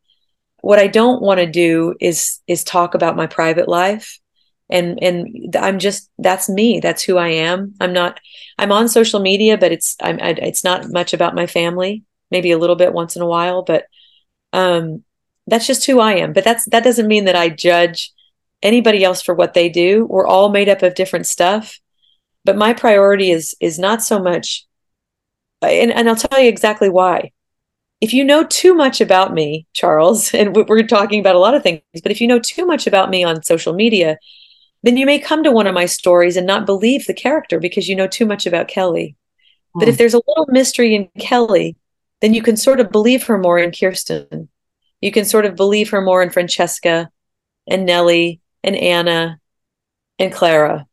What 0.62 0.80
I 0.80 0.88
don't 0.88 1.22
want 1.22 1.40
to 1.40 1.46
do 1.46 1.96
is 2.00 2.40
is 2.48 2.64
talk 2.64 2.94
about 2.94 3.16
my 3.16 3.28
private 3.28 3.68
life. 3.68 4.20
And 4.70 5.02
and 5.02 5.56
I'm 5.56 5.80
just 5.80 6.10
that's 6.18 6.48
me. 6.48 6.80
That's 6.80 7.04
who 7.04 7.18
I 7.18 7.30
am. 7.30 7.74
I'm 7.80 7.94
not 7.94 8.20
I'm 8.58 8.72
on 8.72 8.88
social 8.88 9.20
media 9.20 9.58
but 9.58 9.72
it's 9.72 9.96
I'm 10.02 10.20
I, 10.22 10.30
it's 10.30 10.64
not 10.64 10.90
much 10.90 11.14
about 11.14 11.36
my 11.36 11.48
family. 11.48 12.04
Maybe 12.32 12.52
a 12.52 12.58
little 12.58 12.76
bit 12.76 12.94
once 12.94 13.16
in 13.16 13.22
a 13.22 13.28
while 13.28 13.64
but 13.64 13.86
um 14.54 15.04
that's 15.48 15.68
just 15.68 15.86
who 15.86 16.00
I 16.00 16.16
am. 16.16 16.34
But 16.34 16.44
that's 16.44 16.66
that 16.70 16.84
doesn't 16.84 17.08
mean 17.08 17.26
that 17.26 17.36
I 17.36 17.50
judge 17.50 18.14
anybody 18.62 19.04
else 19.04 19.22
for 19.22 19.34
what 19.34 19.54
they 19.54 19.70
do. 19.70 20.06
We're 20.06 20.28
all 20.28 20.50
made 20.50 20.70
up 20.70 20.84
of 20.84 20.96
different 20.96 21.26
stuff. 21.26 21.80
But 22.46 22.58
my 22.58 22.74
priority 22.74 23.32
is 23.32 23.56
is 23.60 23.80
not 23.80 24.04
so 24.04 24.20
much 24.20 24.68
and, 25.62 25.92
and 25.92 26.10
I'll 26.10 26.16
tell 26.16 26.40
you 26.40 26.50
exactly 26.50 26.90
why 26.90 27.32
if 28.02 28.14
you 28.14 28.24
know 28.24 28.46
too 28.46 28.74
much 28.74 29.02
about 29.02 29.34
me 29.34 29.68
Charles 29.74 30.34
and 30.34 30.56
we're 30.56 30.84
talking 30.84 31.20
about 31.20 31.36
a 31.36 31.40
lot 31.40 31.56
of 31.56 31.64
things 31.64 31.82
but 32.02 32.12
if 32.12 32.22
you 32.22 32.28
know 32.28 32.40
too 32.40 32.66
much 32.66 32.88
about 32.88 33.10
me 33.10 33.24
on 33.24 33.44
social 33.44 33.74
media 33.74 34.18
then 34.84 34.98
you 34.98 35.06
may 35.06 35.20
come 35.20 35.44
to 35.44 35.52
one 35.52 35.68
of 35.68 35.74
my 35.74 35.86
stories 35.86 36.38
and 36.38 36.48
not 36.48 36.66
believe 36.66 37.06
the 37.06 37.14
character 37.14 37.60
because 37.60 37.90
you 37.90 37.96
know 37.96 38.08
too 38.08 38.26
much 38.26 38.46
about 38.46 38.68
Kelli. 38.68 39.10
Mm. 39.10 39.16
But 39.76 39.88
if 39.88 39.96
hmm. 39.96 39.98
there's 39.98 40.14
a 40.14 40.22
little 40.28 40.48
mystery 40.50 40.96
in 40.96 41.10
Kelli, 41.20 41.76
then 42.22 42.34
you 42.34 42.42
can 42.42 42.58
sort 42.58 42.80
of 42.80 42.92
believe 42.92 43.24
her 43.24 43.38
more 43.38 43.60
in 43.60 43.72
Kirsten. 43.72 44.50
You 45.02 45.12
can 45.12 45.26
sort 45.26 45.46
of 45.46 45.56
believe 45.56 45.90
her 45.90 46.02
more 46.02 46.22
in 46.22 46.30
Francesca 46.30 47.10
and 47.68 47.86
Nellie 47.86 48.42
and 48.64 48.76
Anna 48.76 49.40
and 50.18 50.32
Clara. 50.32 50.86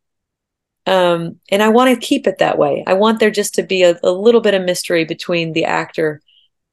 Um, 0.87 1.41
and 1.51 1.63
I 1.63 1.69
want 1.69 1.93
to 1.93 2.07
keep 2.07 2.27
it 2.27 2.39
that 2.39 2.59
way. 2.59 2.85
I 2.87 2.95
want 2.95 3.19
there 3.19 3.31
just 3.31 3.55
to 3.57 3.63
be 3.63 3.83
a, 3.83 3.99
a 4.03 4.13
little 4.13 4.41
bit 4.41 4.55
of 4.55 4.63
mystery 4.63 5.05
between 5.05 5.53
the 5.53 5.65
actor 5.65 6.23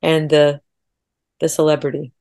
and 0.01 0.29
the 0.29 0.61
the 1.39 1.49
celebrity. 1.49 2.11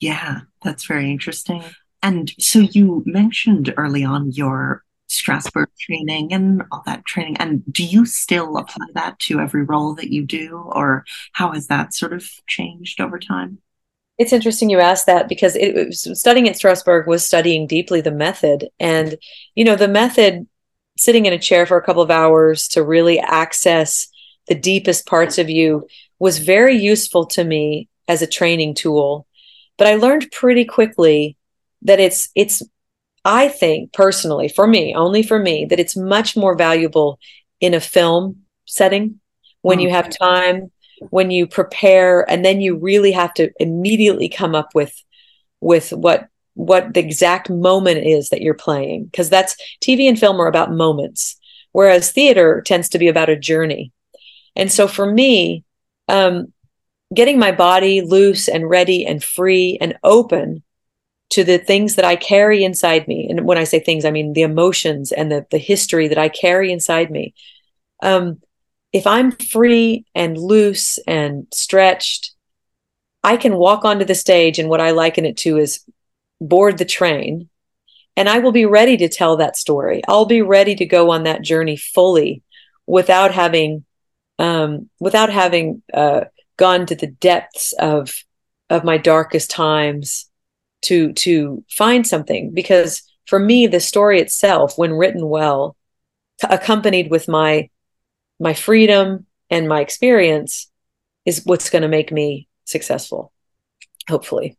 Yeah, 0.00 0.40
that's 0.62 0.86
very 0.86 1.10
interesting. 1.10 1.62
And 2.02 2.32
so 2.38 2.60
you 2.60 3.02
mentioned 3.04 3.74
early 3.76 4.02
on 4.02 4.32
your 4.32 4.82
Strasberg 5.10 5.66
training 5.78 6.32
and 6.32 6.62
all 6.72 6.82
that 6.86 7.04
training. 7.04 7.36
And 7.36 7.62
do 7.70 7.84
you 7.84 8.06
still 8.06 8.56
apply 8.56 8.86
that 8.94 9.18
to 9.20 9.40
every 9.40 9.62
role 9.62 9.94
that 9.96 10.10
you 10.10 10.24
do, 10.24 10.56
or 10.56 11.04
how 11.32 11.52
has 11.52 11.66
that 11.66 11.92
sort 11.94 12.12
of 12.12 12.26
changed 12.46 13.00
over 13.00 13.18
time? 13.18 13.58
It's 14.18 14.32
interesting 14.32 14.70
you 14.70 14.80
asked 14.80 15.06
that 15.06 15.28
because 15.28 15.56
it, 15.56 15.76
it 15.76 15.86
was, 15.88 16.18
studying 16.18 16.48
at 16.48 16.56
Strasberg 16.56 17.06
was 17.06 17.24
studying 17.24 17.66
deeply 17.66 18.00
the 18.00 18.10
method. 18.10 18.68
And, 18.78 19.16
you 19.54 19.64
know, 19.64 19.76
the 19.76 19.88
method, 19.88 20.46
sitting 21.00 21.24
in 21.24 21.32
a 21.32 21.38
chair 21.38 21.64
for 21.64 21.78
a 21.78 21.82
couple 21.82 22.02
of 22.02 22.10
hours 22.10 22.68
to 22.68 22.82
really 22.82 23.18
access 23.18 24.08
the 24.48 24.54
deepest 24.54 25.06
parts 25.06 25.38
of 25.38 25.48
you 25.48 25.88
was 26.18 26.38
very 26.38 26.76
useful 26.76 27.24
to 27.24 27.42
me 27.42 27.88
as 28.06 28.20
a 28.20 28.26
training 28.26 28.74
tool. 28.74 29.26
But 29.78 29.86
I 29.86 29.94
learned 29.94 30.30
pretty 30.30 30.66
quickly 30.66 31.38
that 31.82 32.00
it's 32.00 32.28
it's 32.34 32.62
I 33.24 33.48
think 33.48 33.94
personally 33.94 34.48
for 34.48 34.66
me, 34.66 34.94
only 34.94 35.22
for 35.22 35.38
me, 35.38 35.64
that 35.70 35.80
it's 35.80 35.96
much 35.96 36.36
more 36.36 36.54
valuable 36.54 37.18
in 37.60 37.72
a 37.72 37.80
film 37.80 38.42
setting 38.66 39.20
when 39.62 39.78
mm-hmm. 39.78 39.84
you 39.84 39.90
have 39.90 40.18
time, 40.18 40.70
when 41.08 41.30
you 41.30 41.46
prepare, 41.46 42.30
and 42.30 42.44
then 42.44 42.60
you 42.60 42.76
really 42.76 43.12
have 43.12 43.32
to 43.34 43.50
immediately 43.58 44.28
come 44.28 44.54
up 44.54 44.74
with 44.74 44.94
with 45.62 45.94
what 45.94 46.28
what 46.54 46.94
the 46.94 47.00
exact 47.00 47.48
moment 47.48 48.04
is 48.06 48.30
that 48.30 48.42
you're 48.42 48.54
playing 48.54 49.04
because 49.04 49.30
that's 49.30 49.56
TV 49.80 50.08
and 50.08 50.18
film 50.18 50.40
are 50.40 50.48
about 50.48 50.72
moments 50.72 51.36
whereas 51.72 52.10
theater 52.10 52.62
tends 52.64 52.88
to 52.88 52.98
be 52.98 53.08
about 53.08 53.30
a 53.30 53.38
journey 53.38 53.92
and 54.56 54.70
so 54.70 54.88
for 54.88 55.10
me 55.10 55.64
um, 56.08 56.52
getting 57.14 57.38
my 57.38 57.52
body 57.52 58.00
loose 58.02 58.48
and 58.48 58.68
ready 58.68 59.06
and 59.06 59.22
free 59.22 59.78
and 59.80 59.96
open 60.02 60.62
to 61.30 61.44
the 61.44 61.58
things 61.58 61.94
that 61.94 62.04
I 62.04 62.16
carry 62.16 62.64
inside 62.64 63.06
me. 63.06 63.28
And 63.30 63.46
when 63.46 63.58
I 63.58 63.64
say 63.64 63.80
things, 63.80 64.04
I 64.04 64.10
mean 64.10 64.32
the 64.32 64.42
emotions 64.42 65.12
and 65.12 65.30
the, 65.30 65.46
the 65.50 65.58
history 65.58 66.08
that 66.08 66.18
I 66.18 66.28
carry 66.28 66.72
inside 66.72 67.10
me. 67.10 67.34
Um, 68.02 68.40
if 68.92 69.06
I'm 69.06 69.30
free 69.30 70.04
and 70.14 70.36
loose 70.36 70.98
and 71.06 71.46
stretched, 71.52 72.32
I 73.22 73.36
can 73.36 73.56
walk 73.56 73.84
onto 73.84 74.04
the 74.04 74.14
stage, 74.14 74.58
and 74.58 74.68
what 74.68 74.80
I 74.80 74.90
liken 74.92 75.26
it 75.26 75.36
to 75.38 75.58
is 75.58 75.84
board 76.40 76.78
the 76.78 76.84
train, 76.84 77.48
and 78.16 78.28
I 78.28 78.38
will 78.38 78.52
be 78.52 78.66
ready 78.66 78.96
to 78.98 79.08
tell 79.08 79.36
that 79.36 79.56
story. 79.56 80.02
I'll 80.08 80.26
be 80.26 80.42
ready 80.42 80.74
to 80.76 80.86
go 80.86 81.10
on 81.10 81.24
that 81.24 81.42
journey 81.42 81.76
fully 81.76 82.42
without 82.86 83.32
having 83.32 83.84
um, 84.38 84.88
without 84.98 85.30
having 85.30 85.82
uh, 85.92 86.24
gone 86.56 86.86
to 86.86 86.94
the 86.94 87.06
depths 87.06 87.72
of 87.72 88.14
of 88.68 88.84
my 88.84 88.96
darkest 88.96 89.50
times 89.50 90.30
to 90.82 91.12
to 91.12 91.64
find 91.68 92.06
something 92.06 92.52
because 92.52 93.02
for 93.26 93.38
me 93.38 93.66
the 93.66 93.80
story 93.80 94.20
itself 94.20 94.78
when 94.78 94.92
written 94.92 95.28
well 95.28 95.76
accompanied 96.42 97.10
with 97.10 97.28
my 97.28 97.68
my 98.38 98.54
freedom 98.54 99.26
and 99.50 99.68
my 99.68 99.80
experience 99.80 100.70
is 101.26 101.44
what's 101.44 101.70
going 101.70 101.82
to 101.82 101.88
make 101.88 102.10
me 102.12 102.48
successful 102.64 103.32
hopefully 104.08 104.56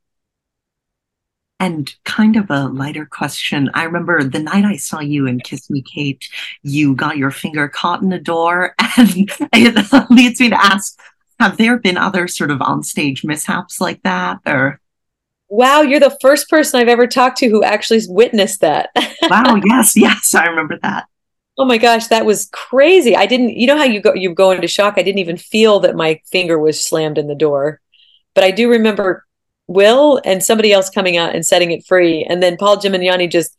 and 1.61 1.93
kind 2.05 2.37
of 2.37 2.49
a 2.49 2.67
lighter 2.69 3.05
question. 3.05 3.69
I 3.75 3.83
remember 3.83 4.23
the 4.23 4.39
night 4.39 4.65
I 4.65 4.77
saw 4.77 4.99
you 4.99 5.27
in 5.27 5.39
Kiss 5.39 5.69
Me 5.69 5.83
Kate, 5.83 6.27
you 6.63 6.95
got 6.95 7.17
your 7.17 7.29
finger 7.29 7.67
caught 7.67 8.01
in 8.01 8.11
a 8.11 8.19
door. 8.19 8.75
And 8.97 9.29
it 9.53 10.09
leads 10.11 10.41
me 10.41 10.49
to 10.49 10.61
ask 10.61 10.99
Have 11.39 11.57
there 11.57 11.77
been 11.77 11.97
other 11.97 12.27
sort 12.27 12.51
of 12.51 12.59
onstage 12.59 13.23
mishaps 13.23 13.79
like 13.79 14.01
that? 14.01 14.39
Or 14.45 14.81
wow, 15.49 15.81
you're 15.81 15.99
the 15.99 16.17
first 16.19 16.49
person 16.49 16.79
I've 16.79 16.89
ever 16.89 17.07
talked 17.07 17.37
to 17.37 17.47
who 17.47 17.63
actually 17.63 18.01
witnessed 18.09 18.61
that. 18.61 18.89
wow, 19.29 19.61
yes, 19.65 19.95
yes, 19.95 20.33
I 20.33 20.45
remember 20.45 20.77
that. 20.81 21.05
Oh 21.57 21.65
my 21.65 21.77
gosh, 21.77 22.07
that 22.07 22.25
was 22.25 22.49
crazy. 22.51 23.15
I 23.15 23.27
didn't 23.27 23.55
you 23.55 23.67
know 23.67 23.77
how 23.77 23.83
you 23.83 24.01
go 24.01 24.13
you 24.15 24.33
go 24.33 24.51
into 24.51 24.67
shock. 24.67 24.95
I 24.97 25.03
didn't 25.03 25.19
even 25.19 25.37
feel 25.37 25.79
that 25.81 25.95
my 25.95 26.19
finger 26.31 26.57
was 26.57 26.83
slammed 26.83 27.19
in 27.19 27.27
the 27.27 27.35
door. 27.35 27.79
But 28.33 28.43
I 28.43 28.51
do 28.51 28.69
remember 28.69 29.25
Will 29.73 30.21
and 30.25 30.43
somebody 30.43 30.71
else 30.73 30.89
coming 30.89 31.17
out 31.17 31.35
and 31.35 31.45
setting 31.45 31.71
it 31.71 31.85
free 31.85 32.25
and 32.29 32.41
then 32.41 32.57
Paul 32.57 32.77
Gemignani 32.77 33.29
just 33.29 33.55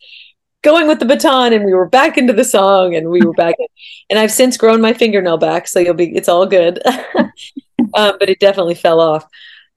going 0.61 0.87
with 0.87 0.99
the 0.99 1.05
baton 1.05 1.53
and 1.53 1.65
we 1.65 1.73
were 1.73 1.89
back 1.89 2.17
into 2.17 2.33
the 2.33 2.45
song 2.45 2.95
and 2.95 3.09
we 3.09 3.21
were 3.21 3.33
back 3.33 3.55
and 4.09 4.17
I've 4.17 4.31
since 4.31 4.57
grown 4.57 4.81
my 4.81 4.93
fingernail 4.93 5.37
back 5.37 5.67
so 5.67 5.79
you'll 5.79 5.93
be 5.93 6.15
it's 6.15 6.29
all 6.29 6.45
good. 6.45 6.81
um, 7.93 8.15
but 8.19 8.29
it 8.29 8.39
definitely 8.39 8.75
fell 8.75 8.99
off. 8.99 9.25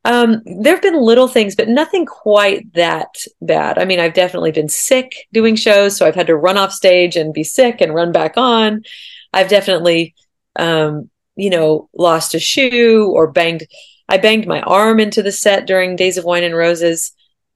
Um, 0.07 0.43
there 0.45 0.75
have 0.75 0.83
been 0.83 1.03
little 1.03 1.27
things, 1.27 1.57
but 1.57 1.69
nothing 1.69 2.07
quite 2.07 2.73
that 2.75 3.17
bad. 3.43 3.77
I 3.77 3.85
mean, 3.85 3.99
I've 3.99 4.15
definitely 4.15 4.53
been 4.53 4.69
sick 4.69 5.27
doing 5.33 5.57
shows, 5.57 5.97
so 5.97 6.07
I've 6.07 6.15
had 6.15 6.29
to 6.29 6.37
run 6.37 6.57
off 6.57 6.73
stage 6.73 7.17
and 7.17 7.35
be 7.35 7.43
sick 7.43 7.81
and 7.81 7.93
run 7.93 8.13
back 8.13 8.35
on. 8.37 8.85
I've 9.33 9.49
definitely, 9.49 10.15
um, 10.57 11.11
you 11.35 11.51
know, 11.51 11.89
lost 11.93 12.37
a 12.37 12.39
shoe 12.39 13.11
or 13.13 13.27
banged. 13.33 13.67
I 14.09 14.19
banged 14.19 14.47
my 14.47 14.61
arm 14.61 15.01
into 15.01 15.23
the 15.23 15.33
set 15.33 15.67
during 15.67 15.97
Days 15.97 16.17
of 16.17 16.25
Wine 16.25 16.45
and 16.45 16.57
Roses 16.57 17.13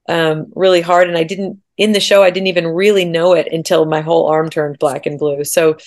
um, 0.09 0.51
really 0.55 0.81
hard, 0.81 1.07
and 1.07 1.17
I 1.17 1.23
didn't 1.23 1.61
in 1.77 1.93
the 1.93 1.99
show. 1.99 2.23
I 2.23 2.31
didn't 2.31 2.47
even 2.47 2.67
really 2.67 3.05
know 3.05 3.33
it 3.33 3.47
until 3.51 3.85
my 3.85 4.01
whole 4.01 4.27
arm 4.27 4.49
turned 4.49 4.79
black 4.79 5.05
and 5.05 5.17
blue. 5.17 5.43
So 5.43 5.77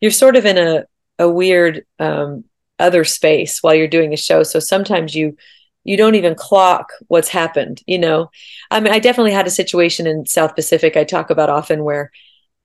you're 0.00 0.10
sort 0.10 0.36
of 0.36 0.44
in 0.44 0.58
a 0.58 0.84
a 1.18 1.28
weird 1.28 1.84
um, 1.98 2.44
other 2.78 3.04
space 3.04 3.62
while 3.62 3.74
you're 3.74 3.88
doing 3.88 4.12
a 4.12 4.16
show. 4.16 4.42
So 4.42 4.58
sometimes 4.58 5.14
you 5.14 5.36
you 5.84 5.96
don't 5.96 6.14
even 6.14 6.34
clock 6.34 6.92
what's 7.08 7.28
happened 7.28 7.80
you 7.86 7.98
know 7.98 8.30
i 8.70 8.80
mean 8.80 8.92
i 8.92 8.98
definitely 8.98 9.32
had 9.32 9.46
a 9.46 9.50
situation 9.50 10.06
in 10.06 10.26
south 10.26 10.54
pacific 10.54 10.96
i 10.96 11.04
talk 11.04 11.30
about 11.30 11.50
often 11.50 11.84
where 11.84 12.10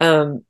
um 0.02 0.44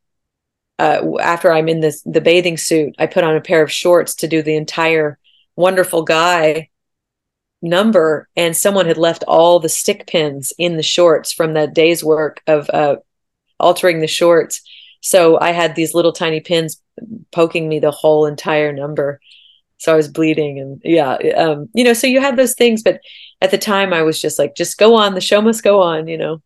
uh, 0.78 1.00
after 1.20 1.52
i'm 1.52 1.68
in 1.68 1.80
this 1.80 2.02
the 2.02 2.20
bathing 2.20 2.56
suit 2.56 2.94
i 2.98 3.06
put 3.06 3.24
on 3.24 3.36
a 3.36 3.40
pair 3.40 3.62
of 3.62 3.72
shorts 3.72 4.16
to 4.16 4.28
do 4.28 4.42
the 4.42 4.56
entire 4.56 5.18
wonderful 5.54 6.02
guy 6.02 6.68
number 7.68 8.28
and 8.36 8.56
someone 8.56 8.86
had 8.86 8.98
left 8.98 9.24
all 9.26 9.60
the 9.60 9.68
stick 9.68 10.06
pins 10.06 10.52
in 10.58 10.76
the 10.76 10.82
shorts 10.82 11.32
from 11.32 11.54
that 11.54 11.74
day's 11.74 12.02
work 12.02 12.42
of 12.46 12.68
uh, 12.70 12.96
altering 13.58 14.00
the 14.00 14.06
shorts. 14.06 14.62
So 15.00 15.38
i 15.38 15.52
had 15.52 15.74
these 15.74 15.94
little 15.94 16.12
tiny 16.12 16.40
pins 16.40 16.80
poking 17.30 17.68
me 17.68 17.78
the 17.78 17.90
whole 17.90 18.26
entire 18.26 18.72
number. 18.72 19.20
So 19.78 19.92
I 19.92 19.96
was 19.96 20.08
bleeding 20.08 20.58
and 20.58 20.80
yeah, 20.84 21.14
um, 21.36 21.68
you 21.74 21.84
know, 21.84 21.92
so 21.92 22.06
you 22.06 22.20
have 22.20 22.36
those 22.36 22.54
things, 22.54 22.82
but 22.82 23.00
at 23.42 23.50
the 23.50 23.58
time 23.58 23.92
I 23.92 24.02
was 24.02 24.20
just 24.20 24.38
like, 24.38 24.54
just 24.54 24.78
go 24.78 24.94
on, 24.94 25.14
the 25.14 25.20
show 25.20 25.42
must 25.42 25.62
go 25.62 25.82
on, 25.82 26.08
you 26.08 26.16
know. 26.16 26.42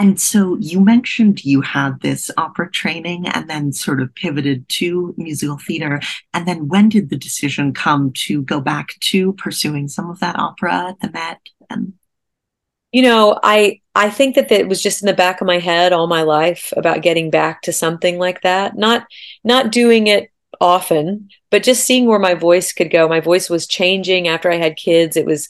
And 0.00 0.18
so 0.18 0.56
you 0.58 0.80
mentioned 0.80 1.44
you 1.44 1.60
had 1.60 2.00
this 2.00 2.30
opera 2.38 2.70
training 2.70 3.28
and 3.28 3.50
then 3.50 3.70
sort 3.74 4.00
of 4.00 4.14
pivoted 4.14 4.66
to 4.70 5.14
musical 5.18 5.58
theater. 5.58 6.00
And 6.32 6.48
then 6.48 6.68
when 6.68 6.88
did 6.88 7.10
the 7.10 7.18
decision 7.18 7.74
come 7.74 8.10
to 8.24 8.40
go 8.42 8.62
back 8.62 8.98
to 9.00 9.34
pursuing 9.34 9.88
some 9.88 10.08
of 10.08 10.18
that 10.20 10.38
opera 10.38 10.88
at 10.88 11.00
the 11.00 11.10
Met? 11.10 11.40
And 11.68 11.92
you 12.92 13.02
know, 13.02 13.38
I 13.42 13.82
I 13.94 14.08
think 14.08 14.36
that 14.36 14.50
it 14.50 14.68
was 14.68 14.82
just 14.82 15.02
in 15.02 15.06
the 15.06 15.12
back 15.12 15.42
of 15.42 15.46
my 15.46 15.58
head 15.58 15.92
all 15.92 16.06
my 16.06 16.22
life 16.22 16.72
about 16.78 17.02
getting 17.02 17.28
back 17.28 17.60
to 17.62 17.72
something 17.72 18.18
like 18.18 18.40
that. 18.40 18.78
Not 18.78 19.06
not 19.44 19.70
doing 19.70 20.06
it 20.06 20.30
often, 20.62 21.28
but 21.50 21.62
just 21.62 21.84
seeing 21.84 22.06
where 22.06 22.18
my 22.18 22.32
voice 22.32 22.72
could 22.72 22.90
go. 22.90 23.06
My 23.06 23.20
voice 23.20 23.50
was 23.50 23.66
changing 23.66 24.28
after 24.28 24.50
I 24.50 24.56
had 24.56 24.76
kids. 24.76 25.18
It 25.18 25.26
was 25.26 25.46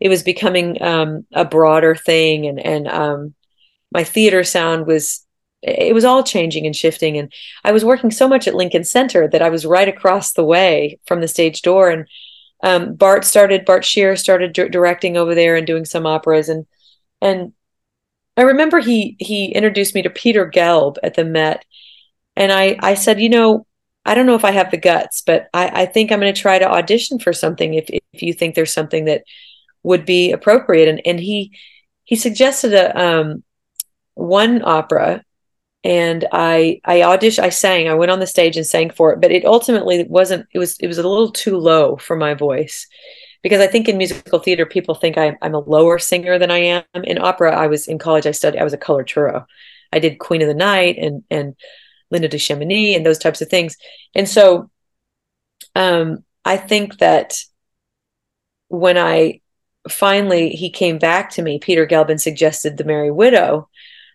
it 0.00 0.08
was 0.08 0.22
becoming 0.22 0.80
um, 0.82 1.26
a 1.34 1.44
broader 1.44 1.94
thing, 1.94 2.46
and 2.46 2.58
and 2.58 2.88
um, 2.88 3.34
my 3.90 4.04
theater 4.04 4.44
sound 4.44 4.86
was 4.86 5.24
it 5.62 5.94
was 5.94 6.04
all 6.04 6.22
changing 6.22 6.64
and 6.64 6.74
shifting. 6.74 7.18
And 7.18 7.32
I 7.64 7.72
was 7.72 7.84
working 7.84 8.10
so 8.10 8.26
much 8.28 8.48
at 8.48 8.54
Lincoln 8.54 8.84
Center 8.84 9.28
that 9.28 9.42
I 9.42 9.50
was 9.50 9.66
right 9.66 9.88
across 9.88 10.32
the 10.32 10.44
way 10.44 10.98
from 11.06 11.20
the 11.20 11.28
stage 11.28 11.60
door. 11.60 11.90
And 11.90 12.06
um, 12.62 12.94
Bart 12.94 13.24
started 13.24 13.64
Bart 13.64 13.84
Sher 13.84 14.16
started 14.16 14.52
d- 14.52 14.68
directing 14.68 15.16
over 15.16 15.34
there 15.34 15.56
and 15.56 15.66
doing 15.66 15.84
some 15.84 16.06
operas, 16.06 16.48
and 16.48 16.66
and 17.20 17.52
I 18.36 18.42
remember 18.42 18.80
he 18.80 19.16
he 19.18 19.46
introduced 19.46 19.94
me 19.94 20.02
to 20.02 20.10
Peter 20.10 20.50
Gelb 20.50 20.96
at 21.02 21.14
the 21.14 21.24
Met, 21.24 21.64
and 22.36 22.52
I 22.52 22.76
I 22.80 22.94
said, 22.94 23.20
you 23.20 23.30
know, 23.30 23.66
I 24.04 24.14
don't 24.14 24.26
know 24.26 24.34
if 24.34 24.44
I 24.44 24.50
have 24.50 24.70
the 24.70 24.76
guts, 24.76 25.22
but 25.22 25.48
I, 25.54 25.82
I 25.82 25.86
think 25.86 26.12
I'm 26.12 26.20
going 26.20 26.34
to 26.34 26.40
try 26.40 26.58
to 26.58 26.70
audition 26.70 27.18
for 27.18 27.32
something 27.32 27.74
if 27.74 27.88
if 27.88 28.22
you 28.22 28.34
think 28.34 28.54
there's 28.54 28.72
something 28.72 29.06
that 29.06 29.24
would 29.82 30.04
be 30.04 30.32
appropriate. 30.32 30.88
And 30.88 31.00
and 31.06 31.18
he 31.18 31.56
he 32.04 32.16
suggested 32.16 32.74
a 32.74 32.98
um, 33.00 33.42
one 34.20 34.62
opera, 34.64 35.24
and 35.82 36.26
I 36.32 36.80
I 36.84 36.98
auditioned. 37.00 37.44
I 37.44 37.48
sang. 37.50 37.88
I 37.88 37.94
went 37.94 38.10
on 38.10 38.20
the 38.20 38.26
stage 38.26 38.56
and 38.56 38.66
sang 38.66 38.90
for 38.90 39.12
it, 39.12 39.20
but 39.20 39.32
it 39.32 39.44
ultimately 39.44 40.04
wasn't. 40.04 40.46
It 40.52 40.58
was 40.58 40.78
it 40.78 40.86
was 40.86 40.98
a 40.98 41.08
little 41.08 41.32
too 41.32 41.56
low 41.56 41.96
for 41.96 42.16
my 42.16 42.34
voice 42.34 42.86
because 43.42 43.60
I 43.60 43.66
think 43.66 43.88
in 43.88 43.96
musical 43.96 44.38
theater 44.38 44.66
people 44.66 44.94
think 44.94 45.16
I, 45.16 45.36
I'm 45.42 45.54
a 45.54 45.60
lower 45.60 45.98
singer 45.98 46.38
than 46.38 46.50
I 46.50 46.58
am. 46.58 46.84
In 47.04 47.18
opera, 47.18 47.56
I 47.56 47.66
was 47.68 47.88
in 47.88 47.98
college. 47.98 48.26
I 48.26 48.32
studied. 48.32 48.60
I 48.60 48.64
was 48.64 48.74
a 48.74 48.78
coloratura. 48.78 49.46
I 49.92 49.98
did 49.98 50.18
Queen 50.18 50.42
of 50.42 50.48
the 50.48 50.54
Night 50.54 50.96
and 50.98 51.24
and 51.30 51.54
Linda 52.10 52.28
di 52.28 52.38
Chamounix 52.38 52.96
and 52.96 53.06
those 53.06 53.18
types 53.18 53.40
of 53.40 53.48
things. 53.48 53.76
And 54.14 54.28
so 54.28 54.70
um, 55.74 56.24
I 56.44 56.56
think 56.56 56.98
that 56.98 57.38
when 58.68 58.98
I 58.98 59.40
finally 59.88 60.50
he 60.50 60.70
came 60.70 60.98
back 60.98 61.30
to 61.30 61.42
me, 61.42 61.58
Peter 61.58 61.86
Gelbin 61.86 62.20
suggested 62.20 62.76
The 62.76 62.84
Merry 62.84 63.10
Widow. 63.10 63.68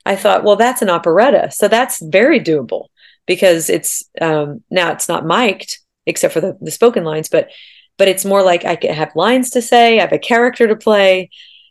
I 0.05 0.15
thought, 0.15 0.43
well, 0.43 0.55
that's 0.55 0.81
an 0.81 0.89
operetta, 0.89 1.51
so 1.51 1.67
that's 1.67 2.01
very 2.01 2.39
doable 2.39 2.87
because 3.25 3.69
it's 3.69 4.09
um, 4.21 4.63
now 4.69 4.91
it's 4.91 5.09
not 5.09 5.25
mic'd 5.25 5.79
except 6.05 6.33
for 6.33 6.41
the, 6.41 6.57
the 6.61 6.71
spoken 6.71 7.03
lines, 7.03 7.29
but 7.29 7.49
but 7.97 8.07
it's 8.07 8.25
more 8.25 8.43
like 8.43 8.65
I 8.65 8.77
have 8.91 9.15
lines 9.15 9.51
to 9.51 9.61
say, 9.61 9.97
I 9.97 10.01
have 10.01 10.11
a 10.11 10.19
character 10.19 10.67
to 10.67 10.75
play, 10.75 11.29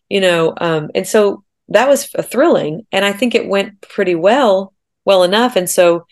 you 0.08 0.20
know, 0.20 0.54
um, 0.58 0.90
and 0.94 1.06
so 1.06 1.44
that 1.68 1.88
was 1.88 2.06
thrilling, 2.06 2.86
and 2.90 3.04
I 3.04 3.12
think 3.12 3.34
it 3.34 3.48
went 3.48 3.80
pretty 3.80 4.14
well, 4.14 4.72
well 5.04 5.22
enough, 5.22 5.56
and 5.56 5.68
so 5.68 6.06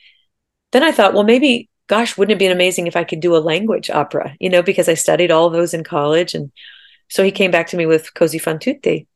then 0.73 0.83
I 0.83 0.91
thought, 0.91 1.14
well, 1.14 1.23
maybe, 1.23 1.68
gosh, 1.87 2.16
wouldn't 2.16 2.35
it 2.35 2.39
be 2.39 2.47
amazing 2.47 2.87
if 2.87 2.97
I 2.97 3.05
could 3.05 3.20
do 3.20 3.37
a 3.37 3.39
language 3.39 3.91
opera, 3.91 4.35
you 4.41 4.49
know, 4.49 4.62
because 4.62 4.89
I 4.89 4.95
studied 4.95 5.31
all 5.31 5.51
those 5.51 5.75
in 5.75 5.85
college. 5.85 6.35
And 6.35 6.51
so 7.09 7.23
he 7.23 7.31
came 7.31 7.51
back 7.51 7.68
to 7.68 7.77
me 7.77 7.87
with 7.87 8.14
Così 8.14 8.41
fan 8.41 8.59
tutte, 8.59 9.07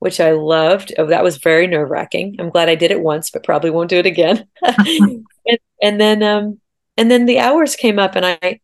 which 0.00 0.20
I 0.20 0.32
loved. 0.32 0.92
Oh, 0.98 1.06
that 1.06 1.24
was 1.24 1.38
very 1.38 1.66
nerve 1.66 1.90
wracking. 1.90 2.36
I'm 2.38 2.50
glad 2.50 2.68
I 2.68 2.74
did 2.74 2.90
it 2.90 3.00
once, 3.00 3.30
but 3.30 3.44
probably 3.44 3.70
won't 3.70 3.90
do 3.90 3.98
it 3.98 4.06
again. 4.06 4.46
and, 4.62 5.26
and 5.82 6.00
then, 6.00 6.22
um, 6.22 6.60
and 6.96 7.10
then 7.10 7.26
the 7.26 7.38
hours 7.38 7.76
came 7.76 7.98
up 7.98 8.16
and 8.16 8.26
I, 8.26 8.60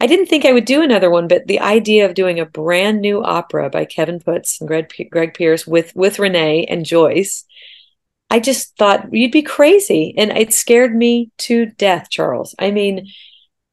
I 0.00 0.06
didn't 0.06 0.26
think 0.26 0.44
I 0.44 0.52
would 0.52 0.64
do 0.64 0.82
another 0.82 1.10
one, 1.10 1.28
but 1.28 1.46
the 1.46 1.60
idea 1.60 2.06
of 2.06 2.14
doing 2.14 2.40
a 2.40 2.46
brand 2.46 3.00
new 3.00 3.22
opera 3.22 3.68
by 3.68 3.84
Kevin 3.84 4.20
Puts 4.20 4.60
and 4.60 4.68
Greg, 4.68 4.92
Greg 5.10 5.34
Pierce 5.34 5.66
with 5.66 5.94
with 5.94 6.18
Renee 6.18 6.64
and 6.64 6.84
Joyce 6.84 7.44
I 8.34 8.40
just 8.40 8.76
thought 8.76 9.12
you'd 9.12 9.30
be 9.30 9.42
crazy. 9.42 10.12
And 10.16 10.36
it 10.36 10.52
scared 10.52 10.92
me 10.92 11.30
to 11.38 11.66
death, 11.66 12.10
Charles. 12.10 12.52
I 12.58 12.72
mean, 12.72 13.08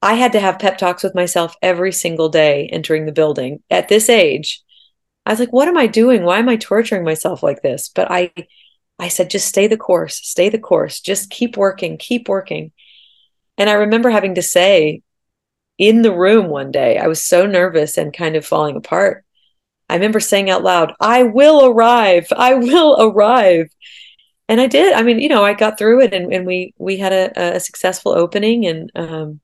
I 0.03 0.13
had 0.13 0.33
to 0.33 0.39
have 0.39 0.59
pep 0.59 0.77
talks 0.77 1.01
with 1.01 1.15
myself 1.15 1.55
every 1.63 1.91
single 1.91 2.29
day 2.29 2.67
entering 2.71 3.07
the 3.07 3.11
building 3.11 3.63
at 3.71 3.87
this 3.87 4.07
age. 4.07 4.61
I 5.25 5.31
was 5.31 5.39
like, 5.39 5.53
what 5.53 5.67
am 5.67 5.77
I 5.77 5.87
doing? 5.87 6.23
Why 6.23 6.39
am 6.39 6.49
I 6.49 6.55
torturing 6.57 7.03
myself 7.03 7.43
like 7.43 7.61
this? 7.61 7.89
But 7.89 8.11
I 8.11 8.31
I 8.99 9.07
said, 9.07 9.29
just 9.31 9.47
stay 9.47 9.67
the 9.67 9.77
course, 9.77 10.17
stay 10.17 10.49
the 10.49 10.59
course, 10.59 11.01
just 11.01 11.31
keep 11.31 11.57
working, 11.57 11.97
keep 11.97 12.29
working. 12.29 12.71
And 13.57 13.69
I 13.69 13.73
remember 13.73 14.09
having 14.09 14.35
to 14.35 14.41
say 14.43 15.01
in 15.77 16.03
the 16.03 16.13
room 16.13 16.49
one 16.49 16.71
day, 16.71 16.97
I 16.97 17.07
was 17.07 17.23
so 17.23 17.45
nervous 17.47 17.97
and 17.97 18.13
kind 18.15 18.35
of 18.35 18.45
falling 18.45 18.75
apart. 18.75 19.25
I 19.89 19.95
remember 19.95 20.19
saying 20.19 20.49
out 20.49 20.63
loud, 20.63 20.93
I 20.99 21.23
will 21.23 21.65
arrive, 21.65 22.27
I 22.35 22.53
will 22.53 22.97
arrive 23.01 23.69
and 24.51 24.59
I 24.59 24.67
did. 24.67 24.93
I 24.93 25.01
mean, 25.01 25.19
you 25.19 25.29
know, 25.29 25.45
I 25.45 25.53
got 25.53 25.77
through 25.77 26.01
it, 26.01 26.13
and, 26.13 26.33
and 26.33 26.45
we 26.45 26.73
we 26.77 26.97
had 26.97 27.13
a, 27.13 27.55
a 27.55 27.59
successful 27.61 28.11
opening, 28.11 28.65
and 28.65 28.91
um, 28.95 29.39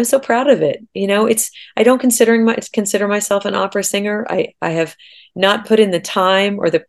I'm 0.00 0.04
so 0.04 0.18
proud 0.18 0.48
of 0.48 0.62
it. 0.62 0.82
You 0.94 1.06
know, 1.06 1.26
it's 1.26 1.50
I 1.76 1.82
don't 1.82 1.98
considering 1.98 2.46
my 2.46 2.56
consider 2.72 3.06
myself 3.06 3.44
an 3.44 3.54
opera 3.54 3.84
singer. 3.84 4.26
I 4.30 4.54
I 4.62 4.70
have 4.70 4.96
not 5.36 5.66
put 5.66 5.78
in 5.78 5.90
the 5.90 6.00
time 6.00 6.58
or 6.58 6.70
the 6.70 6.86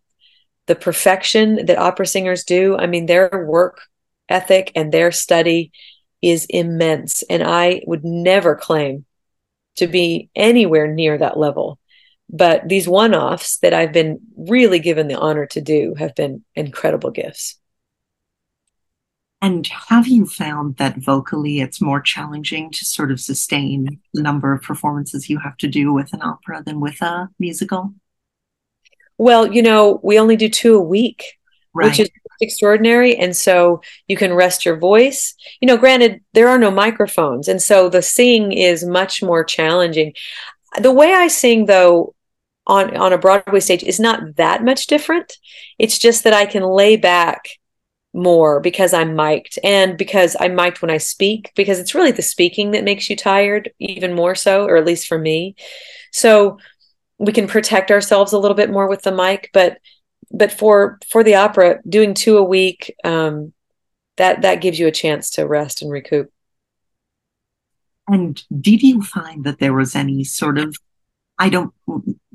the 0.67 0.75
perfection 0.75 1.65
that 1.65 1.77
opera 1.77 2.07
singers 2.07 2.45
do. 2.45 2.77
I 2.77 2.87
mean, 2.87 3.07
their 3.07 3.45
work 3.45 3.81
ethic 4.29 4.71
and 4.75 4.93
their 4.93 5.11
study 5.11 5.73
is 6.21 6.45
immense, 6.45 7.21
and 7.23 7.43
I 7.43 7.81
would 7.85 8.05
never 8.05 8.55
claim 8.55 9.03
to 9.75 9.87
be 9.87 10.29
anywhere 10.33 10.87
near 10.87 11.17
that 11.17 11.37
level. 11.37 11.79
But 12.29 12.69
these 12.69 12.87
one 12.87 13.13
offs 13.13 13.57
that 13.57 13.73
I've 13.73 13.91
been 13.91 14.21
really 14.37 14.79
given 14.79 15.09
the 15.09 15.19
honor 15.19 15.47
to 15.47 15.59
do 15.59 15.95
have 15.99 16.15
been 16.15 16.45
incredible 16.55 17.11
gifts. 17.11 17.59
And 19.41 19.67
have 19.67 20.07
you 20.07 20.27
found 20.27 20.77
that 20.77 20.97
vocally 20.97 21.61
it's 21.61 21.81
more 21.81 21.99
challenging 21.99 22.69
to 22.71 22.85
sort 22.85 23.11
of 23.11 23.19
sustain 23.19 23.99
the 24.13 24.21
number 24.21 24.53
of 24.53 24.61
performances 24.61 25.29
you 25.29 25.39
have 25.39 25.57
to 25.57 25.67
do 25.67 25.91
with 25.91 26.13
an 26.13 26.21
opera 26.21 26.61
than 26.63 26.79
with 26.79 27.01
a 27.01 27.29
musical? 27.39 27.93
Well, 29.17 29.51
you 29.51 29.63
know, 29.63 29.99
we 30.03 30.19
only 30.19 30.35
do 30.35 30.47
two 30.47 30.75
a 30.75 30.81
week, 30.81 31.23
right. 31.73 31.87
which 31.87 31.99
is 31.99 32.09
extraordinary. 32.39 33.15
And 33.15 33.35
so 33.35 33.81
you 34.07 34.15
can 34.15 34.33
rest 34.33 34.63
your 34.63 34.77
voice. 34.77 35.33
You 35.59 35.67
know, 35.67 35.77
granted, 35.77 36.21
there 36.33 36.49
are 36.49 36.59
no 36.59 36.71
microphones. 36.71 37.47
And 37.47 37.61
so 37.61 37.89
the 37.89 38.01
singing 38.03 38.51
is 38.51 38.85
much 38.85 39.23
more 39.23 39.43
challenging. 39.43 40.13
The 40.79 40.91
way 40.91 41.13
I 41.13 41.27
sing, 41.27 41.65
though, 41.65 42.13
on 42.67 42.95
on 42.95 43.11
a 43.11 43.17
Broadway 43.17 43.59
stage 43.59 43.83
is 43.83 43.99
not 43.99 44.35
that 44.35 44.63
much 44.63 44.85
different. 44.85 45.37
It's 45.79 45.97
just 45.97 46.23
that 46.23 46.33
I 46.33 46.45
can 46.45 46.63
lay 46.63 46.95
back 46.95 47.49
more 48.13 48.59
because 48.59 48.93
I'm 48.93 49.15
mic'd 49.15 49.57
and 49.63 49.97
because 49.97 50.35
I'm 50.39 50.55
mic'd 50.55 50.81
when 50.81 50.91
I 50.91 50.97
speak 50.97 51.51
because 51.55 51.79
it's 51.79 51.95
really 51.95 52.11
the 52.11 52.21
speaking 52.21 52.71
that 52.71 52.83
makes 52.83 53.09
you 53.09 53.15
tired 53.15 53.71
even 53.79 54.13
more 54.13 54.35
so 54.35 54.65
or 54.65 54.75
at 54.75 54.85
least 54.85 55.07
for 55.07 55.17
me. 55.17 55.55
So 56.11 56.57
we 57.17 57.31
can 57.31 57.47
protect 57.47 57.91
ourselves 57.91 58.33
a 58.33 58.39
little 58.39 58.55
bit 58.55 58.69
more 58.69 58.87
with 58.89 59.03
the 59.03 59.11
mic 59.11 59.49
but 59.53 59.77
but 60.29 60.51
for 60.51 60.99
for 61.07 61.23
the 61.23 61.35
opera 61.35 61.79
doing 61.87 62.13
two 62.13 62.37
a 62.37 62.43
week 62.43 62.95
um 63.03 63.53
that 64.17 64.41
that 64.41 64.61
gives 64.61 64.77
you 64.79 64.87
a 64.87 64.91
chance 64.91 65.31
to 65.31 65.47
rest 65.47 65.81
and 65.81 65.91
recoup. 65.91 66.31
And 68.07 68.41
did 68.59 68.83
you 68.83 69.01
find 69.01 69.43
that 69.45 69.59
there 69.59 69.73
was 69.73 69.95
any 69.95 70.23
sort 70.23 70.57
of 70.57 70.75
I 71.39 71.49
don't 71.49 71.73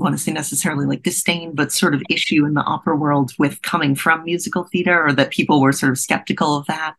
want 0.06 0.16
to 0.16 0.22
say 0.22 0.32
necessarily 0.32 0.86
like 0.86 1.02
disdain, 1.02 1.52
but 1.52 1.72
sort 1.72 1.94
of 1.94 2.02
issue 2.08 2.46
in 2.46 2.54
the 2.54 2.62
opera 2.62 2.94
world 2.96 3.32
with 3.40 3.60
coming 3.62 3.96
from 3.96 4.24
musical 4.24 4.62
theater, 4.64 5.04
or 5.04 5.12
that 5.12 5.32
people 5.32 5.60
were 5.60 5.72
sort 5.72 5.90
of 5.90 5.98
skeptical 5.98 6.56
of 6.56 6.66
that? 6.66 6.94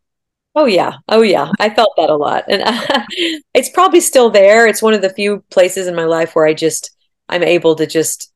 Oh 0.54 0.66
yeah, 0.66 0.92
oh 1.08 1.22
yeah, 1.22 1.50
I 1.58 1.70
felt 1.70 1.94
that 1.96 2.10
a 2.10 2.16
lot, 2.16 2.44
and 2.48 2.62
it's 3.54 3.70
probably 3.70 4.00
still 4.00 4.28
there. 4.28 4.66
It's 4.66 4.82
one 4.82 4.92
of 4.92 5.00
the 5.00 5.08
few 5.08 5.42
places 5.50 5.86
in 5.86 5.94
my 5.94 6.04
life 6.04 6.34
where 6.34 6.46
I 6.46 6.52
just 6.52 6.94
I'm 7.30 7.42
able 7.42 7.74
to 7.76 7.86
just, 7.86 8.30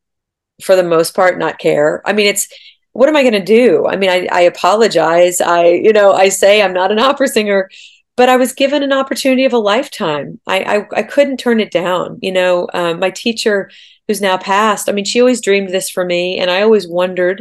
for 0.62 0.74
the 0.74 0.82
most 0.82 1.14
part, 1.14 1.38
not 1.38 1.58
care. 1.58 2.00
I 2.06 2.14
mean, 2.14 2.26
it's 2.26 2.48
what 2.92 3.10
am 3.10 3.16
I 3.16 3.22
going 3.22 3.32
to 3.32 3.44
do? 3.44 3.86
I 3.86 3.96
mean, 3.96 4.10
I, 4.10 4.26
I 4.32 4.40
apologize. 4.42 5.42
I 5.42 5.66
you 5.66 5.92
know 5.92 6.12
I 6.12 6.30
say 6.30 6.62
I'm 6.62 6.72
not 6.72 6.90
an 6.90 6.98
opera 6.98 7.28
singer, 7.28 7.68
but 8.16 8.28
I 8.28 8.36
was 8.36 8.52
given 8.52 8.82
an 8.82 8.92
opportunity 8.92 9.44
of 9.44 9.52
a 9.52 9.58
lifetime. 9.58 10.40
I 10.46 10.62
I, 10.62 10.98
I 10.98 11.02
couldn't 11.02 11.38
turn 11.38 11.60
it 11.60 11.70
down. 11.70 12.18
You 12.22 12.32
know, 12.32 12.68
um, 12.74 13.00
my 13.00 13.10
teacher, 13.10 13.70
who's 14.06 14.20
now 14.20 14.36
passed, 14.36 14.88
I 14.88 14.92
mean, 14.92 15.04
she 15.04 15.20
always 15.20 15.40
dreamed 15.40 15.70
this 15.70 15.90
for 15.90 16.04
me, 16.04 16.38
and 16.38 16.50
I 16.50 16.62
always 16.62 16.88
wondered. 16.88 17.38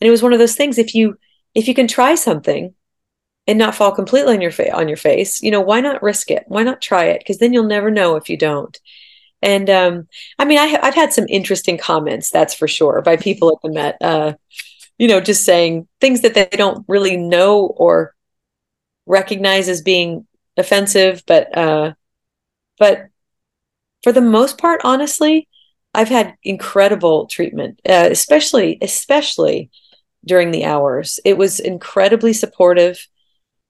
And 0.00 0.08
it 0.08 0.10
was 0.10 0.22
one 0.22 0.32
of 0.32 0.38
those 0.38 0.56
things. 0.56 0.78
If 0.78 0.94
you 0.94 1.18
if 1.54 1.68
you 1.68 1.74
can 1.74 1.88
try 1.88 2.14
something 2.14 2.74
and 3.46 3.58
not 3.58 3.74
fall 3.74 3.92
completely 3.92 4.34
on 4.34 4.40
your 4.40 4.50
face 4.50 4.72
on 4.72 4.88
your 4.88 4.96
face, 4.96 5.42
you 5.42 5.50
know, 5.50 5.60
why 5.60 5.80
not 5.80 6.02
risk 6.02 6.30
it? 6.30 6.44
Why 6.48 6.62
not 6.62 6.82
try 6.82 7.04
it? 7.06 7.20
Because 7.20 7.38
then 7.38 7.52
you'll 7.52 7.64
never 7.64 7.90
know 7.90 8.16
if 8.16 8.28
you 8.28 8.36
don't. 8.36 8.78
And 9.42 9.68
um, 9.68 10.08
I 10.38 10.44
mean, 10.44 10.58
I 10.58 10.66
have 10.66 10.94
had 10.94 11.12
some 11.12 11.26
interesting 11.28 11.76
comments, 11.76 12.30
that's 12.30 12.54
for 12.54 12.68
sure, 12.68 13.02
by 13.02 13.16
people 13.16 13.48
at 13.50 13.60
the 13.62 13.74
Met. 13.74 13.96
Uh, 14.00 14.34
you 14.98 15.08
know, 15.08 15.20
just 15.20 15.44
saying 15.44 15.88
things 16.00 16.20
that 16.20 16.34
they 16.34 16.46
don't 16.52 16.84
really 16.86 17.16
know 17.16 17.66
or 17.76 18.14
recognize 19.06 19.68
as 19.68 19.82
being 19.82 20.26
offensive, 20.56 21.22
but 21.26 21.56
uh, 21.56 21.94
but 22.78 23.06
for 24.02 24.12
the 24.12 24.20
most 24.20 24.58
part, 24.58 24.80
honestly, 24.84 25.48
I've 25.94 26.08
had 26.08 26.34
incredible 26.42 27.26
treatment, 27.26 27.80
uh, 27.88 28.08
especially 28.10 28.78
especially 28.82 29.70
during 30.24 30.50
the 30.50 30.64
hours. 30.64 31.20
It 31.24 31.36
was 31.38 31.60
incredibly 31.60 32.32
supportive. 32.32 33.06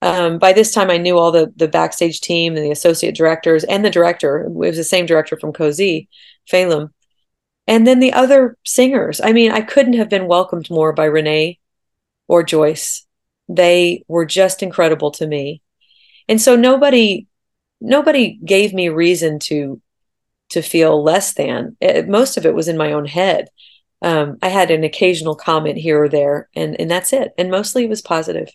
um, 0.03 0.39
by 0.39 0.53
this 0.53 0.73
time, 0.75 0.91
I 0.91 0.99
knew 0.99 1.19
all 1.19 1.33
the 1.33 1.53
the 1.57 1.69
backstage 1.69 2.21
team 2.21 2.57
and 2.57 2.65
the 2.65 2.73
associate 2.73 3.15
directors 3.17 3.65
and 3.65 3.85
the 3.85 3.91
director. 3.91 4.43
It 4.45 4.53
was 4.53 4.77
the 4.77 4.85
same 4.85 5.07
director 5.07 5.39
from 5.39 5.53
Così, 5.53 6.09
Phelim, 6.51 6.91
and 7.67 7.87
then 7.87 8.01
the 8.01 8.13
other 8.13 8.57
singers. 8.65 9.21
I 9.23 9.33
mean, 9.33 9.53
I 9.53 9.61
couldn't 9.63 9.95
have 9.95 10.09
been 10.09 10.27
welcomed 10.27 10.71
more 10.71 10.93
by 10.93 11.05
Renee 11.07 11.61
or 12.29 12.43
Joyce. 12.43 13.07
They 13.55 14.05
were 14.09 14.27
just 14.27 14.63
incredible 14.63 15.11
to 15.13 15.27
me, 15.27 15.63
and 16.29 16.41
so 16.41 16.57
nobody 16.57 17.27
nobody 17.81 18.39
gave 18.45 18.73
me 18.73 18.89
reason 18.89 19.39
to 19.41 19.81
to 20.51 20.63
feel 20.63 21.03
less 21.03 21.35
than. 21.35 21.77
It, 21.81 22.09
most 22.09 22.37
of 22.37 22.47
it 22.47 22.55
was 22.55 22.69
in 22.69 22.77
my 22.77 22.93
own 22.93 23.07
head. 23.07 23.49
Um, 24.03 24.39
I 24.43 24.49
had 24.49 24.71
an 24.71 24.85
occasional 24.85 25.35
comment 25.35 25.79
here 25.79 26.03
or 26.03 26.09
there, 26.09 26.49
and 26.55 26.79
and 26.81 26.91
that's 26.91 27.13
it. 27.13 27.33
And 27.39 27.51
mostly 27.51 27.85
it 27.85 27.91
was 27.91 28.03
positive. 28.03 28.49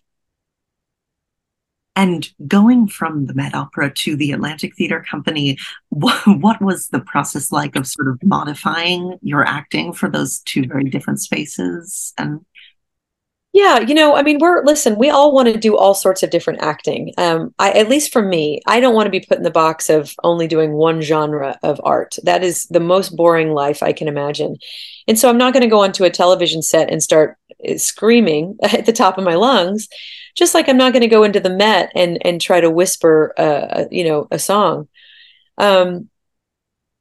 And 1.98 2.30
going 2.48 2.88
from 2.88 3.26
the 3.26 3.34
Met 3.34 3.56
Opera 3.56 3.92
to 3.92 4.16
the 4.16 4.32
Atlantic 4.32 4.76
Theatre 4.76 5.04
Company, 5.10 5.58
what, 5.90 6.16
what, 6.28 6.62
was 6.62 6.90
the 6.90 7.00
process 7.00 7.52
like 7.52 7.76
of 7.76 7.88
sort 7.88 8.08
of 8.08 8.22
modifying 8.24 9.18
your 9.24 9.44
acting 9.44 9.94
for 9.94 10.08
those 10.08 10.40
two 10.42 10.68
very 10.68 10.84
different 10.84 11.20
spaces? 11.20 12.14
And 12.20 12.46
yeah, 13.58 13.80
you 13.80 13.96
know, 13.96 14.16
I 14.16 14.22
mean, 14.22 14.38
we're 14.40 14.64
listen. 14.64 15.00
We 15.00 15.10
all 15.10 15.34
want 15.34 15.52
to 15.52 15.58
do 15.58 15.76
all 15.76 15.96
sorts 15.96 16.22
of 16.22 16.30
different 16.30 16.62
acting. 16.62 17.12
Um, 17.18 17.56
I, 17.58 17.72
at 17.72 17.90
least 17.90 18.14
for 18.14 18.22
me, 18.22 18.62
I 18.68 18.80
don't 18.80 18.94
want 18.94 19.08
to 19.08 19.12
be 19.12 19.20
put 19.20 19.40
in 19.40 19.44
the 19.44 19.50
box 19.50 19.90
of 19.90 20.14
only 20.24 20.48
doing 20.48 20.74
one 20.74 21.02
genre 21.02 21.58
of 21.64 21.82
art. 21.84 22.18
That 22.22 22.44
is 22.44 22.68
the 22.68 22.80
most 22.80 23.16
boring 23.16 23.54
life 23.54 23.82
I 23.82 23.94
can 23.94 24.08
imagine. 24.08 24.58
And 25.08 25.18
so 25.18 25.28
I'm 25.28 25.40
not 25.40 25.54
going 25.54 25.64
to 25.64 25.70
go 25.70 25.82
onto 25.82 26.04
a 26.04 26.12
television 26.12 26.62
set 26.62 26.92
and 26.92 27.02
start 27.02 27.36
uh, 27.68 27.80
screaming 27.80 28.58
at 28.62 28.86
the 28.86 28.94
top 28.94 29.18
of 29.18 29.24
my 29.24 29.34
lungs, 29.34 29.88
just 30.36 30.54
like 30.54 30.70
I'm 30.70 30.78
not 30.78 30.94
going 30.94 31.02
to 31.02 31.08
go 31.08 31.24
into 31.24 31.40
the 31.40 31.50
Met 31.50 31.92
and 31.96 32.24
and 32.24 32.40
try 32.40 32.62
to 32.62 32.70
whisper, 32.70 33.34
uh, 33.40 33.86
you 33.90 34.04
know, 34.04 34.28
a 34.30 34.38
song. 34.38 34.88
Um, 35.58 36.10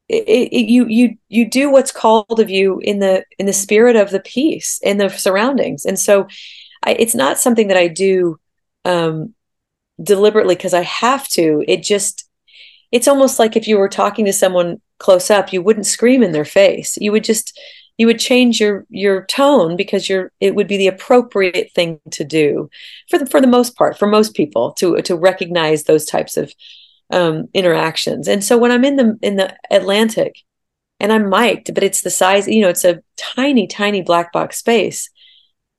it, 0.09 0.49
it, 0.53 0.67
you 0.71 0.87
you 0.87 1.17
you 1.29 1.49
do 1.49 1.71
what's 1.71 1.91
called 1.91 2.39
of 2.39 2.51
you 2.51 2.79
in 2.81 3.01
the 3.01 3.25
in 3.39 3.47
the 3.47 3.53
spirit 3.53 3.97
of 3.97 4.11
the 4.11 4.21
peace 4.21 4.79
in 4.83 4.99
the 4.99 5.09
surroundings. 5.09 5.85
And 5.85 5.99
so 5.99 6.29
I, 6.85 6.93
it's 6.93 7.15
not 7.15 7.39
something 7.39 7.69
that 7.69 7.77
i 7.77 7.89
do 7.89 8.39
um, 8.85 9.35
deliberately 10.03 10.55
because 10.55 10.75
i 10.75 10.83
have 10.83 11.27
to. 11.29 11.65
It 11.67 11.83
just 11.83 12.29
it's 12.93 13.09
almost 13.09 13.39
like 13.39 13.57
if 13.57 13.67
you 13.67 13.79
were 13.79 13.89
talking 13.89 14.25
to 14.27 14.33
someone 14.33 14.81
close 14.99 15.31
up 15.31 15.53
you 15.53 15.61
wouldn't 15.61 15.87
scream 15.87 16.23
in 16.23 16.33
their 16.33 16.45
face. 16.45 16.97
You 17.01 17.13
would 17.13 17.25
just 17.25 17.59
you 17.99 18.07
would 18.07 18.19
change 18.19 18.61
your 18.61 18.87
your 18.91 19.25
tone 19.27 19.77
because 19.77 20.09
you're 20.09 20.31
it 20.41 20.55
would 20.55 20.69
be 20.69 20.77
the 20.77 20.87
appropriate 20.87 21.73
thing 21.75 22.01
to 22.13 22.25
do 22.25 22.71
for 23.09 23.19
the 23.19 23.27
for 23.27 23.41
the 23.41 23.47
most 23.47 23.77
part 23.77 23.99
for 23.99 24.07
most 24.07 24.35
people 24.35 24.73
to 24.75 25.01
to 25.03 25.17
recognize 25.17 25.85
those 25.85 26.05
types 26.05 26.37
of 26.37 26.53
um, 27.11 27.49
interactions. 27.55 28.29
And 28.29 28.43
so 28.43 28.59
when 28.59 28.73
I'm 28.73 28.85
in 28.85 28.97
the 28.97 29.19
in 29.23 29.37
the 29.37 29.57
Atlantic 29.71 30.37
and 31.01 31.13
I'm 31.13 31.29
mic'd, 31.29 31.75
but 31.75 31.83
it's 31.83 32.03
the 32.03 32.11
size, 32.11 32.49
you 32.49 32.63
know, 32.63 32.69
it's 32.69 32.85
a 32.85 33.03
tiny, 33.17 33.67
tiny 33.67 34.03
black 34.03 34.33
box 34.33 34.59
space, 34.59 35.11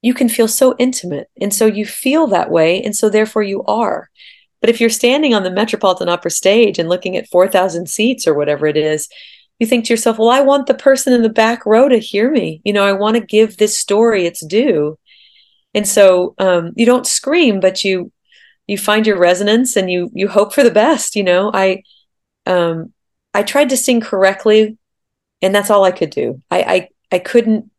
you 0.02 0.14
can 0.14 0.30
feel 0.30 0.48
so 0.48 0.76
intimate. 0.78 1.30
And 1.42 1.54
so 1.54 1.66
you 1.66 1.86
feel 1.86 2.28
that 2.28 2.52
way. 2.52 2.82
And 2.82 2.96
so 2.96 3.10
therefore 3.10 3.44
you 3.44 3.64
are. 3.64 4.10
But 4.62 4.70
if 4.70 4.80
you're 4.80 4.90
standing 4.90 5.34
on 5.34 5.44
the 5.44 5.52
Metropolitan 5.52 6.10
Opera 6.10 6.32
stage 6.32 6.80
and 6.80 6.90
looking 6.90 7.16
at 7.16 7.28
4,000 7.28 7.88
seats 7.88 8.28
or 8.28 8.34
whatever 8.34 8.68
it 8.68 8.78
is, 8.78 9.08
you 9.60 9.68
think 9.68 9.86
to 9.86 9.94
yourself, 9.94 10.20
well, 10.20 10.30
I 10.30 10.42
want 10.42 10.68
the 10.68 10.74
person 10.74 11.14
in 11.14 11.24
the 11.24 11.30
back 11.30 11.66
row 11.66 11.90
to 11.90 11.98
hear 11.98 12.32
me. 12.32 12.62
You 12.64 12.74
know, 12.74 12.84
I 12.84 12.94
want 12.94 13.16
to 13.16 13.22
give 13.22 13.58
this 13.58 13.78
story 13.78 14.26
its 14.26 14.46
due. 14.46 14.98
And 15.74 15.88
so 15.88 16.36
um, 16.38 16.74
you 16.76 16.86
don't 16.86 17.08
scream, 17.08 17.60
but 17.60 17.84
you 17.84 18.12
you 18.68 18.78
find 18.78 19.08
your 19.08 19.18
resonance 19.18 19.76
and 19.76 19.90
you 19.90 20.10
you 20.14 20.28
hope 20.28 20.54
for 20.54 20.64
the 20.64 20.72
best 20.72 21.16
you 21.16 21.24
know? 21.24 21.50
I 21.54 21.84
um 22.46 22.94
i 23.34 23.44
tried 23.44 23.70
to 23.70 23.78
sing 23.78 24.02
correctly 24.02 24.78
and 25.42 25.56
that's 25.56 25.70
all 25.70 25.84
i 25.84 25.92
could 25.92 26.10
do. 26.10 26.42
I 26.52 26.62
i, 26.62 26.90
I 27.16 27.20
couldn't 27.20 27.72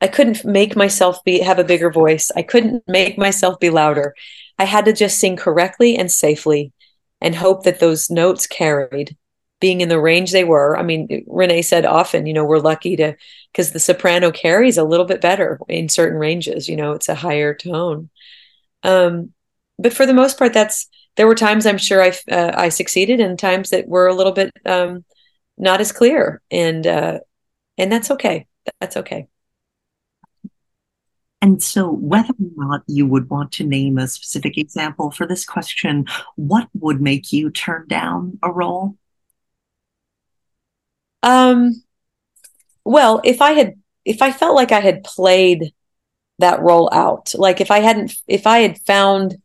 i 0.00 0.06
couldn't 0.08 0.44
make 0.44 0.76
myself 0.76 1.22
be 1.24 1.40
have 1.40 1.58
a 1.58 1.64
bigger 1.64 1.90
voice. 1.90 2.30
I 2.34 2.42
couldn't 2.42 2.84
make 2.88 3.18
myself 3.18 3.60
be 3.60 3.70
louder. 3.70 4.14
I 4.58 4.64
had 4.64 4.84
to 4.86 4.92
just 4.92 5.18
sing 5.18 5.36
correctly 5.36 5.96
and 5.96 6.10
safely 6.10 6.72
and 7.20 7.34
hope 7.34 7.64
that 7.64 7.80
those 7.80 8.10
notes 8.10 8.46
carried 8.46 9.16
being 9.60 9.82
in 9.82 9.90
the 9.90 10.00
range 10.00 10.32
they 10.32 10.44
were. 10.44 10.76
I 10.76 10.82
mean 10.82 11.24
renee 11.26 11.62
said 11.62 11.84
often 11.84 12.26
you 12.26 12.32
know 12.32 12.44
we're 12.44 12.58
lucky 12.58 12.96
to 12.96 13.16
because 13.52 13.72
the 13.72 13.80
soprano 13.80 14.30
carries 14.30 14.78
a 14.78 14.84
little 14.84 15.06
bit 15.06 15.20
better 15.20 15.58
in 15.68 15.88
certain 15.88 16.18
ranges 16.18 16.68
you 16.68 16.76
know 16.76 16.92
it's 16.92 17.08
a 17.08 17.14
higher 17.14 17.54
tone. 17.54 18.10
Um 18.82 19.32
but 19.80 19.92
for 19.92 20.06
the 20.06 20.14
most 20.14 20.38
part, 20.38 20.52
that's 20.52 20.88
there 21.16 21.26
were 21.26 21.34
times 21.34 21.66
I'm 21.66 21.78
sure 21.78 22.02
I 22.02 22.12
uh, 22.30 22.52
I 22.54 22.68
succeeded, 22.68 23.20
and 23.20 23.38
times 23.38 23.70
that 23.70 23.88
were 23.88 24.06
a 24.06 24.14
little 24.14 24.32
bit 24.32 24.52
um, 24.66 25.04
not 25.56 25.80
as 25.80 25.92
clear, 25.92 26.42
and 26.50 26.86
uh, 26.86 27.18
and 27.78 27.90
that's 27.90 28.10
okay. 28.10 28.46
That's 28.80 28.96
okay. 28.96 29.26
And 31.42 31.62
so, 31.62 31.90
whether 31.90 32.34
or 32.34 32.64
not 32.64 32.82
you 32.86 33.06
would 33.06 33.30
want 33.30 33.52
to 33.52 33.64
name 33.64 33.96
a 33.96 34.06
specific 34.06 34.58
example 34.58 35.10
for 35.10 35.26
this 35.26 35.46
question, 35.46 36.04
what 36.36 36.68
would 36.74 37.00
make 37.00 37.32
you 37.32 37.50
turn 37.50 37.86
down 37.88 38.38
a 38.42 38.52
role? 38.52 38.96
Um, 41.22 41.82
well, 42.84 43.22
if 43.24 43.40
I 43.40 43.52
had, 43.52 43.80
if 44.04 44.20
I 44.20 44.32
felt 44.32 44.54
like 44.54 44.72
I 44.72 44.80
had 44.80 45.02
played 45.02 45.72
that 46.38 46.60
role 46.60 46.90
out, 46.92 47.34
like 47.34 47.62
if 47.62 47.70
I 47.70 47.78
hadn't, 47.80 48.12
if 48.28 48.46
I 48.46 48.58
had 48.58 48.78
found 48.78 49.36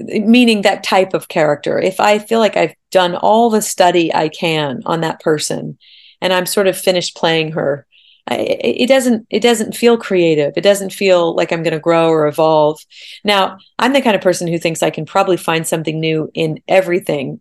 meaning 0.00 0.62
that 0.62 0.82
type 0.82 1.14
of 1.14 1.28
character. 1.28 1.78
If 1.78 2.00
I 2.00 2.18
feel 2.18 2.38
like 2.38 2.56
I've 2.56 2.74
done 2.90 3.14
all 3.14 3.50
the 3.50 3.62
study 3.62 4.14
I 4.14 4.28
can 4.28 4.82
on 4.86 5.00
that 5.00 5.20
person 5.20 5.78
and 6.20 6.32
I'm 6.32 6.46
sort 6.46 6.66
of 6.66 6.76
finished 6.76 7.16
playing 7.16 7.52
her, 7.52 7.86
I, 8.28 8.36
it 8.36 8.86
doesn't 8.86 9.26
it 9.30 9.40
doesn't 9.40 9.76
feel 9.76 9.96
creative. 9.96 10.52
It 10.56 10.62
doesn't 10.62 10.92
feel 10.92 11.34
like 11.34 11.52
I'm 11.52 11.62
going 11.62 11.74
to 11.74 11.80
grow 11.80 12.08
or 12.08 12.26
evolve. 12.26 12.80
Now, 13.24 13.58
I'm 13.78 13.92
the 13.92 14.02
kind 14.02 14.16
of 14.16 14.22
person 14.22 14.46
who 14.46 14.58
thinks 14.58 14.82
I 14.82 14.90
can 14.90 15.06
probably 15.06 15.36
find 15.36 15.66
something 15.66 15.98
new 15.98 16.30
in 16.34 16.60
everything 16.68 17.40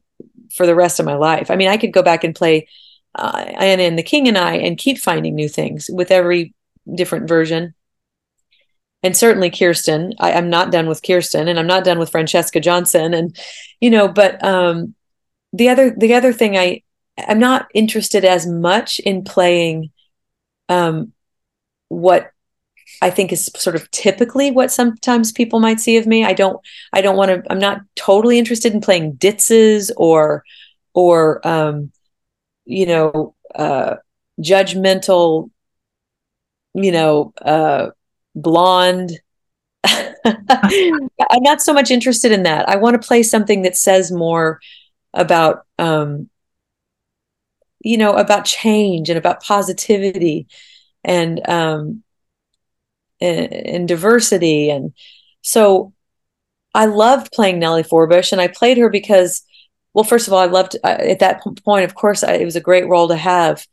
for 0.55 0.65
the 0.65 0.75
rest 0.75 0.99
of 0.99 1.05
my 1.05 1.15
life. 1.15 1.51
I 1.51 1.55
mean, 1.55 1.67
I 1.67 1.77
could 1.77 1.93
go 1.93 2.01
back 2.01 2.23
and 2.23 2.35
play 2.35 2.67
uh, 3.15 3.45
Anna 3.45 3.83
and 3.83 3.97
the 3.97 4.03
King 4.03 4.27
and 4.27 4.37
I 4.37 4.55
and 4.55 4.77
keep 4.77 4.97
finding 4.97 5.35
new 5.35 5.49
things 5.49 5.89
with 5.91 6.11
every 6.11 6.53
different 6.95 7.27
version 7.27 7.75
and 9.03 9.15
certainly 9.15 9.49
Kirsten. 9.49 10.13
I, 10.19 10.31
am 10.31 10.49
not 10.49 10.71
done 10.71 10.87
with 10.87 11.01
Kirsten, 11.01 11.47
and 11.47 11.59
I'm 11.59 11.67
not 11.67 11.83
done 11.83 11.99
with 11.99 12.11
Francesca 12.11 12.59
Johnson, 12.59 13.13
and 13.13 13.37
you 13.79 13.89
know. 13.89 14.07
But 14.07 14.43
um, 14.43 14.95
the 15.53 15.69
other 15.69 15.95
the 15.97 16.13
other 16.13 16.33
thing 16.33 16.57
I 16.57 16.83
I'm 17.17 17.39
not 17.39 17.67
interested 17.73 18.25
as 18.25 18.45
much 18.45 18.99
in 18.99 19.23
playing 19.23 19.91
um, 20.67 21.13
what 21.87 22.31
I 23.01 23.09
think 23.09 23.31
is 23.31 23.49
sort 23.55 23.75
of 23.75 23.89
typically 23.91 24.51
what 24.51 24.71
sometimes 24.71 25.31
people 25.31 25.59
might 25.59 25.79
see 25.79 25.97
of 25.97 26.07
me. 26.07 26.25
I 26.25 26.33
don't 26.33 26.59
I 26.93 27.01
don't 27.01 27.17
want 27.17 27.29
to. 27.29 27.51
I'm 27.51 27.59
not 27.59 27.81
totally 27.95 28.37
interested 28.37 28.73
in 28.73 28.81
playing 28.81 29.13
ditzes 29.13 29.91
or 29.95 30.43
or 30.93 31.45
um, 31.47 31.91
you 32.65 32.85
know 32.85 33.35
uh, 33.55 33.95
judgmental 34.41 35.49
you 36.73 36.91
know 36.91 37.33
uh, 37.41 37.89
blonde. 38.41 39.19
I'm 39.83 41.09
not 41.43 41.61
so 41.61 41.73
much 41.73 41.91
interested 41.91 42.31
in 42.31 42.43
that. 42.43 42.67
I 42.67 42.75
want 42.77 43.01
to 43.01 43.07
play 43.07 43.23
something 43.23 43.61
that 43.63 43.77
says 43.77 44.11
more 44.11 44.59
about, 45.13 45.65
um, 45.77 46.29
you 47.81 47.97
know, 47.97 48.13
about 48.13 48.45
change 48.45 49.09
and 49.09 49.17
about 49.17 49.41
positivity 49.41 50.47
and, 51.03 51.47
um, 51.47 52.03
and, 53.21 53.53
and 53.53 53.87
diversity. 53.87 54.69
And 54.69 54.93
so 55.41 55.93
I 56.73 56.85
loved 56.85 57.31
playing 57.31 57.59
Nellie 57.59 57.83
Forbush 57.83 58.31
and 58.31 58.41
I 58.41 58.47
played 58.47 58.77
her 58.77 58.89
because, 58.89 59.43
well, 59.93 60.03
first 60.03 60.27
of 60.27 60.33
all, 60.33 60.39
I 60.39 60.45
loved 60.45 60.75
uh, 60.83 60.87
at 60.87 61.19
that 61.19 61.41
point, 61.63 61.85
of 61.85 61.95
course, 61.95 62.23
I, 62.23 62.33
it 62.33 62.45
was 62.45 62.55
a 62.55 62.61
great 62.61 62.87
role 62.87 63.07
to 63.07 63.15
have 63.15 63.65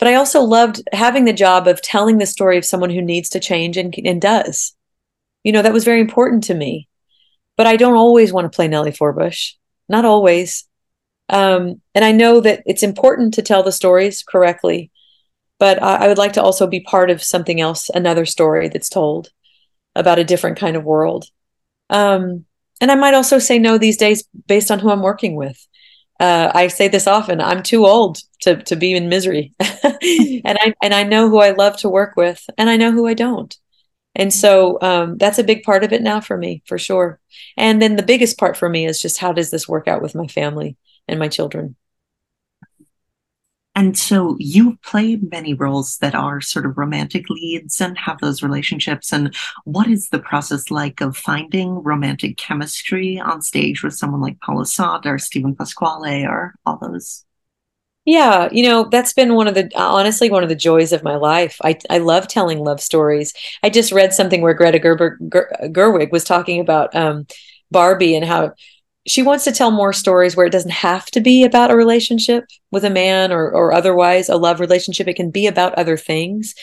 but 0.00 0.08
I 0.08 0.14
also 0.14 0.40
loved 0.40 0.82
having 0.92 1.26
the 1.26 1.32
job 1.32 1.68
of 1.68 1.82
telling 1.82 2.16
the 2.16 2.26
story 2.26 2.56
of 2.56 2.64
someone 2.64 2.88
who 2.88 3.02
needs 3.02 3.28
to 3.28 3.38
change 3.38 3.76
and, 3.76 3.94
and 4.02 4.20
does. 4.20 4.74
You 5.44 5.52
know, 5.52 5.60
that 5.60 5.74
was 5.74 5.84
very 5.84 6.00
important 6.00 6.44
to 6.44 6.54
me. 6.54 6.88
But 7.58 7.66
I 7.66 7.76
don't 7.76 7.96
always 7.96 8.32
want 8.32 8.50
to 8.50 8.56
play 8.56 8.66
Nellie 8.66 8.92
Forbush, 8.92 9.52
not 9.90 10.06
always. 10.06 10.66
Um, 11.28 11.82
and 11.94 12.02
I 12.02 12.12
know 12.12 12.40
that 12.40 12.62
it's 12.64 12.82
important 12.82 13.34
to 13.34 13.42
tell 13.42 13.62
the 13.62 13.72
stories 13.72 14.22
correctly, 14.22 14.90
but 15.58 15.82
I, 15.82 16.06
I 16.06 16.08
would 16.08 16.16
like 16.16 16.32
to 16.32 16.42
also 16.42 16.66
be 16.66 16.80
part 16.80 17.10
of 17.10 17.22
something 17.22 17.60
else, 17.60 17.90
another 17.90 18.24
story 18.24 18.68
that's 18.68 18.88
told 18.88 19.28
about 19.94 20.18
a 20.18 20.24
different 20.24 20.58
kind 20.58 20.76
of 20.76 20.84
world. 20.84 21.26
Um, 21.90 22.46
and 22.80 22.90
I 22.90 22.94
might 22.94 23.12
also 23.12 23.38
say 23.38 23.58
no 23.58 23.76
these 23.76 23.98
days 23.98 24.24
based 24.46 24.70
on 24.70 24.78
who 24.78 24.88
I'm 24.88 25.02
working 25.02 25.36
with 25.36 25.66
uh, 26.20 26.52
I 26.54 26.68
say 26.68 26.88
this 26.88 27.06
often. 27.06 27.40
I'm 27.40 27.62
too 27.62 27.86
old 27.86 28.18
to 28.42 28.62
to 28.64 28.76
be 28.76 28.94
in 28.94 29.08
misery, 29.08 29.54
and 29.60 30.58
I 30.60 30.74
and 30.82 30.94
I 30.94 31.04
know 31.04 31.28
who 31.30 31.40
I 31.40 31.50
love 31.52 31.78
to 31.78 31.88
work 31.88 32.14
with, 32.16 32.48
and 32.58 32.70
I 32.70 32.76
know 32.76 32.92
who 32.92 33.06
I 33.06 33.14
don't. 33.14 33.56
And 34.14 34.32
so 34.32 34.78
um, 34.82 35.18
that's 35.18 35.38
a 35.38 35.44
big 35.44 35.62
part 35.62 35.84
of 35.84 35.92
it 35.92 36.02
now 36.02 36.20
for 36.20 36.36
me, 36.36 36.62
for 36.66 36.78
sure. 36.78 37.20
And 37.56 37.80
then 37.80 37.96
the 37.96 38.02
biggest 38.02 38.38
part 38.38 38.56
for 38.56 38.68
me 38.68 38.86
is 38.86 39.00
just 39.00 39.18
how 39.18 39.32
does 39.32 39.50
this 39.50 39.68
work 39.68 39.88
out 39.88 40.02
with 40.02 40.14
my 40.14 40.26
family 40.26 40.76
and 41.08 41.18
my 41.18 41.28
children? 41.28 41.76
And 43.80 43.96
so 43.96 44.36
you 44.38 44.76
played 44.84 45.30
many 45.32 45.54
roles 45.54 45.96
that 45.98 46.14
are 46.14 46.42
sort 46.42 46.66
of 46.66 46.76
romantic 46.76 47.30
leads 47.30 47.80
and 47.80 47.96
have 47.96 48.20
those 48.20 48.42
relationships. 48.42 49.10
And 49.10 49.34
what 49.64 49.88
is 49.88 50.10
the 50.10 50.18
process 50.18 50.70
like 50.70 51.00
of 51.00 51.16
finding 51.16 51.82
romantic 51.82 52.36
chemistry 52.36 53.18
on 53.18 53.40
stage 53.40 53.82
with 53.82 53.94
someone 53.94 54.20
like 54.20 54.38
Paulo 54.42 54.64
Szot 54.64 55.06
or 55.06 55.16
Steven 55.18 55.56
Pasquale 55.56 56.26
or 56.26 56.56
all 56.66 56.76
those? 56.76 57.24
Yeah, 58.04 58.50
you 58.52 58.64
know, 58.64 58.86
that's 58.90 59.14
been 59.14 59.34
one 59.34 59.48
of 59.48 59.54
the 59.54 59.70
honestly 59.74 60.28
one 60.28 60.42
of 60.42 60.50
the 60.50 60.54
joys 60.54 60.92
of 60.92 61.02
my 61.02 61.16
life. 61.16 61.56
I 61.64 61.78
I 61.88 61.98
love 61.98 62.28
telling 62.28 62.58
love 62.58 62.82
stories. 62.82 63.32
I 63.62 63.70
just 63.70 63.92
read 63.92 64.12
something 64.12 64.42
where 64.42 64.52
Greta 64.52 64.78
Gerber, 64.78 65.18
Ger, 65.32 65.56
Gerwig 65.72 66.12
was 66.12 66.24
talking 66.24 66.60
about 66.60 66.94
um, 66.94 67.26
Barbie 67.70 68.14
and 68.14 68.26
how 68.26 68.52
she 69.06 69.22
wants 69.22 69.44
to 69.44 69.52
tell 69.52 69.70
more 69.70 69.92
stories 69.92 70.36
where 70.36 70.46
it 70.46 70.52
doesn't 70.52 70.70
have 70.70 71.06
to 71.06 71.20
be 71.20 71.44
about 71.44 71.70
a 71.70 71.76
relationship 71.76 72.44
with 72.70 72.84
a 72.84 72.90
man 72.90 73.32
or 73.32 73.50
or 73.50 73.72
otherwise 73.72 74.28
a 74.28 74.36
love 74.36 74.60
relationship. 74.60 75.08
It 75.08 75.16
can 75.16 75.30
be 75.30 75.46
about 75.46 75.74
other 75.74 75.96
things. 75.96 76.54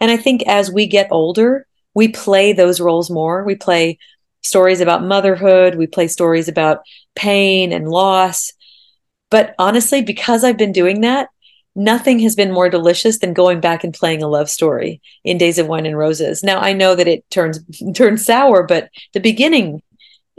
And 0.00 0.10
I 0.10 0.16
think 0.16 0.42
as 0.46 0.70
we 0.70 0.86
get 0.86 1.08
older, 1.10 1.66
we 1.94 2.08
play 2.08 2.52
those 2.52 2.80
roles 2.80 3.10
more. 3.10 3.44
We 3.44 3.54
play 3.54 3.98
stories 4.42 4.80
about 4.80 5.04
motherhood, 5.04 5.76
we 5.76 5.86
play 5.86 6.08
stories 6.08 6.48
about 6.48 6.82
pain 7.14 7.72
and 7.72 7.88
loss 7.88 8.52
but 9.32 9.54
honestly, 9.58 10.02
because 10.02 10.44
I've 10.44 10.58
been 10.58 10.72
doing 10.72 11.00
that, 11.00 11.30
nothing 11.74 12.18
has 12.18 12.36
been 12.36 12.52
more 12.52 12.68
delicious 12.68 13.18
than 13.18 13.32
going 13.32 13.60
back 13.60 13.82
and 13.82 13.94
playing 13.94 14.22
a 14.22 14.28
love 14.28 14.50
story 14.50 15.00
in 15.24 15.38
Days 15.38 15.56
of 15.56 15.66
Wine 15.66 15.86
and 15.86 15.96
Roses. 15.96 16.44
Now 16.44 16.60
I 16.60 16.74
know 16.74 16.94
that 16.94 17.08
it 17.08 17.24
turns 17.30 17.58
turns 17.94 18.26
sour, 18.26 18.62
but 18.62 18.90
the 19.14 19.20
beginning 19.20 19.80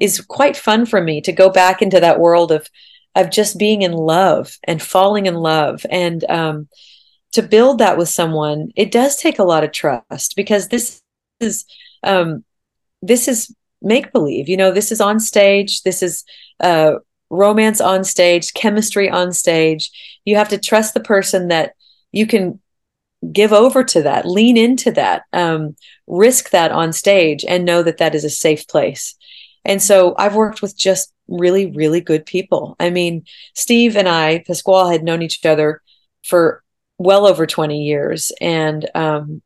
is 0.03 0.19
quite 0.19 0.57
fun 0.57 0.85
for 0.85 1.01
me 1.01 1.21
to 1.21 1.31
go 1.31 1.49
back 1.49 1.81
into 1.81 1.97
that 2.01 2.19
world 2.19 2.51
of 2.51 2.67
of 3.15 3.29
just 3.29 3.57
being 3.57 3.83
in 3.83 3.93
love 3.93 4.57
and 4.65 4.81
falling 4.81 5.27
in 5.27 5.35
love 5.35 5.85
and 5.89 6.23
um, 6.29 6.67
to 7.31 7.43
build 7.43 7.77
that 7.77 7.97
with 7.97 8.09
someone. 8.09 8.71
It 8.75 8.91
does 8.91 9.15
take 9.15 9.39
a 9.39 9.43
lot 9.43 9.63
of 9.63 9.71
trust 9.71 10.35
because 10.35 10.67
this 10.67 11.01
is 11.39 11.65
um, 12.03 12.43
this 13.01 13.27
is 13.29 13.55
make 13.81 14.11
believe. 14.11 14.49
You 14.49 14.57
know, 14.57 14.71
this 14.71 14.91
is 14.91 14.99
on 14.99 15.21
stage. 15.21 15.83
This 15.83 16.03
is 16.03 16.25
uh, 16.59 16.95
romance 17.29 17.79
on 17.79 18.03
stage, 18.03 18.53
chemistry 18.53 19.09
on 19.09 19.31
stage. 19.31 19.89
You 20.25 20.35
have 20.35 20.49
to 20.49 20.57
trust 20.57 20.93
the 20.93 20.99
person 20.99 21.47
that 21.47 21.75
you 22.11 22.27
can 22.27 22.59
give 23.31 23.53
over 23.53 23.85
to 23.85 24.01
that, 24.01 24.25
lean 24.25 24.57
into 24.57 24.91
that, 24.91 25.23
um, 25.31 25.77
risk 26.07 26.49
that 26.49 26.71
on 26.71 26.91
stage, 26.91 27.45
and 27.47 27.63
know 27.63 27.81
that 27.83 27.99
that 27.99 28.15
is 28.15 28.25
a 28.25 28.29
safe 28.29 28.67
place. 28.67 29.15
And 29.65 29.81
so 29.81 30.15
I've 30.17 30.35
worked 30.35 30.61
with 30.61 30.77
just 30.77 31.13
really, 31.27 31.71
really 31.71 32.01
good 32.01 32.25
people. 32.25 32.75
I 32.79 32.89
mean, 32.89 33.25
Steve 33.53 33.95
and 33.95 34.09
I, 34.09 34.43
Pasquale, 34.45 34.91
had 34.91 35.03
known 35.03 35.21
each 35.21 35.45
other 35.45 35.81
for 36.23 36.63
well 36.97 37.25
over 37.25 37.45
20 37.45 37.83
years. 37.83 38.31
And 38.41 38.89
um, 38.93 39.41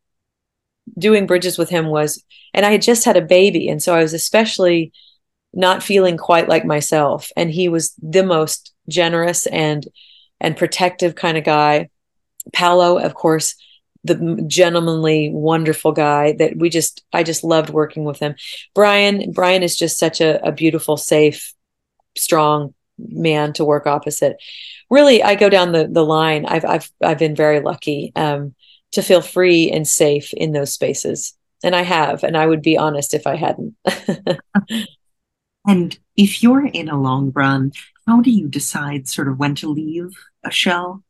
doing 0.97 1.27
bridges 1.27 1.57
with 1.57 1.69
him 1.69 1.87
was, 1.87 2.23
and 2.53 2.65
I 2.65 2.71
had 2.71 2.81
just 2.81 3.05
had 3.05 3.17
a 3.17 3.21
baby. 3.21 3.69
And 3.69 3.81
so 3.81 3.95
I 3.95 4.01
was 4.01 4.13
especially 4.13 4.91
not 5.53 5.83
feeling 5.83 6.17
quite 6.17 6.47
like 6.47 6.65
myself 6.65 7.31
and 7.35 7.49
he 7.49 7.67
was 7.67 7.93
the 8.01 8.23
most 8.23 8.73
generous 8.87 9.47
and 9.47 9.87
and 10.39 10.55
protective 10.55 11.15
kind 11.15 11.37
of 11.37 11.43
guy 11.43 11.89
Paulo 12.53 12.99
of 12.99 13.15
course 13.15 13.55
the 14.07 14.43
gentlemanly 14.47 15.29
wonderful 15.31 15.91
guy 15.91 16.33
that 16.33 16.57
we 16.57 16.69
just 16.69 17.03
i 17.13 17.23
just 17.23 17.43
loved 17.43 17.69
working 17.69 18.03
with 18.03 18.19
him. 18.19 18.35
Brian 18.73 19.31
brian 19.31 19.63
is 19.63 19.77
just 19.77 19.99
such 19.99 20.21
a, 20.21 20.43
a 20.45 20.51
beautiful 20.51 20.97
safe 20.97 21.53
strong 22.17 22.73
man 22.97 23.53
to 23.53 23.65
work 23.65 23.85
opposite. 23.87 24.37
Really 24.89 25.21
i 25.23 25.35
go 25.35 25.49
down 25.49 25.71
the 25.71 25.87
the 25.87 26.05
line. 26.05 26.45
I've 26.45 26.65
i've 26.65 26.89
i've 27.01 27.19
been 27.19 27.35
very 27.35 27.59
lucky 27.59 28.11
um, 28.15 28.55
to 28.93 29.01
feel 29.01 29.21
free 29.21 29.69
and 29.71 29.87
safe 29.87 30.33
in 30.33 30.53
those 30.53 30.73
spaces. 30.73 31.33
And 31.63 31.75
i 31.75 31.81
have 31.81 32.23
and 32.23 32.37
i 32.37 32.45
would 32.45 32.61
be 32.61 32.77
honest 32.77 33.13
if 33.13 33.27
i 33.27 33.35
hadn't. 33.35 33.75
And 35.67 35.99
if 36.15 36.41
you're 36.41 36.65
in 36.65 36.87
a 36.87 36.99
long 36.99 37.31
run, 37.35 37.73
how 38.07 38.21
do 38.21 38.31
you 38.31 38.47
decide 38.47 39.09
sort 39.09 39.27
of 39.27 39.37
when 39.37 39.53
to 39.55 39.67
leave 39.67 40.11
a 40.45 40.49
show? 40.49 41.03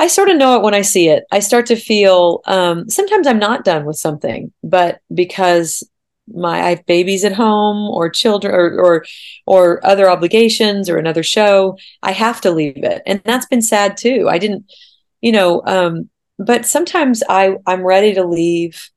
I 0.00 0.08
sort 0.08 0.30
of 0.30 0.38
know 0.38 0.56
it 0.56 0.62
when 0.62 0.74
I 0.74 0.82
see 0.82 1.10
it. 1.10 1.24
I 1.30 1.40
start 1.40 1.66
to 1.66 1.76
feel 1.76 2.40
um, 2.46 2.88
sometimes 2.88 3.26
I'm 3.28 3.38
not 3.38 3.64
done 3.64 3.84
with 3.84 3.98
something, 3.98 4.52
but 4.64 5.00
because 5.14 5.84
my 6.32 6.62
I 6.62 6.70
have 6.70 6.86
babies 6.86 7.24
at 7.24 7.34
home 7.34 7.90
or 7.90 8.08
children 8.10 8.54
or, 8.54 8.80
or 8.80 9.06
or 9.46 9.86
other 9.86 10.10
obligations 10.10 10.88
or 10.90 10.98
another 10.98 11.22
show, 11.22 11.76
I 12.02 12.12
have 12.12 12.40
to 12.42 12.50
leave 12.50 12.82
it, 12.84 13.02
and 13.06 13.22
that's 13.24 13.46
been 13.46 13.62
sad 13.62 13.98
too. 13.98 14.28
I 14.30 14.38
didn't, 14.38 14.72
you 15.20 15.32
know, 15.32 15.62
um, 15.66 16.10
but 16.38 16.66
sometimes 16.66 17.22
I 17.28 17.56
I'm 17.66 17.82
ready 17.84 18.14
to 18.14 18.24
leave 18.24 18.90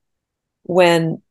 when 0.64 1.22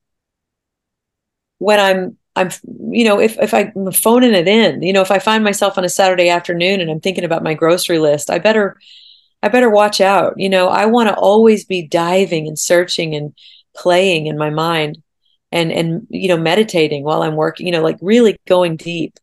when 1.58 1.80
I'm 1.80 2.18
I'm, 2.34 2.50
you 2.90 3.04
know, 3.04 3.20
if 3.20 3.38
if 3.38 3.54
I'm 3.54 3.92
phoning 3.92 4.34
it 4.34 4.48
in, 4.48 4.82
you 4.82 4.92
know, 4.92 5.02
if 5.02 5.10
I 5.10 5.18
find 5.18 5.44
myself 5.44 5.76
on 5.78 5.84
a 5.84 5.88
Saturday 5.88 6.30
afternoon 6.30 6.80
and 6.80 6.90
I'm 6.90 7.00
thinking 7.00 7.24
about 7.24 7.42
my 7.44 7.54
grocery 7.54 7.98
list, 7.98 8.30
I 8.30 8.38
better, 8.38 8.78
I 9.42 9.48
better 9.48 9.70
watch 9.70 10.00
out. 10.00 10.34
You 10.36 10.48
know, 10.48 10.68
I 10.68 10.86
want 10.86 11.08
to 11.08 11.14
always 11.14 11.64
be 11.64 11.86
diving 11.86 12.46
and 12.46 12.58
searching 12.58 13.14
and 13.14 13.34
playing 13.74 14.26
in 14.26 14.38
my 14.38 14.50
mind, 14.50 15.02
and 15.50 15.72
and 15.72 16.06
you 16.10 16.28
know, 16.28 16.36
meditating 16.36 17.04
while 17.04 17.22
I'm 17.22 17.36
working. 17.36 17.66
You 17.66 17.72
know, 17.72 17.82
like 17.82 17.98
really 18.00 18.36
going 18.46 18.76
deep. 18.76 19.18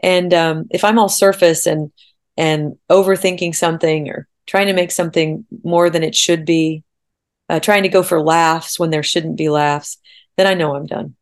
And 0.00 0.32
um, 0.32 0.66
if 0.70 0.84
I'm 0.84 0.98
all 0.98 1.08
surface 1.08 1.66
and 1.66 1.90
and 2.36 2.76
overthinking 2.88 3.54
something 3.54 4.08
or 4.08 4.28
trying 4.46 4.68
to 4.68 4.72
make 4.72 4.92
something 4.92 5.44
more 5.64 5.90
than 5.90 6.02
it 6.04 6.14
should 6.14 6.44
be, 6.44 6.84
uh, 7.48 7.60
trying 7.60 7.82
to 7.82 7.88
go 7.88 8.02
for 8.02 8.22
laughs 8.22 8.78
when 8.78 8.90
there 8.90 9.02
shouldn't 9.02 9.36
be 9.36 9.48
laughs, 9.48 9.98
then 10.36 10.46
I 10.46 10.54
know 10.54 10.74
I'm 10.74 10.86
done. 10.86 11.16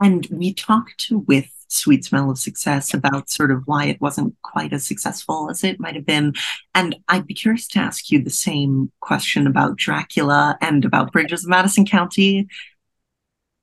And 0.00 0.26
we 0.30 0.52
talked 0.52 1.06
with 1.10 1.50
Sweet 1.68 2.04
Smell 2.04 2.30
of 2.30 2.38
Success 2.38 2.94
about 2.94 3.30
sort 3.30 3.50
of 3.50 3.62
why 3.66 3.86
it 3.86 4.00
wasn't 4.00 4.34
quite 4.42 4.72
as 4.72 4.86
successful 4.86 5.50
as 5.50 5.64
it 5.64 5.80
might 5.80 5.94
have 5.94 6.06
been. 6.06 6.34
And 6.74 6.96
I'd 7.08 7.26
be 7.26 7.34
curious 7.34 7.66
to 7.68 7.78
ask 7.78 8.10
you 8.10 8.22
the 8.22 8.30
same 8.30 8.90
question 9.00 9.46
about 9.46 9.76
Dracula 9.76 10.58
and 10.60 10.84
about 10.84 11.12
Bridges 11.12 11.44
of 11.44 11.50
Madison 11.50 11.86
County. 11.86 12.48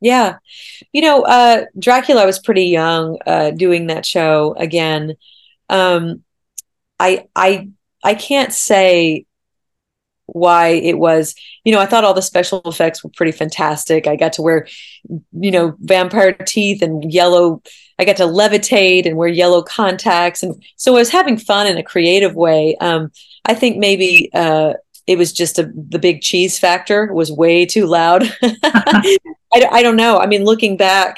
Yeah. 0.02 0.38
You 0.92 1.02
know, 1.02 1.24
uh, 1.24 1.66
Dracula, 1.80 2.24
I 2.24 2.26
was 2.26 2.40
pretty 2.40 2.66
young 2.66 3.18
uh, 3.26 3.52
doing 3.52 3.88
that 3.88 4.06
show 4.06 4.54
again. 4.58 5.16
Um, 5.70 6.24
I, 7.00 7.28
I, 7.36 7.70
I 8.04 8.16
can't 8.16 8.52
say 8.52 9.26
why 10.26 10.70
it 10.70 10.98
was 10.98 11.36
you 11.64 11.74
know 11.74 11.80
i 11.80 11.86
thought 11.86 12.04
all 12.04 12.14
the 12.14 12.22
special 12.22 12.62
effects 12.66 13.04
were 13.04 13.10
pretty 13.16 13.32
fantastic 13.32 14.08
i 14.08 14.16
got 14.16 14.34
to 14.34 14.42
wear 14.42 14.68
you 15.34 15.52
know 15.52 15.76
vampire 15.80 16.34
teeth 16.34 16.82
and 16.82 17.12
yellow 17.12 17.62
i 18.00 18.06
got 18.06 18.18
to 18.18 18.24
levitate 18.24 19.06
and 19.06 19.18
wear 19.18 19.28
yellow 19.28 19.62
contacts 19.62 20.44
and 20.44 20.64
so 20.76 20.96
i 20.96 21.00
was 21.00 21.10
having 21.10 21.38
fun 21.38 21.68
in 21.68 21.78
a 21.78 21.84
creative 21.84 22.36
way 22.36 22.76
um, 22.78 23.12
i 23.46 23.54
think 23.54 23.78
maybe 23.78 24.30
uh, 24.34 24.74
it 25.06 25.18
was 25.18 25.34
just 25.34 25.60
a, 25.60 25.72
the 25.90 26.00
big 26.00 26.22
cheese 26.22 26.58
factor 26.58 27.12
was 27.14 27.32
way 27.32 27.66
too 27.66 27.86
loud 27.86 28.24
I, 28.44 29.18
I 29.54 29.84
don't 29.84 29.96
know 29.98 30.20
i 30.20 30.26
mean 30.26 30.44
looking 30.44 30.78
back 30.78 31.18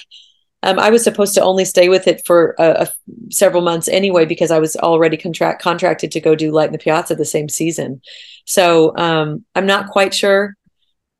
um, 0.65 0.79
I 0.79 0.89
was 0.89 1.03
supposed 1.03 1.35
to 1.35 1.43
only 1.43 1.63
stay 1.63 1.89
with 1.89 2.07
it 2.07 2.25
for 2.25 2.55
a, 2.57 2.89
several 3.29 3.61
months 3.61 3.87
anyway 3.87 4.25
because 4.25 4.49
I 4.49 4.57
was 4.57 4.75
already 4.75 5.15
contract 5.15 5.61
contracted 5.61 6.11
to 6.11 6.19
go 6.19 6.33
do 6.33 6.51
Light 6.51 6.67
in 6.67 6.71
the 6.71 6.79
Piazza 6.79 7.13
the 7.13 7.23
same 7.23 7.47
season. 7.47 8.01
So 8.45 8.97
um, 8.97 9.45
I'm 9.53 9.67
not 9.67 9.89
quite 9.89 10.11
sure 10.11 10.55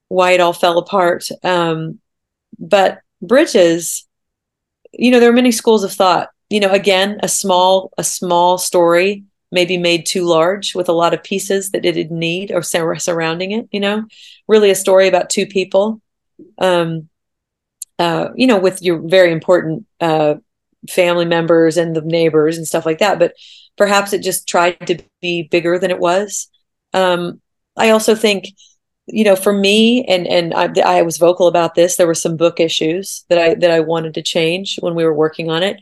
why 0.08 0.32
it 0.32 0.39
all 0.39 0.53
fell 0.53 0.80
apart. 0.80 1.28
Um, 1.43 1.99
but 2.58 3.01
Bridges, 3.22 4.08
you 4.98 5.12
know, 5.12 5.20
there 5.20 5.30
are 5.30 5.34
many 5.34 5.52
schools 5.52 5.84
of 5.84 5.93
thought. 5.93 6.30
You 6.50 6.60
know, 6.60 6.72
again, 6.72 7.20
a 7.24 7.28
small 7.28 7.91
a 7.98 8.04
small 8.04 8.58
story 8.58 9.24
maybe 9.52 9.78
made 9.78 10.06
too 10.06 10.24
large 10.26 10.76
with 10.76 10.89
a 10.89 10.93
lot 10.93 11.14
of 11.14 11.24
pieces 11.24 11.72
that 11.72 11.86
it 11.86 11.93
didn't 11.93 12.20
need 12.20 12.52
or 12.52 12.62
surrounding 12.62 13.52
it. 13.52 13.68
You 13.72 13.80
know, 13.80 14.06
really 14.48 14.70
a 14.70 14.76
story 14.76 15.08
about 15.08 15.30
two 15.30 15.48
people. 15.48 16.02
Um, 16.58 17.10
uh, 17.98 18.30
you 18.36 18.48
know, 18.48 18.60
with 18.60 18.82
your 18.82 19.00
very 19.00 19.32
important 19.32 19.86
uh, 20.02 20.36
family 20.89 21.26
members 21.26 21.78
and 21.78 21.96
the 21.96 22.02
neighbors 22.02 22.58
and 22.58 22.68
stuff 22.68 22.86
like 22.86 23.00
that. 23.00 23.20
But 23.20 23.34
perhaps 23.78 24.14
it 24.14 24.22
just 24.22 24.48
tried 24.48 24.86
to 24.88 25.02
be 25.22 25.43
bigger 25.43 25.80
than 25.80 25.91
it 25.91 26.00
was. 26.00 26.50
Um, 26.93 27.41
I 27.78 27.89
also 27.89 28.16
think, 28.16 28.46
you 29.08 29.24
know, 29.24 29.36
for 29.36 29.53
me, 29.53 30.03
and 30.06 30.28
and 30.28 30.53
I, 30.53 30.99
I 30.99 31.01
was 31.03 31.18
vocal 31.18 31.47
about 31.47 31.76
this. 31.76 31.95
There 31.95 32.08
were 32.08 32.16
some 32.16 32.38
book 32.38 32.60
issues 32.60 33.24
that 33.30 33.38
I 33.38 33.56
that 33.56 33.72
I 33.72 33.80
wanted 33.82 34.16
to 34.16 34.22
change 34.24 34.78
when 34.80 34.95
we 34.95 35.03
were 35.03 35.14
working 35.14 35.49
on 35.49 35.64
it. 35.64 35.80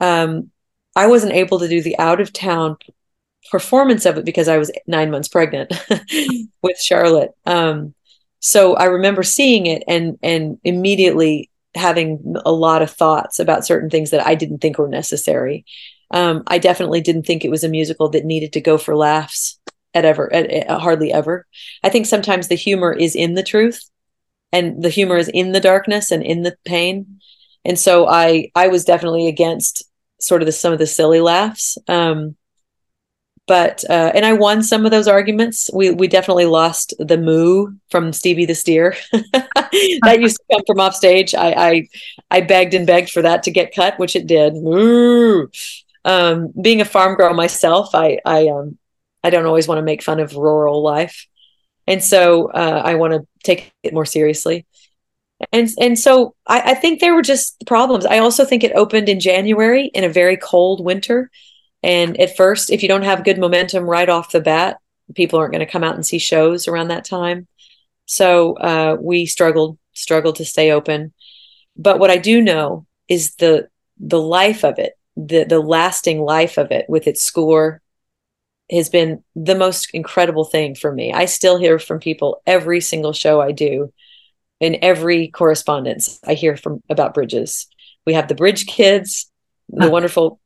Um, 0.00 0.50
I 0.94 1.06
wasn't 1.06 1.32
able 1.32 1.58
to 1.60 1.68
do 1.68 1.82
the 1.82 1.98
out 1.98 2.20
of 2.20 2.32
town 2.32 2.76
performance 3.50 4.04
of 4.06 4.18
it 4.18 4.24
because 4.24 4.48
I 4.48 4.58
was 4.58 4.70
nine 4.86 5.10
months 5.10 5.28
pregnant 5.28 5.72
with 6.62 6.78
Charlotte. 6.78 7.32
Um, 7.46 7.94
so 8.40 8.74
I 8.74 8.84
remember 8.84 9.22
seeing 9.22 9.66
it 9.66 9.82
and 9.88 10.18
and 10.22 10.58
immediately 10.64 11.50
having 11.74 12.34
a 12.44 12.52
lot 12.52 12.82
of 12.82 12.90
thoughts 12.90 13.38
about 13.38 13.64
certain 13.64 13.88
things 13.88 14.10
that 14.10 14.26
I 14.26 14.34
didn't 14.34 14.58
think 14.58 14.78
were 14.78 14.88
necessary. 14.88 15.64
Um, 16.10 16.42
I 16.48 16.58
definitely 16.58 17.00
didn't 17.00 17.22
think 17.22 17.44
it 17.44 17.50
was 17.50 17.62
a 17.62 17.68
musical 17.68 18.08
that 18.10 18.24
needed 18.24 18.52
to 18.54 18.60
go 18.60 18.76
for 18.76 18.96
laughs 18.96 19.59
at 19.94 20.04
ever, 20.04 20.32
at, 20.32 20.50
at, 20.50 20.80
hardly 20.80 21.12
ever. 21.12 21.46
I 21.82 21.88
think 21.88 22.06
sometimes 22.06 22.48
the 22.48 22.54
humor 22.54 22.92
is 22.92 23.14
in 23.14 23.34
the 23.34 23.42
truth, 23.42 23.88
and 24.52 24.82
the 24.82 24.90
humor 24.90 25.16
is 25.16 25.28
in 25.28 25.52
the 25.52 25.60
darkness 25.60 26.10
and 26.10 26.22
in 26.22 26.42
the 26.42 26.56
pain. 26.64 27.20
And 27.64 27.78
so 27.78 28.06
I, 28.08 28.50
I 28.54 28.68
was 28.68 28.84
definitely 28.84 29.28
against 29.28 29.84
sort 30.20 30.42
of 30.42 30.46
the 30.46 30.52
some 30.52 30.72
of 30.72 30.78
the 30.78 30.86
silly 30.86 31.20
laughs. 31.20 31.76
Um, 31.88 32.36
but 33.50 33.82
uh, 33.90 34.12
and 34.14 34.24
I 34.24 34.34
won 34.34 34.62
some 34.62 34.84
of 34.84 34.92
those 34.92 35.08
arguments. 35.08 35.68
We 35.74 35.90
we 35.90 36.06
definitely 36.06 36.46
lost 36.46 36.94
the 37.00 37.18
moo 37.18 37.72
from 37.90 38.12
Stevie 38.12 38.46
the 38.46 38.54
Steer. 38.54 38.94
that 39.12 40.18
used 40.20 40.36
to 40.36 40.44
come 40.52 40.62
from 40.68 40.78
off 40.78 40.94
stage. 40.94 41.34
I, 41.34 41.50
I 41.50 41.88
I 42.30 42.40
begged 42.42 42.74
and 42.74 42.86
begged 42.86 43.10
for 43.10 43.22
that 43.22 43.42
to 43.42 43.50
get 43.50 43.74
cut, 43.74 43.98
which 43.98 44.14
it 44.14 44.28
did. 44.28 44.54
Moo. 44.54 45.48
Um, 46.04 46.52
being 46.62 46.80
a 46.80 46.84
farm 46.84 47.16
girl 47.16 47.34
myself, 47.34 47.92
I 47.92 48.20
I 48.24 48.46
um 48.46 48.78
I 49.22 49.30
don't 49.30 49.46
always 49.46 49.68
want 49.68 49.78
to 49.78 49.84
make 49.84 50.02
fun 50.02 50.20
of 50.20 50.36
rural 50.36 50.82
life, 50.82 51.26
and 51.86 52.02
so 52.02 52.50
uh, 52.50 52.82
I 52.84 52.94
want 52.94 53.12
to 53.14 53.26
take 53.44 53.72
it 53.82 53.94
more 53.94 54.06
seriously. 54.06 54.66
And 55.52 55.70
and 55.80 55.98
so 55.98 56.34
I, 56.46 56.72
I 56.72 56.74
think 56.74 57.00
there 57.00 57.14
were 57.14 57.22
just 57.22 57.64
problems. 57.66 58.04
I 58.06 58.18
also 58.18 58.44
think 58.44 58.62
it 58.62 58.72
opened 58.72 59.08
in 59.08 59.20
January 59.20 59.86
in 59.94 60.04
a 60.04 60.08
very 60.08 60.36
cold 60.36 60.84
winter 60.84 61.30
and 61.82 62.20
at 62.20 62.36
first, 62.36 62.70
if 62.70 62.82
you 62.82 62.88
don't 62.88 63.02
have 63.02 63.24
good 63.24 63.38
momentum 63.38 63.84
right 63.84 64.08
off 64.08 64.32
the 64.32 64.40
bat, 64.40 64.78
people 65.14 65.38
aren't 65.38 65.52
going 65.52 65.64
to 65.64 65.70
come 65.70 65.84
out 65.84 65.94
and 65.94 66.04
see 66.04 66.18
shows 66.18 66.68
around 66.68 66.88
that 66.88 67.04
time. 67.04 67.46
So 68.06 68.54
uh, 68.54 68.96
we 69.00 69.26
struggled, 69.26 69.78
struggled 69.94 70.36
to 70.36 70.44
stay 70.44 70.72
open. 70.72 71.12
But 71.76 71.98
what 71.98 72.10
I 72.10 72.18
do 72.18 72.42
know 72.42 72.86
is 73.08 73.34
the 73.36 73.68
the 73.98 74.20
life 74.20 74.64
of 74.64 74.78
it, 74.78 74.94
the 75.16 75.44
the 75.44 75.60
lasting 75.60 76.20
life 76.20 76.58
of 76.58 76.70
it, 76.70 76.86
with 76.88 77.06
its 77.06 77.22
score, 77.22 77.80
has 78.70 78.88
been 78.88 79.22
the 79.34 79.54
most 79.54 79.90
incredible 79.92 80.44
thing 80.44 80.74
for 80.74 80.92
me. 80.92 81.12
I 81.12 81.24
still 81.24 81.58
hear 81.58 81.78
from 81.78 81.98
people 81.98 82.42
every 82.46 82.80
single 82.80 83.12
show 83.12 83.40
I 83.40 83.52
do, 83.52 83.92
in 84.60 84.78
every 84.82 85.28
correspondence 85.28 86.20
I 86.26 86.34
hear 86.34 86.56
from 86.56 86.82
about 86.88 87.14
bridges. 87.14 87.66
We 88.06 88.14
have 88.14 88.28
the 88.28 88.34
Bridge 88.34 88.66
Kids, 88.66 89.30
the 89.68 89.90
wonderful 89.90 90.40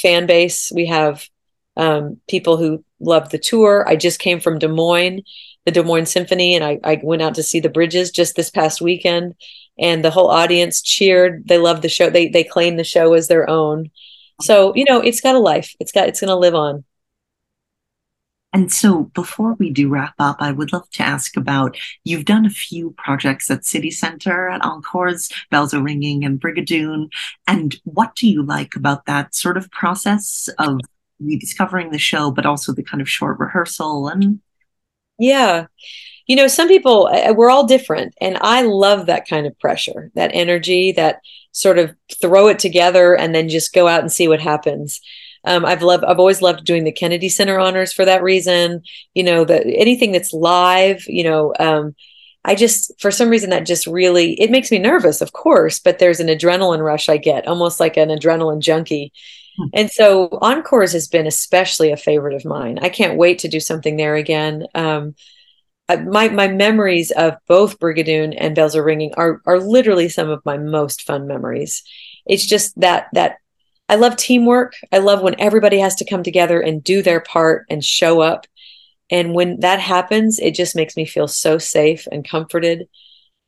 fan 0.00 0.26
base. 0.26 0.72
We 0.74 0.86
have 0.86 1.26
um, 1.76 2.18
people 2.28 2.56
who 2.56 2.84
love 2.98 3.30
the 3.30 3.38
tour. 3.38 3.84
I 3.88 3.96
just 3.96 4.18
came 4.18 4.40
from 4.40 4.58
Des 4.58 4.68
Moines, 4.68 5.22
the 5.64 5.72
Des 5.72 5.82
Moines 5.82 6.10
Symphony, 6.10 6.54
and 6.54 6.64
I, 6.64 6.78
I 6.84 7.00
went 7.02 7.22
out 7.22 7.34
to 7.36 7.42
see 7.42 7.60
the 7.60 7.68
bridges 7.68 8.10
just 8.10 8.36
this 8.36 8.50
past 8.50 8.80
weekend. 8.80 9.34
And 9.78 10.04
the 10.04 10.10
whole 10.10 10.28
audience 10.28 10.82
cheered. 10.82 11.48
They 11.48 11.56
loved 11.56 11.82
the 11.82 11.88
show. 11.88 12.10
They 12.10 12.28
they 12.28 12.44
claim 12.44 12.76
the 12.76 12.84
show 12.84 13.14
as 13.14 13.28
their 13.28 13.48
own. 13.48 13.90
So 14.42 14.74
you 14.74 14.84
know, 14.86 15.00
it's 15.00 15.22
got 15.22 15.36
a 15.36 15.38
life. 15.38 15.74
It's 15.80 15.92
got 15.92 16.08
it's 16.08 16.20
going 16.20 16.28
to 16.28 16.36
live 16.36 16.54
on. 16.54 16.84
And 18.52 18.72
so 18.72 19.04
before 19.14 19.54
we 19.54 19.70
do 19.70 19.88
wrap 19.88 20.14
up, 20.18 20.38
I 20.40 20.50
would 20.50 20.72
love 20.72 20.90
to 20.90 21.02
ask 21.02 21.36
about 21.36 21.76
you've 22.02 22.24
done 22.24 22.44
a 22.44 22.50
few 22.50 22.90
projects 22.98 23.50
at 23.50 23.64
City 23.64 23.90
Center, 23.90 24.48
at 24.48 24.64
Encores, 24.64 25.30
Bells 25.50 25.72
Are 25.72 25.82
Ringing, 25.82 26.24
and 26.24 26.40
Brigadoon. 26.40 27.10
And 27.46 27.80
what 27.84 28.16
do 28.16 28.28
you 28.28 28.42
like 28.42 28.74
about 28.74 29.06
that 29.06 29.34
sort 29.34 29.56
of 29.56 29.70
process 29.70 30.48
of 30.58 30.80
rediscovering 31.20 31.90
the 31.90 31.98
show, 31.98 32.30
but 32.30 32.46
also 32.46 32.72
the 32.72 32.82
kind 32.82 33.00
of 33.00 33.08
short 33.08 33.38
rehearsal 33.38 34.08
and 34.08 34.40
yeah. 35.20 35.66
You 36.26 36.36
know, 36.36 36.48
some 36.48 36.66
people, 36.66 37.10
we're 37.36 37.50
all 37.50 37.66
different. 37.66 38.14
And 38.20 38.38
I 38.40 38.62
love 38.62 39.06
that 39.06 39.28
kind 39.28 39.46
of 39.46 39.58
pressure, 39.58 40.10
that 40.14 40.30
energy, 40.32 40.92
that 40.92 41.20
sort 41.52 41.78
of 41.78 41.94
throw 42.20 42.48
it 42.48 42.58
together 42.58 43.14
and 43.16 43.34
then 43.34 43.48
just 43.48 43.74
go 43.74 43.86
out 43.86 44.00
and 44.00 44.10
see 44.10 44.28
what 44.28 44.40
happens. 44.40 45.00
Um, 45.44 45.64
I've 45.64 45.82
loved, 45.82 46.04
I've 46.04 46.18
always 46.18 46.42
loved 46.42 46.64
doing 46.64 46.84
the 46.84 46.92
Kennedy 46.92 47.28
Center 47.28 47.58
honors 47.58 47.92
for 47.92 48.04
that 48.04 48.22
reason. 48.22 48.82
You 49.14 49.22
know, 49.22 49.44
that 49.44 49.66
anything 49.66 50.12
that's 50.12 50.32
live, 50.32 51.04
you 51.06 51.24
know, 51.24 51.54
um, 51.58 51.94
I 52.44 52.54
just, 52.54 52.92
for 53.00 53.10
some 53.10 53.28
reason, 53.28 53.50
that 53.50 53.66
just 53.66 53.86
really, 53.86 54.32
it 54.40 54.50
makes 54.50 54.70
me 54.70 54.78
nervous, 54.78 55.20
of 55.20 55.32
course, 55.32 55.78
but 55.78 55.98
there's 55.98 56.20
an 56.20 56.28
adrenaline 56.28 56.82
rush 56.82 57.08
I 57.08 57.18
get, 57.18 57.46
almost 57.46 57.80
like 57.80 57.96
an 57.96 58.08
adrenaline 58.08 58.60
junkie. 58.60 59.12
Hmm. 59.58 59.68
And 59.74 59.90
so 59.90 60.28
Encores 60.40 60.92
has 60.92 61.06
been 61.08 61.26
especially 61.26 61.92
a 61.92 61.96
favorite 61.98 62.34
of 62.34 62.46
mine. 62.46 62.78
I 62.80 62.88
can't 62.88 63.18
wait 63.18 63.40
to 63.40 63.48
do 63.48 63.60
something 63.60 63.96
there 63.96 64.14
again. 64.14 64.66
Um, 64.74 65.14
my 65.96 66.28
my 66.28 66.48
memories 66.48 67.10
of 67.10 67.34
both 67.48 67.78
Brigadoon 67.78 68.34
and 68.38 68.54
Bells 68.54 68.76
Are 68.76 68.84
Ringing 68.84 69.12
are 69.16 69.42
are 69.44 69.58
literally 69.58 70.08
some 70.08 70.30
of 70.30 70.44
my 70.44 70.56
most 70.56 71.02
fun 71.02 71.26
memories. 71.26 71.82
It's 72.26 72.46
just 72.46 72.78
that 72.80 73.08
that 73.12 73.36
I 73.90 73.96
love 73.96 74.14
teamwork. 74.14 74.74
I 74.92 74.98
love 74.98 75.20
when 75.20 75.40
everybody 75.40 75.80
has 75.80 75.96
to 75.96 76.08
come 76.08 76.22
together 76.22 76.60
and 76.60 76.82
do 76.82 77.02
their 77.02 77.20
part 77.20 77.66
and 77.68 77.84
show 77.84 78.20
up. 78.20 78.46
And 79.10 79.34
when 79.34 79.58
that 79.60 79.80
happens, 79.80 80.38
it 80.38 80.54
just 80.54 80.76
makes 80.76 80.96
me 80.96 81.04
feel 81.04 81.26
so 81.26 81.58
safe 81.58 82.06
and 82.12 82.26
comforted 82.26 82.88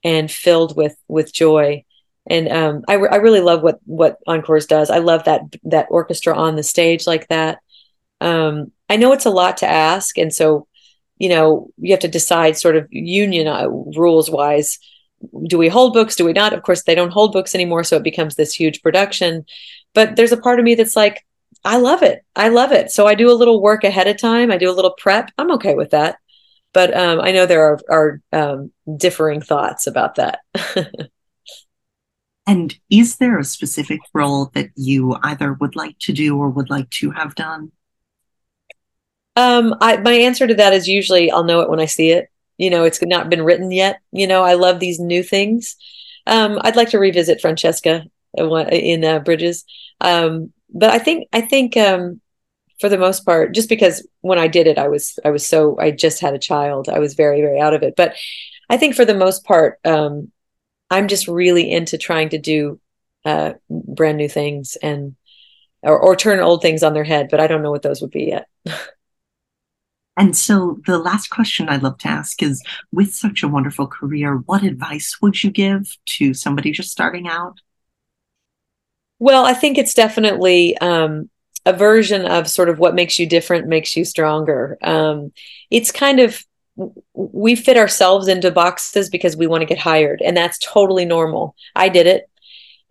and 0.02 0.28
filled 0.28 0.76
with 0.76 0.96
with 1.06 1.32
joy. 1.32 1.84
And 2.28 2.48
um, 2.48 2.82
I, 2.88 2.94
re- 2.94 3.08
I 3.12 3.16
really 3.16 3.40
love 3.40 3.62
what 3.62 3.78
what 3.84 4.18
Encores 4.26 4.66
does. 4.66 4.90
I 4.90 4.98
love 4.98 5.22
that 5.24 5.42
that 5.62 5.86
orchestra 5.90 6.36
on 6.36 6.56
the 6.56 6.64
stage 6.64 7.06
like 7.06 7.28
that. 7.28 7.60
Um, 8.20 8.72
I 8.90 8.96
know 8.96 9.12
it's 9.12 9.26
a 9.26 9.30
lot 9.30 9.58
to 9.58 9.70
ask, 9.70 10.18
and 10.18 10.34
so 10.34 10.66
you 11.18 11.28
know 11.28 11.68
you 11.78 11.92
have 11.92 12.00
to 12.00 12.08
decide 12.08 12.58
sort 12.58 12.76
of 12.76 12.88
union 12.90 13.46
uh, 13.46 13.68
rules 13.68 14.28
wise 14.28 14.80
do 15.46 15.56
we 15.56 15.68
hold 15.68 15.92
books 15.92 16.16
do 16.16 16.24
we 16.24 16.32
not 16.32 16.52
of 16.52 16.64
course 16.64 16.82
they 16.82 16.96
don't 16.96 17.12
hold 17.12 17.32
books 17.32 17.54
anymore 17.54 17.84
so 17.84 17.96
it 17.96 18.02
becomes 18.02 18.34
this 18.34 18.52
huge 18.52 18.82
production 18.82 19.44
but 19.94 20.16
there's 20.16 20.32
a 20.32 20.36
part 20.36 20.58
of 20.58 20.64
me 20.64 20.74
that's 20.74 20.96
like 20.96 21.24
i 21.64 21.76
love 21.76 22.02
it. 22.02 22.24
I 22.34 22.48
love 22.48 22.72
it. 22.72 22.90
So 22.90 23.06
i 23.06 23.14
do 23.14 23.30
a 23.30 23.34
little 23.40 23.62
work 23.62 23.84
ahead 23.84 24.08
of 24.08 24.18
time. 24.18 24.50
I 24.50 24.58
do 24.58 24.70
a 24.70 24.74
little 24.74 24.94
prep. 24.98 25.30
I'm 25.38 25.52
okay 25.52 25.74
with 25.74 25.90
that. 25.90 26.16
But 26.72 26.96
um, 26.96 27.20
i 27.20 27.32
know 27.32 27.46
there 27.46 27.64
are, 27.64 27.80
are 27.90 28.20
um, 28.32 28.72
differing 28.96 29.40
thoughts 29.40 29.86
about 29.86 30.16
that. 30.16 30.40
And 32.46 32.74
is 32.90 33.16
there 33.16 33.38
a 33.38 33.44
specific 33.44 34.00
role 34.12 34.50
that 34.54 34.70
you 34.74 35.16
either 35.22 35.52
would 35.54 35.76
like 35.76 35.98
to 36.00 36.12
do 36.12 36.36
or 36.36 36.50
would 36.50 36.70
like 36.70 36.90
to 36.90 37.10
have 37.12 37.34
done? 37.34 37.70
Um, 39.36 39.74
I, 39.80 39.98
my 39.98 40.12
answer 40.12 40.46
to 40.46 40.54
that 40.54 40.72
is 40.72 40.88
usually 40.88 41.30
I'll 41.30 41.44
know 41.44 41.60
it 41.60 41.70
when 41.70 41.80
I 41.80 41.86
see 41.86 42.10
it. 42.10 42.28
You 42.58 42.70
know, 42.70 42.84
it's 42.84 43.00
not 43.02 43.30
been 43.30 43.42
written 43.42 43.70
yet. 43.70 44.00
You 44.10 44.26
know, 44.26 44.42
I 44.42 44.54
love 44.54 44.80
these 44.80 44.98
new 44.98 45.22
things. 45.22 45.76
Um, 46.26 46.58
I'd 46.62 46.76
like 46.76 46.90
to 46.90 46.98
revisit 46.98 47.40
Francesca 47.40 48.04
in 48.34 49.04
uh, 49.04 49.18
Bridges. 49.20 49.64
Um, 50.00 50.52
but 50.72 50.90
I 50.90 50.98
think 50.98 51.28
I 51.32 51.40
think 51.40 51.76
um, 51.76 52.20
for 52.80 52.88
the 52.88 52.98
most 52.98 53.24
part, 53.24 53.54
just 53.54 53.68
because 53.68 54.06
when 54.20 54.38
I 54.38 54.48
did 54.48 54.66
it, 54.66 54.78
I 54.78 54.88
was 54.88 55.18
I 55.24 55.30
was 55.30 55.46
so 55.46 55.78
I 55.78 55.90
just 55.90 56.20
had 56.20 56.34
a 56.34 56.38
child. 56.38 56.88
I 56.88 56.98
was 56.98 57.14
very 57.14 57.40
very 57.40 57.60
out 57.60 57.74
of 57.74 57.82
it. 57.82 57.94
But 57.96 58.14
I 58.70 58.76
think 58.76 58.94
for 58.94 59.04
the 59.04 59.14
most 59.14 59.44
part, 59.44 59.78
um, 59.84 60.32
I'm 60.90 61.08
just 61.08 61.28
really 61.28 61.70
into 61.70 61.98
trying 61.98 62.30
to 62.30 62.38
do 62.38 62.80
uh, 63.24 63.54
brand 63.70 64.18
new 64.18 64.28
things 64.28 64.76
and 64.76 65.16
or, 65.82 65.98
or 65.98 66.16
turn 66.16 66.40
old 66.40 66.62
things 66.62 66.82
on 66.82 66.94
their 66.94 67.04
head. 67.04 67.28
But 67.30 67.40
I 67.40 67.46
don't 67.46 67.62
know 67.62 67.70
what 67.70 67.82
those 67.82 68.00
would 68.00 68.10
be 68.10 68.24
yet. 68.24 68.48
And 70.16 70.36
so 70.36 70.78
the 70.86 70.98
last 70.98 71.28
question 71.28 71.68
I'd 71.68 71.82
love 71.82 71.98
to 71.98 72.08
ask 72.08 72.42
is 72.42 72.62
with 72.92 73.14
such 73.14 73.42
a 73.42 73.48
wonderful 73.48 73.86
career, 73.86 74.36
what 74.44 74.62
advice 74.62 75.18
would 75.22 75.42
you 75.42 75.50
give 75.50 75.96
to 76.06 76.34
somebody 76.34 76.70
just 76.70 76.90
starting 76.90 77.26
out? 77.26 77.60
Well, 79.22 79.44
I 79.44 79.54
think 79.54 79.78
it's 79.78 79.94
definitely 79.94 80.76
um, 80.78 81.30
a 81.64 81.72
version 81.72 82.26
of 82.26 82.48
sort 82.48 82.68
of 82.68 82.80
what 82.80 82.96
makes 82.96 83.20
you 83.20 83.26
different 83.28 83.68
makes 83.68 83.96
you 83.96 84.04
stronger. 84.04 84.76
Um, 84.82 85.30
it's 85.70 85.92
kind 85.92 86.18
of 86.18 86.44
we 87.14 87.54
fit 87.54 87.76
ourselves 87.76 88.26
into 88.26 88.50
boxes 88.50 89.08
because 89.10 89.36
we 89.36 89.46
want 89.46 89.60
to 89.60 89.66
get 89.66 89.78
hired, 89.78 90.22
and 90.22 90.36
that's 90.36 90.58
totally 90.58 91.04
normal. 91.04 91.54
I 91.76 91.88
did 91.88 92.08
it, 92.08 92.28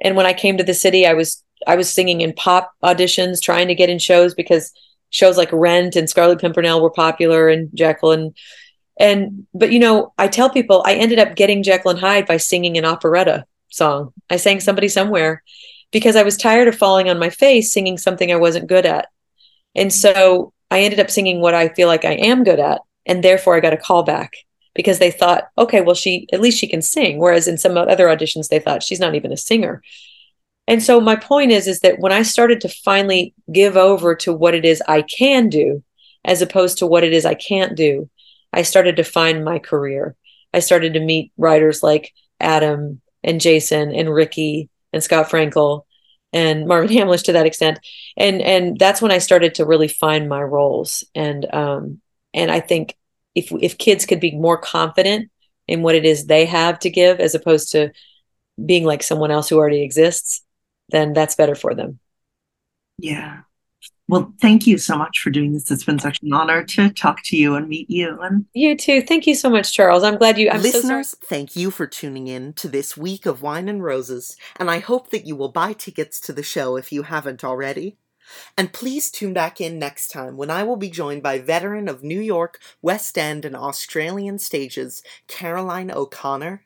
and 0.02 0.16
when 0.16 0.26
I 0.26 0.32
came 0.32 0.56
to 0.56 0.64
the 0.64 0.74
city, 0.74 1.06
I 1.06 1.16
was 1.16 1.44
I 1.68 1.76
was 1.76 1.90
singing 1.90 2.22
in 2.22 2.32
pop 2.32 2.72
auditions, 2.82 3.42
trying 3.42 3.68
to 3.68 3.76
get 3.76 3.90
in 3.90 4.00
shows 4.00 4.34
because 4.34 4.72
shows 5.10 5.36
like 5.36 5.52
Rent 5.52 5.98
and 5.98 6.10
Scarlet 6.10 6.40
Pimpernel 6.40 6.82
were 6.82 6.92
popular, 6.92 7.50
and 7.50 7.70
Jekyll 7.74 8.14
and 8.14 8.34
and 8.98 9.48
but 9.54 9.74
you 9.74 9.80
know, 9.80 10.14
I 10.18 10.30
tell 10.30 10.50
people 10.50 10.82
I 10.86 10.94
ended 10.94 11.20
up 11.20 11.36
getting 11.36 11.62
Jekyll 11.62 11.92
and 11.92 12.00
Hyde 12.00 12.26
by 12.26 12.38
singing 12.38 12.78
an 12.78 12.86
operetta 12.86 13.44
song. 13.68 14.14
I 14.30 14.38
sang 14.38 14.62
somebody 14.62 14.88
somewhere 14.88 15.44
because 15.92 16.16
I 16.16 16.24
was 16.24 16.38
tired 16.38 16.68
of 16.68 16.78
falling 16.78 17.10
on 17.10 17.20
my 17.20 17.30
face 17.30 17.74
singing 17.74 17.98
something 17.98 18.32
I 18.32 18.38
wasn't 18.38 18.68
good 18.68 18.86
at. 18.86 19.08
And 19.76 19.92
so 19.92 20.54
I 20.70 20.82
ended 20.82 21.00
up 21.00 21.10
singing 21.10 21.42
what 21.42 21.54
I 21.54 21.70
feel 21.70 21.88
like 21.88 22.06
I 22.06 22.14
am 22.14 22.44
good 22.44 22.60
at. 22.60 22.82
And 23.06 23.24
therefore 23.24 23.56
I 23.56 23.60
got 23.60 23.74
a 23.74 23.78
call 23.78 24.04
back 24.04 24.34
because 24.74 25.00
they 25.00 25.12
thought, 25.12 25.46
okay, 25.58 25.82
well, 25.82 25.96
she 25.96 26.28
at 26.32 26.42
least 26.42 26.60
she 26.60 26.68
can 26.68 26.82
sing. 26.82 27.18
Whereas 27.20 27.48
in 27.48 27.58
some 27.58 27.78
other 27.78 28.08
auditions, 28.08 28.48
they 28.48 28.60
thought 28.60 28.84
she's 28.84 29.00
not 29.00 29.16
even 29.16 29.32
a 29.32 29.38
singer. 29.38 29.82
And 30.68 30.82
so 30.82 31.02
my 31.02 31.16
point 31.16 31.52
is, 31.52 31.68
is 31.68 31.82
that 31.82 32.00
when 32.00 32.12
I 32.12 32.22
started 32.22 32.62
to 32.62 32.70
finally 32.70 33.34
give 33.52 33.76
over 33.76 34.16
to 34.18 34.32
what 34.32 34.54
it 34.54 34.64
is 34.64 34.82
I 34.88 35.02
can 35.02 35.50
do, 35.50 35.84
as 36.24 36.42
opposed 36.42 36.78
to 36.78 36.88
what 36.88 37.04
it 37.04 37.14
is 37.14 37.26
I 37.26 37.34
can't 37.34 37.76
do, 37.76 38.10
I 38.54 38.62
started 38.62 38.96
to 38.98 39.04
find 39.04 39.44
my 39.44 39.60
career. 39.60 40.16
I 40.54 40.60
started 40.60 40.94
to 40.94 41.00
meet 41.00 41.32
writers 41.38 41.82
like 41.82 42.14
Adam 42.40 43.02
and 43.24 43.42
Jason 43.42 43.94
and 43.94 44.14
Ricky 44.14 44.70
and 44.94 45.04
Scott 45.04 45.30
Frankel 45.30 45.84
and 46.34 46.68
Marvin 46.68 46.90
Hamlisch 46.96 47.24
to 47.24 47.34
that 47.34 47.46
extent. 47.46 47.80
And 48.18 48.42
and 48.42 48.78
that's 48.80 49.02
when 49.02 49.12
I 49.12 49.20
started 49.20 49.56
to 49.56 49.66
really 49.66 49.88
find 49.88 50.30
my 50.30 50.42
roles. 50.42 51.04
And 51.16 51.52
um 51.54 52.02
and 52.34 52.52
I 52.52 52.60
think 52.60 52.96
if 53.36 53.52
if 53.62 53.78
kids 53.78 54.06
could 54.06 54.20
be 54.20 54.36
more 54.36 54.58
confident 54.58 55.30
in 55.68 55.82
what 55.82 55.96
it 55.96 56.06
is 56.06 56.26
they 56.26 56.46
have 56.46 56.80
to 56.80 56.90
give 56.90 57.20
as 57.20 57.36
opposed 57.36 57.72
to 57.72 57.92
being 58.64 58.84
like 58.84 59.04
someone 59.04 59.32
else 59.32 59.50
who 59.50 59.58
already 59.58 59.84
exists, 59.84 60.44
then 60.90 61.14
that's 61.14 61.36
better 61.36 61.56
for 61.56 61.74
them. 61.74 62.00
Yeah. 62.98 63.42
Well, 64.12 64.34
thank 64.42 64.68
you 64.68 64.78
so 64.78 64.98
much 64.98 65.20
for 65.20 65.30
doing 65.30 65.54
this. 65.54 65.72
It's 65.72 65.86
been 65.86 65.98
such 65.98 66.22
an 66.22 66.34
honor 66.34 66.66
to 66.66 66.90
talk 66.90 67.24
to 67.24 67.38
you 67.38 67.56
and 67.56 67.70
meet 67.70 67.90
you. 67.90 68.20
And 68.20 68.46
you 68.54 68.76
too. 68.76 69.02
Thank 69.02 69.26
you 69.26 69.34
so 69.34 69.50
much, 69.50 69.72
Charles. 69.72 70.04
I'm 70.04 70.18
glad 70.18 70.38
you. 70.38 70.50
I'm 70.50 70.62
Listeners, 70.62 71.12
so 71.12 71.18
thank 71.24 71.56
you 71.56 71.72
for 71.72 71.88
tuning 71.88 72.28
in 72.28 72.52
to 72.56 72.68
this 72.68 72.98
week 72.98 73.26
of 73.26 73.42
Wine 73.42 73.70
and 73.70 73.82
Roses, 73.82 74.36
and 74.58 74.70
I 74.70 74.80
hope 74.80 75.12
that 75.12 75.26
you 75.26 75.38
will 75.38 75.48
buy 75.48 75.72
tickets 75.72 76.20
to 76.22 76.34
the 76.34 76.44
show 76.44 76.76
if 76.76 76.92
you 76.92 77.04
haven't 77.04 77.46
already. 77.46 77.96
And 78.58 78.74
please 78.74 79.12
tune 79.12 79.32
back 79.32 79.62
in 79.62 79.80
next 79.80 80.10
time 80.10 80.36
when 80.36 80.50
I 80.50 80.64
will 80.64 80.76
be 80.76 80.90
joined 80.90 81.24
by 81.24 81.40
veteran 81.40 81.88
of 81.88 82.04
New 82.04 82.20
York, 82.20 82.60
West 82.82 83.18
End, 83.18 83.46
and 83.46 83.56
Australian 83.56 84.40
stages, 84.40 85.04
Caroline 85.28 85.90
O'Connor. 85.90 86.66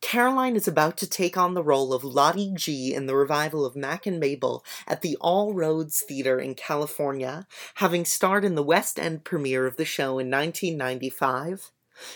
Caroline 0.00 0.56
is 0.56 0.68
about 0.68 0.96
to 0.98 1.08
take 1.08 1.36
on 1.36 1.54
the 1.54 1.62
role 1.62 1.92
of 1.92 2.04
Lottie 2.04 2.52
G 2.54 2.94
in 2.94 3.06
the 3.06 3.16
revival 3.16 3.64
of 3.64 3.76
Mack 3.76 4.06
and 4.06 4.18
Mabel 4.18 4.64
at 4.86 5.02
the 5.02 5.16
All 5.20 5.54
Roads 5.54 6.00
Theater 6.00 6.38
in 6.38 6.54
California, 6.54 7.46
having 7.74 8.04
starred 8.04 8.44
in 8.44 8.54
the 8.54 8.62
West 8.62 8.98
End 8.98 9.24
premiere 9.24 9.66
of 9.66 9.76
the 9.76 9.84
show 9.84 10.18
in 10.18 10.30
1995. 10.30 11.70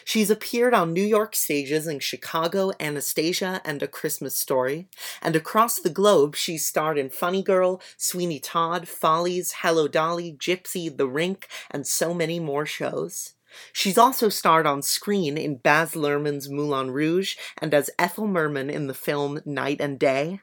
She's 0.05 0.30
appeared 0.30 0.74
on 0.74 0.92
New 0.92 1.05
York 1.05 1.34
stages 1.34 1.86
in 1.86 1.98
Chicago, 1.98 2.70
Anastasia, 2.78 3.61
and 3.64 3.82
A 3.82 3.88
Christmas 3.88 4.36
Story, 4.36 4.88
and 5.20 5.34
across 5.34 5.80
the 5.80 5.90
globe 5.90 6.36
she's 6.36 6.64
starred 6.64 6.98
in 6.98 7.11
Funny 7.11 7.42
Girl, 7.42 7.80
Sweeney 7.96 8.38
Todd, 8.38 8.86
Follies, 8.86 9.55
Hello 9.62 9.88
Dolly, 9.88 10.32
Gypsy, 10.32 10.96
The 10.96 11.09
Rink, 11.09 11.48
and 11.70 11.86
so 11.86 12.14
many 12.14 12.38
more 12.38 12.66
shows. 12.66 13.34
She's 13.72 13.98
also 13.98 14.28
starred 14.28 14.66
on 14.66 14.82
screen 14.82 15.36
in 15.36 15.57
Baz 15.57 15.92
Luhrmann's 15.92 16.48
Moulin 16.48 16.90
Rouge 16.90 17.36
and 17.59 17.72
as 17.74 17.90
Ethel 17.98 18.26
Merman 18.26 18.70
in 18.70 18.86
the 18.86 18.94
film 18.94 19.40
Night 19.44 19.80
and 19.80 19.98
Day. 19.98 20.40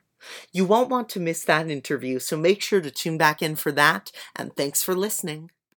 You 0.52 0.66
won't 0.66 0.90
want 0.90 1.10
to 1.10 1.20
miss 1.20 1.44
that 1.46 1.70
interview, 1.70 2.20
so 2.20 2.38
make 2.38 2.62
sure 2.62 2.82
to 2.82 2.92
tune 2.92 3.18
back 3.18 3.42
in 3.42 3.56
for 3.56 3.72
that, 3.72 4.12
and 4.36 4.56
thanks 4.56 4.84
for 4.84 4.94
listening. 4.96 5.52